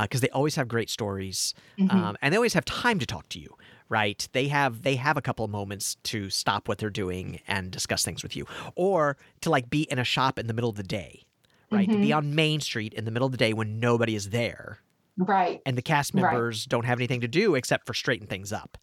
because 0.00 0.20
they 0.20 0.28
always 0.28 0.56
have 0.56 0.68
great 0.68 0.90
stories, 0.90 1.54
mhm. 1.78 1.90
um, 1.90 2.16
and 2.20 2.32
they 2.32 2.36
always 2.36 2.52
have 2.54 2.66
time 2.66 2.98
to 2.98 3.06
talk 3.06 3.28
to 3.30 3.40
you. 3.40 3.56
Right? 3.88 4.28
They 4.32 4.48
have 4.48 4.82
they 4.82 4.96
have 4.96 5.16
a 5.16 5.22
couple 5.22 5.44
of 5.44 5.50
moments 5.50 5.96
to 6.04 6.28
stop 6.30 6.66
what 6.68 6.78
they're 6.78 6.90
doing 6.90 7.40
and 7.46 7.70
discuss 7.70 8.04
things 8.04 8.22
with 8.22 8.34
you, 8.34 8.46
or 8.74 9.16
to 9.42 9.50
like 9.50 9.70
be 9.70 9.82
in 9.82 9.98
a 9.98 10.04
shop 10.04 10.38
in 10.38 10.46
the 10.48 10.54
middle 10.54 10.70
of 10.70 10.76
the 10.76 10.82
day. 10.82 11.22
Right? 11.70 11.88
To 11.88 11.96
be 11.96 12.08
Mm-hmm. 12.08 12.16
on 12.18 12.34
Main 12.34 12.60
Street 12.60 12.94
in 12.94 13.04
the 13.04 13.10
middle 13.10 13.26
of 13.26 13.32
the 13.32 13.38
day 13.38 13.52
when 13.52 13.80
nobody 13.80 14.14
is 14.14 14.30
there 14.30 14.78
Right. 15.16 15.60
and 15.66 15.76
the 15.76 15.82
cast 15.82 16.14
Right. 16.14 16.22
members 16.22 16.64
don't 16.64 16.84
have 16.84 16.98
anything 16.98 17.20
to 17.22 17.28
do 17.28 17.54
except 17.56 17.86
for 17.86 17.94
straighten 17.94 18.26
things 18.28 18.52
up. 18.52 18.78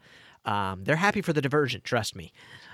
Um, 0.45 0.83
they're 0.83 0.97
happy 0.97 1.21
for 1.21 1.31
the 1.31 1.41
diversion. 1.41 1.79
Trust 1.85 2.13
me. 2.15 2.33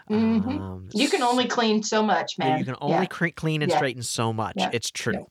Mhm. 0.09 0.59
Um, 0.59 0.89
You 0.95 1.07
can 1.09 1.21
only 1.21 1.45
clean 1.47 1.83
so 1.83 2.01
much, 2.01 2.39
man. 2.39 2.57
you 2.57 2.65
can 2.65 2.75
only 2.81 3.01
Yeah. 3.01 3.05
cre- 3.05 3.27
clean 3.35 3.61
and 3.61 3.69
Yeah. 3.71 3.77
straighten 3.77 4.01
so 4.01 4.33
much. 4.33 4.55
Yeah. 4.57 4.71
It's 4.73 4.89
true. 4.89 5.27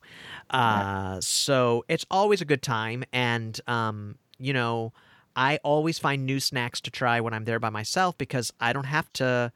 Uh, 0.49 1.19
so 1.19 1.83
it's 1.89 2.05
always 2.09 2.39
a 2.41 2.45
good 2.45 2.61
time, 2.61 3.03
and 3.11 3.59
um, 3.67 4.15
you 4.37 4.53
know, 4.53 4.93
I 5.35 5.57
always 5.63 5.99
find 5.99 6.25
new 6.25 6.39
snacks 6.39 6.81
to 6.81 6.91
try 6.91 7.21
when 7.21 7.33
I'm 7.33 7.45
there 7.45 7.59
by 7.59 7.69
myself 7.69 8.17
because 8.17 8.51
I 8.59 8.73
don't 8.73 8.85
have 8.85 9.11
to. 9.13 9.51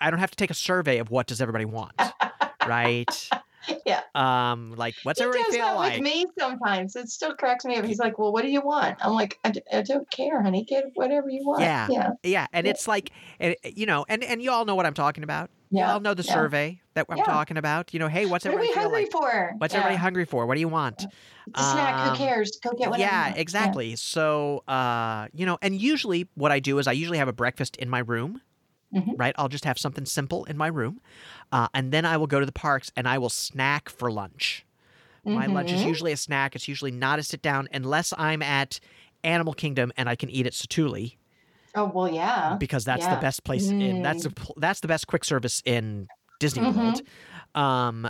I 0.00 0.10
don't 0.10 0.20
have 0.20 0.30
to 0.30 0.36
take 0.36 0.50
a 0.50 0.54
survey 0.54 0.98
of 0.98 1.10
what 1.10 1.26
does 1.26 1.40
everybody 1.40 1.64
want, 1.66 1.92
right? 2.66 3.28
Yeah. 3.86 4.00
Um, 4.16 4.74
like 4.76 4.96
what's 5.04 5.20
he 5.20 5.24
everybody 5.24 5.44
does 5.44 5.54
feel 5.54 5.66
that 5.66 5.76
like? 5.76 5.92
with 5.94 6.02
me 6.02 6.26
sometimes. 6.36 6.96
It 6.96 7.08
still 7.08 7.32
cracks 7.36 7.64
me 7.64 7.76
up. 7.76 7.84
He's 7.84 8.00
like, 8.00 8.18
"Well, 8.18 8.32
what 8.32 8.42
do 8.42 8.48
you 8.50 8.60
want?" 8.60 8.96
I'm 9.00 9.12
like, 9.12 9.38
"I, 9.44 9.52
d- 9.52 9.62
I 9.72 9.82
don't 9.82 10.10
care, 10.10 10.42
honey. 10.42 10.64
Get 10.64 10.86
whatever 10.94 11.28
you 11.30 11.46
want." 11.46 11.60
Yeah. 11.60 11.86
yeah, 11.88 12.10
Yeah, 12.24 12.46
and 12.52 12.66
Yeah. 12.66 12.72
it's 12.72 12.88
like, 12.88 13.12
and, 13.38 13.54
you 13.62 13.86
know, 13.86 14.04
and 14.08 14.24
and 14.24 14.42
you 14.42 14.50
all 14.50 14.64
know 14.64 14.74
what 14.74 14.84
I'm 14.84 14.94
talking 14.94 15.22
about. 15.22 15.48
You 15.74 15.78
Yeah, 15.78 15.92
all 15.92 16.00
know 16.00 16.14
the 16.14 16.22
yeah. 16.22 16.32
survey 16.32 16.80
that 16.94 17.06
I'm 17.10 17.16
Yeah. 17.18 17.24
talking 17.24 17.56
about. 17.56 17.92
You 17.94 18.00
know, 18.00 18.08
hey, 18.08 18.26
what's 18.26 18.44
What 18.44 18.54
everybody 18.54 18.72
hungry 18.72 19.06
like? 19.06 19.12
for? 19.12 19.54
What's 19.58 19.74
yeah. 19.74 19.78
everybody 19.78 19.96
hungry 19.96 20.24
for? 20.24 20.46
What 20.46 20.54
do 20.54 20.60
you 20.60 20.68
want? 20.68 21.08
It's 21.46 21.60
a 21.60 21.64
snack. 21.64 21.94
Um, 21.94 22.08
Who 22.18 22.24
cares? 22.24 22.58
Go 22.62 22.72
get 22.72 22.88
you 22.88 22.94
yeah, 23.00 23.32
exactly. 23.34 23.96
So, 23.96 24.64
uh, 24.68 25.28
you 25.32 25.46
know, 25.46 25.58
and 25.62 25.80
usually 25.80 26.28
what 26.34 26.52
I 26.52 26.60
do 26.60 26.78
is 26.78 26.86
I 26.86 26.92
usually 26.92 27.18
have 27.18 27.28
a 27.28 27.32
breakfast 27.32 27.76
in 27.76 27.88
my 27.90 28.00
room. 28.00 28.40
Mhm. 28.92 29.16
Right, 29.16 29.34
I'll 29.38 29.48
just 29.48 29.64
have 29.66 29.78
something 29.78 30.06
simple 30.06 30.44
in 30.44 30.56
my 30.56 30.68
room, 30.68 31.00
uh, 31.52 31.68
and 31.74 31.92
then 31.92 32.06
I 32.06 32.16
will 32.16 32.26
go 32.26 32.40
to 32.40 32.46
the 32.46 32.52
parks 32.52 32.90
and 32.96 33.06
I 33.08 33.18
will 33.18 33.28
snack 33.30 33.88
for 33.90 34.10
lunch. 34.10 34.64
My 35.32 35.46
lunch 35.46 35.72
is 35.72 35.84
Mhm. 35.84 35.86
usually 35.86 36.12
a 36.12 36.16
snack. 36.16 36.56
It's 36.56 36.68
usually 36.68 36.92
not 36.92 37.18
a 37.18 37.22
sit 37.24 37.42
down 37.42 37.68
unless 37.72 38.12
I'm 38.18 38.42
at 38.42 38.80
Animal 39.24 39.54
Kingdom 39.54 39.92
and 39.96 40.08
I 40.08 40.16
can 40.16 40.30
eat 40.30 40.46
at 40.46 40.54
Satu'li 40.54 41.18
Oh 41.74 41.86
well, 41.94 42.08
yeah. 42.12 42.56
because 42.58 42.84
that's 42.84 43.06
the 43.06 43.16
best 43.16 43.44
place 43.44 43.70
in 43.70 44.02
that's 44.02 44.24
the 44.24 44.30
Mm. 44.30 44.52
that's 44.58 44.80
the 44.80 44.88
best 44.88 45.06
quick 45.06 45.24
service 45.24 45.62
in 45.64 46.08
Disney 46.38 46.62
Mhm. 46.62 46.76
World. 46.76 47.02
Um, 47.54 48.06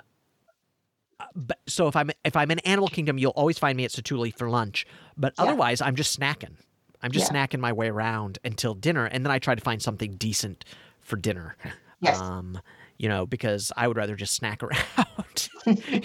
uh, 1.21 1.25
but 1.35 1.61
so 1.69 1.87
if 1.89 1.95
I'm 1.97 2.11
if 2.25 2.37
I'm 2.37 2.51
in 2.51 2.59
Animal 2.61 2.89
Kingdom, 2.89 3.19
you'll 3.19 3.33
always 3.33 3.59
find 3.59 3.77
me 3.77 3.85
at 3.85 3.91
Satu'li 3.93 4.35
for 4.37 4.51
lunch. 4.51 4.87
But 5.17 5.35
Yeah. 5.39 5.45
otherwise, 5.45 5.81
I'm 5.81 5.95
just 5.95 6.19
snacking. 6.19 6.57
I'm 7.03 7.13
just 7.13 7.31
Yeah. 7.33 7.47
snacking 7.47 7.61
my 7.61 7.73
way 7.73 7.89
around 7.89 8.39
until 8.45 8.75
dinner, 8.75 9.07
and 9.07 9.25
then 9.25 9.31
I 9.31 9.39
try 9.39 9.55
to 9.55 9.61
find 9.61 9.81
something 9.83 10.17
decent 10.17 10.65
for 11.01 11.17
dinner. 11.17 11.57
Yes. 12.03 12.21
Um, 12.21 12.61
you 12.99 13.09
know, 13.09 13.27
because 13.27 13.73
I 13.77 13.89
would 13.89 13.97
rather 13.97 14.15
just 14.17 14.35
snack 14.35 14.63
around. 14.65 15.49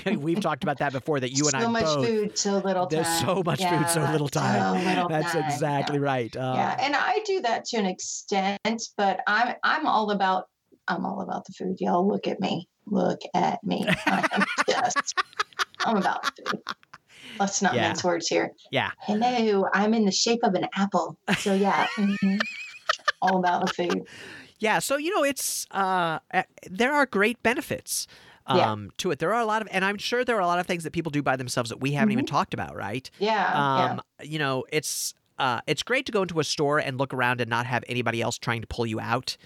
We've 0.22 0.40
talked 0.40 0.64
about 0.64 0.78
that 0.80 0.94
before. 0.94 1.20
That 1.20 1.32
you 1.32 1.48
and 1.48 1.56
I 1.56 1.62
so 1.64 1.70
much 1.70 1.84
both. 1.84 2.06
food, 2.08 2.38
so 2.38 2.58
little 2.60 2.86
time. 2.88 2.90
There's 3.04 3.20
so 3.20 3.44
much 3.44 3.60
Yeah, 3.60 3.78
food, 3.80 3.90
so 3.90 4.12
little 4.12 4.30
time. 4.30 4.62
so 4.84 4.90
little 4.90 5.10
That's 5.10 5.34
time, 5.34 5.42
yeah. 5.42 5.54
exactly 5.54 6.00
right. 6.00 6.36
Uh, 6.36 6.54
yeah 6.56 6.78
and 6.80 6.96
i 6.96 7.20
do 7.26 7.42
that 7.42 7.66
to 7.66 7.78
an 7.78 7.86
extent 7.86 8.82
but 8.98 9.20
i'm 9.28 9.56
i'm 9.64 9.86
all 9.88 10.12
about 10.12 10.46
i'm 10.88 11.06
all 11.06 11.22
about 11.22 11.44
the 11.46 11.54
food 11.54 11.76
y'all 11.80 12.08
look 12.08 12.28
at 12.28 12.40
me 12.40 12.68
look 12.86 13.20
at 13.34 13.62
me 13.64 13.86
i'm 14.06 14.44
just 14.70 15.14
i'm 15.86 15.98
about 15.98 16.26
food 16.38 16.62
let's 17.40 17.62
not 17.62 17.74
Yeah. 17.76 17.88
mince 17.90 18.04
words 18.04 18.28
here 18.28 18.52
Yeah. 18.72 18.92
hello 19.02 19.66
i'm 19.74 19.94
in 19.94 20.06
the 20.06 20.12
shape 20.12 20.40
of 20.44 20.54
an 20.54 20.68
apple 20.76 21.18
so 21.40 21.54
yeah 21.54 21.88
mhm. 21.98 22.40
all 23.22 23.40
about 23.40 23.66
the 23.68 23.74
food 23.74 24.04
Yeah, 24.60 24.80
so 24.80 24.98
you 24.98 25.14
know, 25.14 25.24
it's 25.24 25.66
uh, 25.72 26.20
there 26.70 26.94
are 26.94 27.06
great 27.06 27.42
benefits 27.44 28.08
Yeah. 28.50 28.72
um, 28.74 28.92
to 28.98 29.12
it. 29.12 29.20
There 29.20 29.34
are 29.34 29.42
a 29.42 29.46
lot 29.46 29.62
of, 29.62 29.68
and 29.72 29.84
I'm 29.86 29.98
sure 29.98 30.24
there 30.26 30.36
are 30.38 30.42
a 30.42 30.48
lot 30.48 30.60
of 30.60 30.66
things 30.66 30.84
that 30.84 30.94
people 30.94 31.12
do 31.12 31.22
by 31.22 31.36
themselves 31.36 31.70
that 31.70 31.80
we 31.80 31.92
haven't 31.92 32.12
even 32.14 32.26
talked 32.26 32.54
about, 32.54 32.76
right? 32.76 33.10
yeah 33.20 33.54
Um, 33.54 34.02
You 34.24 34.40
know, 34.40 34.66
it's 34.72 35.14
uh, 35.40 35.62
it's 35.68 35.84
great 35.84 36.06
to 36.08 36.12
go 36.12 36.24
into 36.24 36.40
a 36.40 36.44
store 36.44 36.80
and 36.80 36.98
look 36.98 37.14
around 37.14 37.42
and 37.42 37.50
not 37.50 37.66
have 37.68 37.84
anybody 37.88 38.22
else 38.22 38.38
trying 38.40 38.62
to 38.62 38.68
pull 38.68 38.86
you 38.88 39.00
out. 39.00 39.38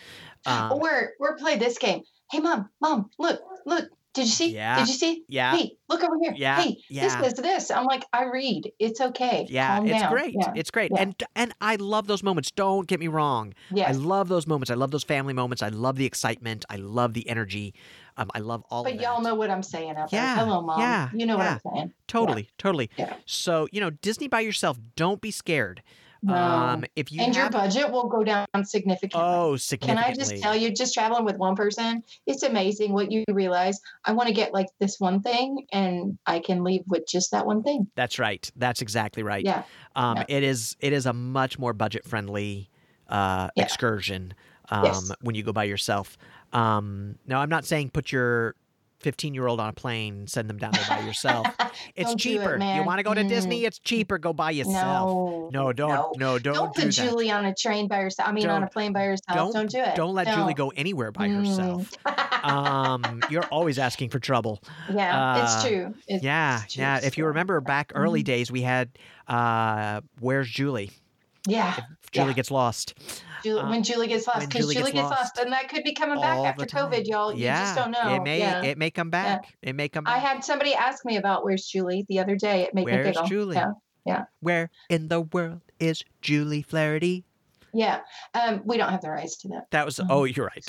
yeah 0.45 0.63
Um, 0.69 0.79
or 0.79 1.13
or 1.19 1.37
play 1.37 1.57
this 1.57 1.77
game 1.77 2.01
hey 2.31 2.39
mom 2.39 2.69
mom 2.79 3.09
look 3.19 3.41
look 3.65 3.89
did 4.13 4.25
you 4.25 4.31
see 4.31 4.53
Yeah. 4.53 4.79
did 4.79 4.87
you 4.87 4.93
see 4.93 5.23
yeah, 5.27 5.55
hey 5.55 5.71
look 5.89 6.03
over 6.03 6.15
here 6.21 6.33
Yeah, 6.35 6.61
hey 6.61 6.77
yeah. 6.89 7.21
this 7.21 7.33
is 7.33 7.39
this 7.39 7.71
i'm 7.71 7.85
like 7.85 8.05
i 8.13 8.25
read 8.25 8.71
it's 8.79 8.99
okay 9.01 9.45
yeah, 9.49 9.77
Calm 9.77 9.87
it's 9.87 10.01
down. 10.01 10.11
great. 10.11 10.35
yeah. 10.37 10.51
It's 10.55 10.71
great, 10.71 10.91
yeah. 10.93 11.01
and 11.01 11.23
and 11.35 11.53
I 11.61 11.75
love 11.75 12.07
those 12.07 12.23
moments. 12.23 12.51
Don't 12.51 12.87
get 12.87 12.99
me 12.99 13.07
wrong. 13.07 13.53
Yeah. 13.71 13.89
I 13.89 13.91
love 13.91 14.27
those 14.27 14.45
moments. 14.47 14.69
I 14.69 14.75
love 14.75 14.91
those 14.91 15.03
family 15.03 15.33
moments. 15.33 15.61
I 15.61 15.69
love 15.69 15.95
the 15.95 16.05
excitement. 16.05 16.65
I 16.69 16.75
love 16.77 17.13
the 17.13 17.27
energy. 17.29 17.73
Um, 18.17 18.29
I 18.33 18.39
love 18.39 18.63
all 18.69 18.83
But 18.83 18.99
y'all 18.99 19.21
know 19.21 19.35
what 19.35 19.49
I'm 19.49 19.63
saying 19.63 19.91
out 19.97 20.11
there. 20.11 20.21
Yeah, 20.21 20.35
Hello, 20.37 20.61
mom. 20.61 20.79
yeah, 20.79 21.09
You 21.13 21.25
know 21.25 21.37
what 21.37 21.47
I'm 21.47 21.59
saying. 21.73 21.93
Totally, 22.07 22.49
totally. 22.57 22.89
Yeah. 22.97 23.13
So, 23.25 23.67
you 23.71 23.79
know, 23.81 23.89
Disney 23.89 24.27
by 24.27 24.41
yourself, 24.41 24.77
don't 24.95 25.21
be 25.21 25.31
scared. 25.31 25.81
No. 26.23 26.33
Um, 26.35 26.85
if 26.95 27.11
you 27.11 27.21
and 27.21 27.35
your 27.35 27.49
budget 27.49 27.91
will 27.91 28.07
go 28.07 28.23
down 28.23 28.45
significantly. 28.63 29.21
oh, 29.27 29.55
significantly. 29.57 30.03
Can. 30.03 30.11
I 30.11 30.15
just 30.15 30.41
tell 30.43 30.55
you, 30.55 30.71
just 30.71 30.93
traveling 30.93 31.25
with 31.25 31.37
one 31.37 31.55
person, 31.55 32.03
it's 32.27 32.43
amazing 32.43 32.93
what 32.93 33.11
you 33.11 33.23
realize. 33.29 33.79
I 34.05 34.11
want 34.11 34.27
to 34.27 34.33
get 34.33 34.53
like 34.53 34.67
this 34.79 34.99
one 34.99 35.21
thing, 35.21 35.65
and 35.71 36.19
I 36.27 36.39
can 36.39 36.63
leave 36.63 36.81
with 36.87 37.03
just 37.07 37.31
that 37.31 37.45
one 37.45 37.63
thing. 37.63 37.87
That's 37.95 38.19
right. 38.19 38.49
That's 38.55 38.81
exactly 38.81 39.23
right. 39.23 39.43
Yeah. 39.43 39.63
Um, 39.95 40.17
Yeah. 40.17 40.25
it 40.27 40.43
is 40.43 40.75
it 40.79 40.93
is 40.93 41.05
a 41.07 41.13
much 41.13 41.57
more 41.57 41.73
budget 41.73 42.05
friendly 42.05 42.69
uh, 43.09 43.49
Yeah. 43.55 43.63
excursion 43.63 44.33
um, 44.69 44.85
Yes. 44.85 45.11
when 45.21 45.35
you 45.35 45.43
go 45.43 45.51
by 45.51 45.63
yourself. 45.63 46.17
Um, 46.53 47.17
now, 47.25 47.41
I'm 47.41 47.49
not 47.49 47.65
saying 47.65 47.89
put 47.89 48.11
your 48.11 48.55
15 49.01 49.33
year 49.33 49.47
old 49.47 49.59
on 49.59 49.69
a 49.69 49.73
plane 49.73 50.27
send 50.27 50.49
them 50.49 50.57
down 50.57 50.71
there 50.71 50.85
by 50.87 50.99
yourself. 51.01 51.47
It's 51.95 52.09
Don't 52.09 52.21
do 52.21 52.29
it, 52.29 52.39
cheaper. 52.39 52.57
you 52.57 52.83
want 52.83 52.99
to 52.99 53.03
go 53.03 53.13
to 53.13 53.21
Mm. 53.21 53.29
Disney? 53.29 53.65
It's 53.65 53.79
cheaper. 53.79 54.17
Go 54.17 54.33
by 54.33 54.51
yourself. 54.51 55.09
No. 55.09 55.49
No, 55.51 55.73
don't. 55.73 55.89
no. 55.89 56.11
No, 56.17 56.39
don't, 56.39 56.53
Don't 56.55 56.75
do 56.75 56.81
put 56.83 56.95
that. 56.95 57.03
Julie 57.09 57.29
on 57.31 57.45
a 57.45 57.53
train 57.53 57.87
by 57.87 57.97
herself. 57.97 58.29
I 58.29 58.31
mean, 58.31 58.47
on 58.49 58.63
a 58.63 58.67
plane 58.67 58.93
by 58.93 59.03
herself. 59.03 59.35
don't- 59.37 59.53
Don't, 59.53 59.69
do 59.69 59.79
it. 59.79 59.95
Don't 59.95 60.13
let 60.15 60.27
no. 60.27 60.35
Julie 60.35 60.53
go 60.53 60.69
anywhere 60.75 61.11
by 61.11 61.27
herself. 61.27 61.91
Mm. 62.05 62.49
um, 62.49 63.21
you're 63.29 63.45
always 63.45 63.77
asking 63.79 64.09
for 64.09 64.19
trouble. 64.19 64.61
yeah, 64.93 65.33
uh, 65.35 65.43
it's 65.43 65.63
true. 65.67 65.93
It's, 66.07 66.23
Yeah, 66.23 66.63
it's 66.63 66.73
true. 66.73 66.81
yeah. 66.81 66.99
If 67.03 67.17
you 67.17 67.25
remember 67.25 67.59
back 67.61 67.91
early 67.95 68.21
Mhm. 68.21 68.25
days, 68.25 68.51
we 68.51 68.61
had 68.61 68.89
uh, 69.27 70.01
"Where's 70.19 70.49
Julie?" 70.49 70.91
yeah, 71.47 71.75
If 72.03 72.11
Julie 72.11 72.27
Yeah. 72.29 72.33
gets 72.33 72.51
lost. 72.51 72.93
Julie, 73.43 73.61
uh, 73.61 73.69
when 73.69 73.83
Julie 73.83 74.07
gets 74.07 74.27
lost, 74.27 74.47
because 74.47 74.61
Julie 74.61 74.75
Julie, 74.75 74.91
gets 74.91 75.09
lost, 75.09 75.37
lost 75.37 75.37
and 75.39 75.51
that 75.53 75.69
could 75.69 75.83
be 75.83 75.93
coming 75.93 76.19
back 76.19 76.37
after. 76.39 76.65
COVID, 76.65 77.07
y'all. 77.07 77.33
You 77.33 77.45
just 77.45 77.75
don't 77.75 77.91
know. 77.91 78.15
It 78.15 78.23
may 78.23 78.39
yeah. 78.39 78.63
it 78.63 78.77
may 78.77 78.91
come 78.91 79.09
back. 79.09 79.55
It 79.61 79.75
may 79.75 79.89
come 79.89 80.03
back. 80.05 80.15
I 80.15 80.19
had 80.19 80.43
somebody 80.43 80.73
ask 80.73 81.05
me 81.05 81.17
about 81.17 81.43
where's 81.43 81.65
Julie 81.65 82.05
the 82.07 82.19
other 82.19 82.35
day. 82.35 82.61
It 82.61 82.73
made 82.73 82.85
me 82.85 82.93
Where's 82.93 83.07
giggle. 83.07 83.27
Julie? 83.27 83.55
Yeah, 83.55 83.71
yeah. 84.05 84.23
Where 84.39 84.69
in 84.89 85.07
the 85.07 85.21
world 85.21 85.61
is 85.79 86.03
Julie 86.21 86.61
Flaherty? 86.61 87.25
Yeah. 87.73 87.99
Um, 88.33 88.61
we 88.65 88.77
don't 88.77 88.89
have 88.89 89.01
the 89.01 89.09
rights 89.09 89.37
to 89.37 89.47
that. 89.49 89.67
That 89.71 89.85
was 89.85 89.97
Mhm. 89.97 90.07
oh, 90.09 90.23
you're 90.25 90.45
right. 90.45 90.65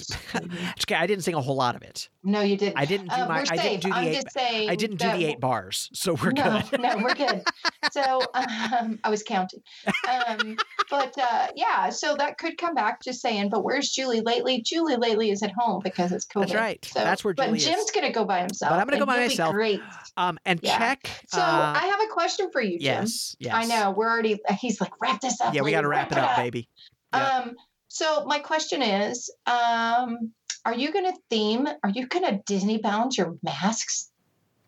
Okay, 0.82 0.94
I 0.94 1.06
didn't 1.06 1.24
sing 1.24 1.34
a 1.34 1.40
whole 1.40 1.56
lot 1.56 1.76
of 1.76 1.82
it. 1.82 2.08
No, 2.24 2.40
you 2.40 2.56
didn't. 2.56 2.78
I 2.78 2.84
didn't 2.84 3.08
do 3.08 3.14
Uh, 3.14 3.26
my 3.28 3.34
we're 3.38 3.40
I 3.50 3.56
safe. 3.56 3.62
didn't 3.62 3.82
do 3.82 3.88
the 3.90 3.94
I'm 3.96 4.06
eight. 4.08 4.70
I 4.70 4.76
didn't 4.76 4.96
do 4.98 5.10
the 5.10 5.24
eight 5.26 5.40
bars, 5.40 5.90
so 5.92 6.14
we're 6.14 6.30
no, 6.32 6.60
good. 6.70 6.80
no, 6.80 6.96
we're 6.98 7.14
good. 7.14 7.42
So 7.90 8.20
um, 8.34 8.98
I 9.04 9.10
was 9.10 9.22
counting. 9.22 9.60
Um, 10.08 10.56
but 10.90 11.14
uh, 11.18 11.48
yeah, 11.56 11.90
so 11.90 12.14
that 12.16 12.38
could 12.38 12.58
come 12.58 12.74
back. 12.74 13.02
Just 13.02 13.20
saying. 13.20 13.48
But 13.50 13.64
where's 13.64 13.90
Julie 13.90 14.20
lately? 14.20 14.62
Julie 14.62 14.96
lately 14.96 15.30
is 15.30 15.42
at 15.42 15.52
home 15.58 15.80
because 15.82 16.12
it's 16.12 16.26
COVID. 16.26 16.40
That's 16.48 16.54
right. 16.54 16.84
So, 16.84 17.00
That's 17.00 17.24
where 17.24 17.34
But 17.34 17.46
Julie 17.46 17.58
is. 17.58 17.64
Jim's 17.64 17.90
gonna 17.90 18.12
go 18.12 18.24
by 18.24 18.40
himself. 18.40 18.70
But 18.70 18.78
I'm 18.78 18.86
gonna 18.86 18.98
go 19.00 19.06
by 19.06 19.18
myself. 19.18 19.52
Great. 19.52 19.80
Um 20.16 20.38
and 20.44 20.60
Yeah. 20.62 20.78
check 20.78 21.08
So 21.28 21.40
uh, 21.40 21.72
I 21.76 21.86
have 21.86 22.00
a 22.00 22.12
question 22.12 22.50
for 22.52 22.60
you, 22.60 22.78
Jim. 22.78 23.02
yes, 23.02 23.36
yes. 23.38 23.54
I 23.54 23.64
know 23.64 23.90
we're 23.92 24.08
already. 24.10 24.38
He's 24.60 24.80
like, 24.80 24.92
wrap 25.00 25.20
this 25.20 25.40
up. 25.40 25.54
Yeah, 25.54 25.62
we 25.62 25.70
got 25.70 25.80
to 25.82 25.88
wrap 25.88 26.12
it 26.12 26.18
up, 26.18 26.36
baby. 26.36 26.68
Um, 27.12 27.56
so 27.88 28.24
my 28.24 28.38
question 28.38 28.82
is, 28.82 29.30
um, 29.46 30.32
are 30.64 30.74
you 30.74 30.92
going 30.92 31.12
to 31.12 31.18
theme? 31.30 31.66
Are 31.82 31.90
you 31.90 32.06
going 32.06 32.24
to 32.24 32.42
Disney 32.46 32.78
bound 32.78 33.16
your 33.16 33.36
masks? 33.42 34.10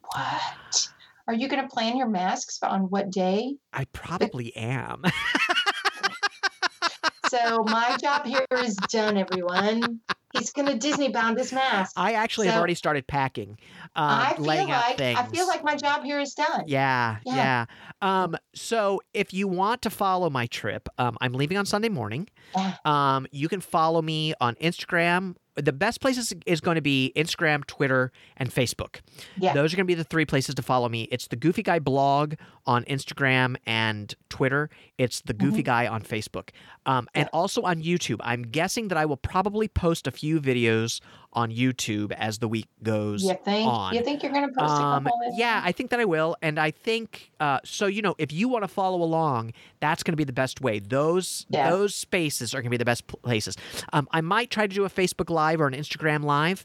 What? 0.02 0.88
Are 1.26 1.34
you 1.34 1.48
going 1.48 1.62
to 1.62 1.68
plan 1.68 1.96
your 1.96 2.08
masks 2.08 2.58
on 2.62 2.90
what 2.90 3.10
day? 3.10 3.56
I 3.72 3.86
probably 3.86 4.54
am. 4.54 5.02
So 7.34 7.64
my 7.64 7.96
job 8.00 8.26
here 8.26 8.46
is 8.58 8.76
done, 8.76 9.16
everyone. 9.16 9.98
He's 10.32 10.52
going 10.52 10.68
to 10.68 10.78
Disney 10.78 11.08
bound 11.08 11.36
his 11.36 11.52
mask. 11.52 11.92
I 11.96 12.12
actually 12.12 12.46
have 12.46 12.56
already 12.56 12.76
started 12.76 13.08
packing, 13.08 13.58
um, 13.96 14.10
I 14.10 14.34
feel 14.34 14.44
laying 14.44 14.70
out 14.70 14.82
like 14.82 14.96
things. 14.98 15.18
I 15.18 15.24
feel 15.26 15.46
like 15.46 15.62
my 15.62 15.76
job 15.76 16.02
here 16.02 16.18
is 16.20 16.34
done. 16.34 16.64
Yeah, 16.66 17.18
yeah. 17.24 17.34
Yeah. 17.36 17.64
Um, 18.02 18.36
so 18.54 19.00
if 19.12 19.32
you 19.32 19.46
want 19.46 19.82
to 19.82 19.90
follow 19.90 20.28
my 20.30 20.46
trip, 20.46 20.88
um, 20.98 21.16
I'm 21.20 21.32
leaving 21.32 21.56
on 21.56 21.66
Sunday 21.66 21.88
morning. 21.88 22.28
Um, 22.84 23.26
you 23.30 23.48
can 23.48 23.60
follow 23.60 24.02
me 24.02 24.34
on 24.40 24.54
Instagram. 24.56 25.36
The 25.56 25.72
best 25.72 26.00
places 26.00 26.32
is 26.46 26.60
going 26.60 26.74
to 26.74 26.80
be 26.82 27.12
Instagram, 27.14 27.64
Twitter, 27.66 28.10
and 28.36 28.50
Facebook. 28.52 29.00
Yeah. 29.36 29.52
Those 29.54 29.72
are 29.72 29.76
going 29.76 29.84
to 29.86 29.90
be 29.90 29.94
the 29.94 30.02
three 30.04 30.24
places 30.24 30.54
to 30.56 30.62
follow 30.62 30.88
me. 30.88 31.04
It's 31.12 31.28
the 31.28 31.36
Goofy 31.36 31.62
Guy 31.62 31.78
blog 31.78 32.34
on 32.66 32.82
Instagram 32.84 33.56
and 33.66 34.14
Twitter. 34.30 34.68
It's 34.98 35.20
the 35.20 35.34
Goofy 35.34 35.62
Guy 35.62 35.86
on 35.86 36.02
Facebook. 36.02 36.48
Um, 36.86 37.08
and 37.14 37.28
also 37.32 37.62
on 37.62 37.82
YouTube. 37.82 38.16
I'm 38.20 38.42
guessing 38.42 38.88
that 38.88 38.98
I 38.98 39.04
will 39.06 39.16
probably 39.16 39.68
post 39.68 40.06
a 40.06 40.10
few 40.10 40.40
videos 40.40 41.00
on 41.34 41.50
YouTube 41.50 42.12
as 42.12 42.38
the 42.38 42.46
week 42.48 42.66
goes 42.82 43.22
You 43.24 43.36
think? 43.44 43.68
on. 43.70 43.94
You 43.94 44.02
think 44.02 44.22
you're 44.22 44.32
going 44.32 44.48
to 44.48 44.54
post 44.54 44.70
Um, 44.70 45.06
a 45.06 45.10
couple? 45.10 45.32
yeah, 45.36 45.60
I 45.64 45.72
think 45.72 45.90
that 45.90 45.98
I 46.00 46.04
will, 46.04 46.36
and 46.42 46.58
I 46.60 46.70
think 46.70 47.30
uh, 47.40 47.58
so. 47.64 47.86
You 47.86 48.02
know, 48.02 48.14
if 48.18 48.32
you 48.32 48.48
want 48.48 48.62
to 48.64 48.68
follow 48.68 49.02
along, 49.02 49.52
that's 49.80 50.02
going 50.02 50.12
to 50.12 50.16
be 50.16 50.24
the 50.24 50.32
best 50.32 50.60
way. 50.60 50.78
Those 50.78 51.46
Yeah. 51.48 51.70
those 51.70 51.94
spaces 51.94 52.54
are 52.54 52.58
going 52.58 52.66
to 52.66 52.70
be 52.70 52.76
the 52.76 52.84
best 52.84 53.06
places. 53.06 53.56
Um, 53.92 54.08
I 54.12 54.20
might 54.20 54.50
try 54.50 54.66
to 54.66 54.74
do 54.74 54.84
a 54.84 54.90
Facebook 54.90 55.28
Live 55.30 55.43
or 55.52 55.66
an 55.66 55.74
Instagram 55.74 56.24
Live. 56.24 56.64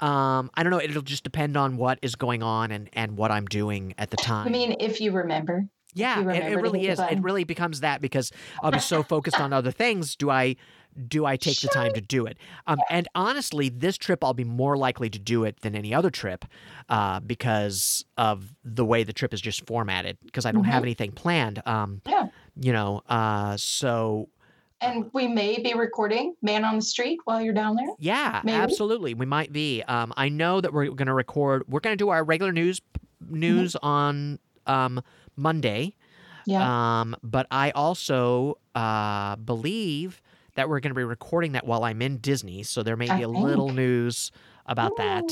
Um, 0.00 0.50
I 0.54 0.62
don't 0.62 0.70
know. 0.70 0.80
It'll 0.80 1.02
just 1.02 1.24
depend 1.24 1.56
on 1.56 1.76
what 1.76 1.98
is 2.02 2.14
going 2.14 2.42
on 2.42 2.70
and 2.70 2.88
and 2.92 3.16
what 3.16 3.30
I'm 3.30 3.46
doing 3.46 3.94
at 3.98 4.10
the 4.10 4.16
time. 4.16 4.46
I 4.46 4.50
mean, 4.50 4.76
if 4.80 5.00
you 5.00 5.10
remember. 5.12 5.66
yeah, 5.94 6.20
you 6.20 6.30
it, 6.30 6.52
it 6.52 6.56
really 6.56 6.86
is. 6.86 6.98
It 7.00 7.20
really 7.22 7.44
becomes 7.44 7.80
that 7.80 8.00
because 8.00 8.30
I'll 8.62 8.70
be 8.70 8.78
so 8.78 9.02
focused 9.02 9.40
on 9.40 9.52
other 9.52 9.70
things. 9.72 10.14
Do 10.16 10.30
I? 10.30 10.56
Do 11.06 11.26
I 11.26 11.36
take 11.36 11.60
the 11.60 11.68
time 11.68 11.92
to 11.94 12.00
do 12.00 12.26
it? 12.26 12.38
Um, 12.66 12.80
and 12.90 13.06
honestly, 13.14 13.68
this 13.68 13.96
trip 13.96 14.24
I'll 14.24 14.34
be 14.34 14.42
more 14.42 14.76
likely 14.76 15.08
to 15.10 15.18
do 15.18 15.44
it 15.44 15.60
than 15.60 15.76
any 15.76 15.94
other 15.94 16.10
trip 16.10 16.44
uh, 16.88 17.20
because 17.20 18.04
of 18.16 18.52
the 18.64 18.84
way 18.84 19.04
the 19.04 19.12
trip 19.12 19.32
is 19.32 19.40
just 19.40 19.64
formatted. 19.64 20.18
Because 20.24 20.44
I 20.44 20.50
don't 20.50 20.64
have 20.64 20.82
anything 20.82 21.12
planned. 21.12 21.62
Um, 21.66 22.00
Mm-hmm. 22.04 22.10
Yeah. 22.10 22.26
You 22.60 22.72
know, 22.72 23.02
uh, 23.08 23.56
so 23.56 24.28
And 24.80 25.10
we 25.12 25.26
may 25.26 25.60
be 25.60 25.74
recording 25.74 26.34
Man 26.40 26.64
on 26.64 26.76
the 26.76 26.82
Street 26.82 27.18
while 27.24 27.40
you're 27.40 27.52
down 27.54 27.74
there. 27.74 27.88
yeah, 27.98 28.40
Maybe. 28.44 28.56
absolutely, 28.56 29.12
we 29.14 29.26
might 29.26 29.52
be. 29.52 29.82
Um, 29.82 30.12
I 30.16 30.28
know 30.28 30.60
that 30.60 30.72
we're 30.72 30.86
going 30.90 31.06
to 31.06 31.14
record. 31.14 31.64
We're 31.68 31.80
going 31.80 31.94
to 31.94 32.02
do 32.02 32.10
our 32.10 32.22
regular 32.22 32.52
news 32.52 32.80
news 33.28 33.74
on 33.82 34.38
um, 34.66 35.02
Monday. 35.36 35.94
Yeah. 36.46 37.00
Um, 37.00 37.16
but 37.22 37.46
I 37.50 37.72
also 37.72 38.58
uh, 38.76 39.34
believe 39.36 40.22
that 40.54 40.68
we're 40.68 40.80
going 40.80 40.92
to 40.92 40.98
be 40.98 41.04
recording 41.04 41.52
that 41.52 41.66
while 41.66 41.82
I'm 41.84 42.00
in 42.00 42.18
Disney, 42.18 42.62
so 42.62 42.82
there 42.84 42.96
may 42.96 43.08
I 43.08 43.16
be 43.18 43.22
a 43.24 43.28
little 43.28 43.70
news 43.70 44.30
about 44.66 44.96
that. 44.96 45.24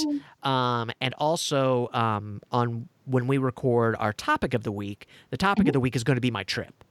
Um, 0.43 0.91
and 1.01 1.15
also 1.15 1.89
um, 1.93 2.41
on 2.51 2.89
when 3.05 3.27
we 3.29 3.39
record 3.39 3.95
our 4.01 4.13
topic 4.13 4.55
of 4.55 4.65
the 4.65 4.73
week, 4.73 5.07
the 5.31 5.37
topic 5.37 5.63
Mm-hmm. 5.63 5.69
of 5.69 5.73
the 5.75 5.81
week 5.81 5.95
is 5.97 6.03
going 6.05 6.17
to 6.17 6.21
be 6.21 6.31
my 6.33 6.43
trip. 6.43 6.83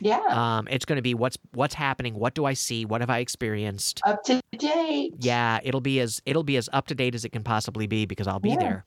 Yeah. 0.00 0.20
Um, 0.28 0.68
it's 0.70 0.84
going 0.84 0.96
to 0.96 1.02
be 1.02 1.14
what's 1.14 1.38
what's 1.52 1.74
happening, 1.74 2.14
what 2.14 2.34
do 2.34 2.44
I 2.44 2.54
see, 2.54 2.84
what 2.84 3.00
have 3.00 3.10
I 3.10 3.18
experienced. 3.18 4.00
Up 4.04 4.22
to 4.24 4.40
date. 4.58 5.14
Yeah, 5.20 5.60
it'll 5.62 5.80
be 5.80 6.00
as 6.00 6.20
it'll 6.26 6.42
be 6.44 6.56
as 6.56 6.68
up 6.72 6.86
to 6.88 6.94
date 6.94 7.14
as 7.14 7.24
it 7.24 7.30
can 7.30 7.42
possibly 7.42 7.86
be 7.86 8.06
because 8.06 8.26
I'll 8.26 8.40
be 8.40 8.50
Yeah. 8.50 8.56
there. 8.58 8.84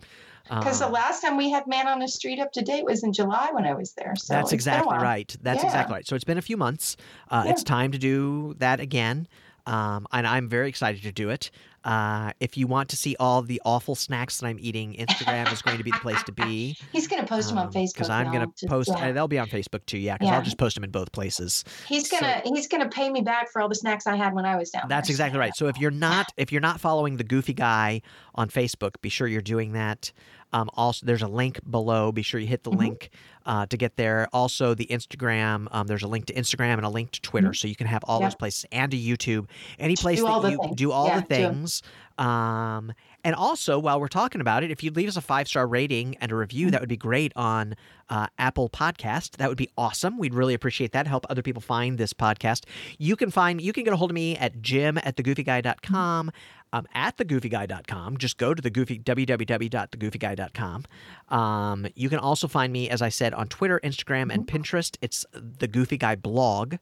Because 0.50 0.80
the 0.80 0.86
Um, 0.86 0.94
last 0.94 1.22
time 1.22 1.36
we 1.36 1.50
had 1.50 1.68
Man 1.68 1.88
on 1.90 2.00
the 2.00 2.08
Street 2.08 2.40
up 2.40 2.54
to 2.54 2.62
date 2.62 2.86
was 2.86 3.04
in 3.04 3.12
July 3.12 3.50
when 3.52 3.66
I 3.66 3.74
was 3.74 3.92
there. 3.94 4.16
So 4.16 4.34
That's 4.34 4.54
it's 4.54 4.64
been 4.64 4.74
a 4.74 4.78
exactly 4.78 4.98
right. 4.98 5.36
That's 5.42 5.60
Yeah. 5.62 5.66
exactly 5.68 5.94
right. 5.96 6.08
So 6.08 6.16
it's 6.16 6.24
been 6.24 6.38
a 6.38 6.42
few 6.42 6.56
months. 6.56 6.96
Uh, 7.30 7.44
Yeah. 7.46 7.52
It's 7.52 7.64
time 7.64 7.92
to 7.92 7.98
do 7.98 8.54
that 8.60 8.80
again. 8.80 9.28
Um, 9.66 10.08
and 10.14 10.26
I'm 10.26 10.48
very 10.48 10.70
excited 10.70 11.04
to 11.04 11.12
do 11.12 11.30
it. 11.30 11.52
Uh, 11.88 12.34
if 12.42 12.58
you 12.58 12.68
want 12.68 12.90
to 12.90 12.98
see 12.98 13.16
all 13.18 13.42
the 13.42 13.62
awful 13.64 13.96
snacks 13.96 14.40
that 14.40 14.48
I'm 14.48 14.58
eating, 14.60 14.94
Instagram 14.96 15.52
is 15.54 15.62
going 15.62 15.78
to 15.78 15.86
be 15.86 15.92
the 15.92 16.00
place 16.00 16.22
to 16.24 16.34
be. 16.34 16.76
He's 16.92 17.08
going 17.08 17.22
to 17.22 17.28
post 17.28 17.48
them 17.48 17.58
on 17.58 17.72
Facebook. 17.72 17.94
Because 17.94 18.10
I'm 18.10 18.30
going 18.32 18.52
to 18.52 18.68
post, 18.68 18.90
yeah. 18.90 19.10
uh, 19.10 19.12
they'll 19.14 19.30
be 19.30 19.40
on 19.40 19.48
Facebook 19.48 19.86
too, 19.86 19.98
yeah, 19.98 20.18
because 20.18 20.34
I'll 20.34 20.42
just 20.42 20.58
post 20.58 20.76
them 20.76 20.84
in 20.84 20.92
both 20.92 21.14
places. 21.14 21.64
He's 21.88 22.10
gonna 22.10 22.42
he's 22.44 22.68
gonna 22.68 22.90
pay 22.90 23.10
me 23.10 23.22
back 23.22 23.50
for 23.50 23.62
all 23.62 23.70
the 23.70 23.76
snacks 23.76 24.06
I 24.06 24.18
had 24.18 24.34
when 24.34 24.46
I 24.46 24.58
was 24.58 24.70
down 24.70 24.90
That's 24.90 25.08
there. 25.08 25.14
exactly 25.14 25.40
right. 25.40 25.56
So 25.56 25.68
if 25.68 25.78
you're 25.78 25.92
not 25.92 26.32
if 26.36 26.52
you're 26.52 26.62
not 26.62 26.82
following 26.82 27.18
the 27.18 27.24
Goofy 27.24 27.54
Guy 27.54 28.02
on 28.36 28.50
Facebook, 28.50 29.00
be 29.02 29.10
sure 29.10 29.28
you're 29.28 29.42
doing 29.42 29.72
that. 29.74 30.12
Um, 30.54 30.70
also, 30.76 31.06
there's 31.06 31.22
a 31.22 31.28
link 31.28 31.60
below. 31.70 32.12
Be 32.12 32.22
sure 32.22 32.40
you 32.40 32.48
hit 32.48 32.64
the 32.64 32.72
Mhm. 32.72 32.78
link 32.80 33.10
uh, 33.46 33.66
to 33.68 33.78
get 33.78 33.96
there. 33.98 34.28
Also, 34.34 34.74
the 34.74 34.86
Instagram. 34.88 35.68
Um, 35.72 35.88
there's 35.88 36.04
a 36.04 36.08
link 36.08 36.26
to 36.28 36.34
Instagram 36.34 36.74
and 36.74 36.86
a 36.86 36.90
link 36.90 37.12
to 37.12 37.22
Twitter, 37.22 37.54
so 37.54 37.68
you 37.68 37.76
can 37.76 37.88
have 37.88 38.04
all 38.06 38.18
Mm-hmm. 38.18 38.24
Yep. 38.24 38.32
those 38.32 38.36
places 38.36 38.66
and 38.72 38.92
to 38.92 38.98
YouTube. 38.98 39.48
Any 39.80 39.96
place 39.96 40.20
Do 40.20 40.26
that 40.26 40.52
you 40.52 40.58
things. 40.60 40.76
do 40.76 40.92
all 40.92 41.08
Yeah, 41.08 41.20
the 41.22 41.26
things. 41.26 41.82
Um, 42.18 42.92
and 43.24 43.36
also, 43.36 43.78
while 43.80 44.00
we're 44.00 44.08
talking 44.08 44.40
about 44.42 44.64
it, 44.64 44.72
if 44.72 44.84
you'd 44.84 44.96
leave 44.96 45.08
us 45.10 45.18
a 45.18 45.22
five 45.22 45.48
star 45.48 45.68
rating 45.68 46.16
and 46.22 46.32
a 46.32 46.36
review, 46.36 46.68
Mm-hmm. 46.68 46.72
that 46.72 46.82
would 46.82 46.90
be 46.90 46.98
great 46.98 47.34
on 47.36 47.76
uh, 48.10 48.28
Apple 48.38 48.70
Podcast. 48.70 49.38
That 49.38 49.50
would 49.50 49.58
be 49.58 49.70
awesome. 49.78 50.18
We'd 50.18 50.34
really 50.34 50.54
appreciate 50.54 50.92
that. 50.94 51.08
Help 51.08 51.26
other 51.30 51.42
people 51.42 51.62
find 51.62 51.98
this 51.98 52.14
podcast. 52.14 52.64
You 52.98 53.16
can 53.16 53.30
find 53.32 53.60
you 53.62 53.74
can 53.74 53.84
get 53.84 53.94
a 53.94 53.98
hold 53.98 54.12
of 54.12 54.16
me 54.16 54.38
at 54.38 54.62
jim 54.62 54.98
at 55.00 55.16
thegoofyguy.com. 55.18 56.32
Um, 56.74 56.86
at 56.94 57.16
thegoofyguy.com. 57.18 58.18
Just 58.18 58.38
go 58.38 58.54
to 58.54 58.62
the 58.62 58.70
goofy 58.70 59.00
www.thegoofyguy.com. 59.00 60.86
Um, 61.30 61.88
you 61.96 62.10
can 62.10 62.20
also 62.20 62.48
find 62.48 62.72
me, 62.74 62.90
as 62.90 63.02
I 63.02 63.10
said, 63.10 63.34
on 63.34 63.48
Twitter, 63.48 63.80
Instagram, 63.84 64.34
and 64.34 64.46
Pinterest. 64.48 64.98
It's 65.02 65.26
the 65.34 65.68
Goofy 65.68 65.98
Guy 65.98 66.16
blog. 66.16 66.76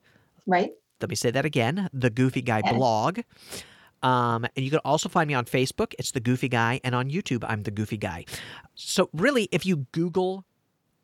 right. 0.45 0.71
Let 1.01 1.09
me 1.09 1.15
say 1.15 1.29
that 1.31 1.43
again 1.45 1.89
the 1.93 2.09
Goofy 2.09 2.41
Guy 2.41 2.61
Yeah. 2.65 2.73
blog. 2.73 3.19
Um, 4.05 4.45
and 4.55 4.63
you 4.63 4.69
can 4.69 4.79
also 4.85 5.09
find 5.09 5.27
me 5.27 5.33
on 5.33 5.45
Facebook. 5.45 5.93
It's 5.97 6.11
the 6.11 6.19
Goofy 6.19 6.49
Guy, 6.49 6.79
and 6.83 6.93
on 6.93 7.09
YouTube, 7.09 7.43
I'm 7.47 7.63
the 7.63 7.71
Goofy 7.71 7.97
Guy. 7.97 8.25
So 8.75 9.09
really, 9.13 9.49
if 9.51 9.65
you 9.65 9.87
Google 9.91 10.45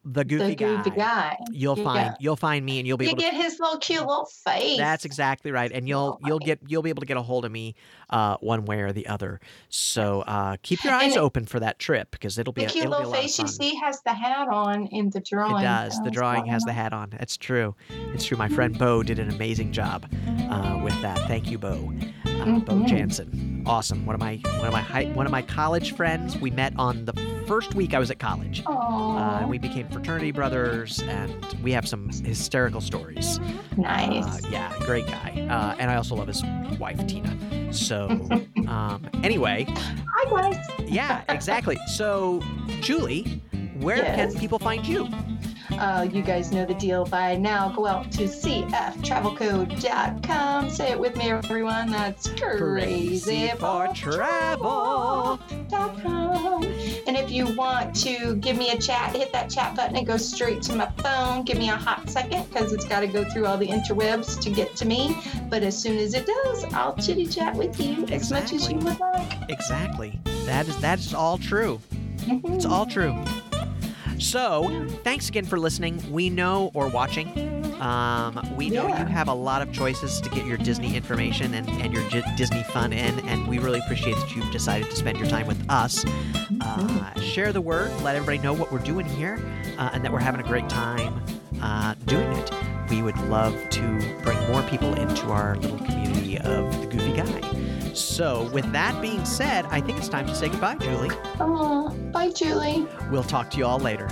the 0.03 0.25
goofy 0.25 0.55
the 0.55 0.55
goofy 0.55 0.89
guy. 0.89 0.95
guy. 0.95 1.37
You'll 1.51 1.77
Yeah. 1.77 1.83
find 1.83 2.15
you'll 2.19 2.35
find 2.35 2.65
me, 2.65 2.79
and 2.79 2.87
you'll 2.87 2.97
be 2.97 3.05
You 3.05 3.11
able 3.11 3.21
to. 3.21 3.29
get 3.29 3.35
his 3.35 3.59
little 3.59 3.77
cute 3.77 3.99
little 4.01 4.25
face. 4.25 4.77
That's 4.79 5.05
exactly 5.05 5.51
right, 5.51 5.71
and 5.71 5.87
you'll 5.87 6.17
Oh, 6.23 6.27
you'll 6.27 6.39
get 6.39 6.59
you'll 6.67 6.81
be 6.81 6.89
able 6.89 7.01
to 7.01 7.05
get 7.05 7.17
a 7.17 7.21
hold 7.21 7.45
of 7.45 7.51
me, 7.51 7.75
uh, 8.09 8.37
one 8.41 8.65
way 8.65 8.79
or 8.81 8.91
the 8.91 9.05
other. 9.05 9.39
So 9.69 10.21
uh, 10.21 10.57
keep 10.63 10.83
your 10.83 10.93
eyes 10.93 11.15
it- 11.15 11.19
open 11.19 11.45
for 11.45 11.59
that 11.59 11.77
trip 11.77 12.09
because 12.09 12.39
it'll 12.39 12.51
be 12.51 12.61
the 12.61 12.67
a, 12.67 12.69
cute 12.71 12.85
it'll 12.85 12.97
be 12.97 13.03
a 13.03 13.07
little 13.09 13.21
face 13.21 13.37
you 13.37 13.47
see 13.47 13.75
has 13.75 14.01
the 14.01 14.13
hat 14.13 14.47
on 14.47 14.87
in 14.87 15.11
the 15.11 15.19
drawing. 15.19 15.61
It 15.63 15.67
does. 15.67 16.01
The 16.03 16.09
drawing 16.09 16.47
has 16.47 16.63
the 16.63 16.73
hat 16.73 16.93
on. 16.93 17.13
It's 17.19 17.37
true. 17.37 17.75
It's 18.15 18.25
true. 18.25 18.37
My 18.37 18.49
friend 18.49 18.75
Bo 18.79 19.03
did 19.03 19.19
an 19.19 19.29
amazing 19.29 19.71
job 19.71 20.07
uh, 20.49 20.79
with 20.83 20.99
that. 21.03 21.19
Thank 21.27 21.51
you, 21.51 21.59
Bo. 21.59 21.93
Uh, 22.41 22.59
Bo 22.59 22.73
Mhm. 22.73 22.87
Jansen. 22.87 23.63
Awesome. 23.65 24.05
One 24.05 24.15
of 24.15 24.19
my 24.19 24.39
one 24.57 24.67
of 24.67 24.73
my 24.73 24.81
high, 24.81 25.05
one 25.13 25.25
of 25.25 25.31
my 25.31 25.41
college 25.43 25.93
friends. 25.95 26.37
We 26.37 26.49
met 26.51 26.73
on 26.77 27.05
the 27.05 27.13
first 27.47 27.75
week 27.75 27.93
I 27.93 27.99
was 27.99 28.09
at 28.09 28.17
college. 28.19 28.63
Uh, 28.67 29.39
and 29.41 29.49
we 29.49 29.57
became 29.59 29.87
fraternity 29.89 30.31
brothers, 30.31 30.99
and 31.03 31.31
we 31.63 31.71
have 31.71 31.87
some 31.87 32.09
hysterical 32.09 32.81
stories. 32.81 33.39
nice. 33.77 34.25
Uh, 34.45 34.49
yeah, 34.51 34.73
great 34.79 35.05
guy. 35.07 35.47
Uh, 35.49 35.75
and 35.79 35.91
I 35.91 35.95
also 35.95 36.15
love 36.15 36.27
his 36.27 36.43
wife 36.79 37.05
Tina. 37.07 37.37
So, 37.73 38.09
um, 38.67 39.07
anyway, 39.23 39.65
Hi 39.69 40.51
guys. 40.51 40.65
yeah, 40.87 41.21
exactly. 41.29 41.77
So, 41.87 42.41
Julie, 42.81 43.41
where 43.79 43.97
Yes? 43.97 44.31
can 44.31 44.39
people 44.39 44.57
find 44.59 44.85
you? 44.87 45.07
Uh, 45.73 46.07
you 46.11 46.21
guys 46.21 46.51
know 46.51 46.65
the 46.65 46.73
deal 46.75 47.05
by 47.05 47.35
now. 47.35 47.69
Go 47.69 47.85
out 47.85 48.11
to 48.11 48.23
cftravelco.com. 48.23 50.69
Say 50.69 50.91
it 50.91 50.99
with 50.99 51.15
me, 51.15 51.31
everyone. 51.31 51.91
That's 51.91 52.27
crazy 52.29 53.49
for 53.59 53.87
travel. 53.93 55.39
travel.com. 55.69 56.63
And 57.07 57.17
if 57.17 57.31
you 57.31 57.55
want 57.55 57.95
to 57.97 58.35
give 58.35 58.57
me 58.57 58.71
a 58.71 58.77
chat, 58.77 59.15
hit 59.15 59.31
that 59.33 59.49
chat 59.49 59.75
button. 59.75 59.95
It 59.95 60.05
goes 60.05 60.27
straight 60.27 60.61
to 60.63 60.75
my 60.75 60.89
phone. 60.97 61.43
Give 61.43 61.57
me 61.57 61.69
a 61.69 61.75
hot 61.75 62.09
second 62.09 62.47
because 62.49 62.73
it's 62.73 62.85
got 62.85 63.01
to 63.01 63.07
go 63.07 63.23
through 63.23 63.45
all 63.45 63.57
the 63.57 63.67
interwebs 63.67 64.39
to 64.41 64.49
get 64.49 64.75
to 64.77 64.85
me. 64.85 65.17
But 65.49 65.63
as 65.63 65.77
soon 65.77 65.97
as 65.97 66.13
it 66.13 66.25
does, 66.25 66.65
I'll 66.73 66.95
chitty 66.95 67.27
chat 67.27 67.55
with 67.55 67.79
you 67.79 68.05
as 68.07 68.31
much 68.31 68.53
as 68.53 68.71
you 68.71 68.77
would 68.79 68.99
like. 68.99 69.49
Exactly. 69.49 70.19
That 70.45 70.67
is 70.67 70.77
that 70.81 70.99
is 70.99 71.13
all 71.13 71.37
true. 71.37 71.79
It's 72.27 72.65
all 72.65 72.85
true. 72.85 73.15
So, 74.21 74.85
thanks 75.03 75.29
again 75.29 75.45
for 75.45 75.57
listening. 75.59 75.99
We 76.11 76.29
know 76.29 76.69
or 76.75 76.87
watching. 76.87 77.27
Um, 77.81 78.39
we 78.55 78.69
know 78.69 78.87
Yeah. 78.87 78.99
you 78.99 79.05
have 79.07 79.27
a 79.27 79.33
lot 79.33 79.63
of 79.63 79.73
choices 79.73 80.21
to 80.21 80.29
get 80.29 80.45
your 80.45 80.57
Disney 80.57 80.95
information 80.95 81.55
and, 81.55 81.67
and 81.81 81.91
your 81.91 82.07
J- 82.09 82.21
Disney 82.37 82.61
fun 82.65 82.93
in, 82.93 83.19
and 83.27 83.47
we 83.47 83.57
really 83.57 83.79
appreciate 83.79 84.15
that 84.17 84.35
you've 84.35 84.51
decided 84.51 84.91
to 84.91 84.95
spend 84.95 85.17
your 85.17 85.27
time 85.27 85.47
with 85.47 85.59
us. 85.69 86.05
Uh, 86.61 87.19
share 87.19 87.51
the 87.51 87.61
word, 87.61 87.91
let 88.03 88.15
everybody 88.15 88.37
know 88.37 88.53
what 88.53 88.71
we're 88.71 88.77
doing 88.77 89.07
here, 89.07 89.39
uh, 89.79 89.89
and 89.93 90.05
that 90.05 90.11
we're 90.13 90.19
having 90.19 90.39
a 90.39 90.47
great 90.47 90.69
time 90.69 91.19
uh, 91.63 91.95
doing 92.05 92.31
it. 92.33 92.51
We 92.91 93.01
would 93.01 93.17
love 93.21 93.55
to 93.71 93.81
bring 94.21 94.37
more 94.51 94.61
people 94.63 94.93
into 94.93 95.25
our 95.31 95.55
little 95.57 95.79
community 95.79 96.37
of 96.37 96.79
the 96.81 96.85
Goofy 96.87 97.13
Guy. 97.13 97.60
So, 97.93 98.49
with 98.53 98.71
that 98.71 98.99
being 99.01 99.25
said, 99.25 99.65
I 99.65 99.81
think 99.81 99.97
it's 99.97 100.09
time 100.09 100.25
to 100.27 100.35
say 100.35 100.49
goodbye, 100.49 100.75
Julie. 100.75 101.11
Aw, 101.39 101.89
bye, 102.11 102.31
Julie. 102.31 102.87
We'll 103.09 103.23
talk 103.23 103.49
to 103.51 103.57
you 103.57 103.65
all 103.65 103.79
later. 103.79 104.07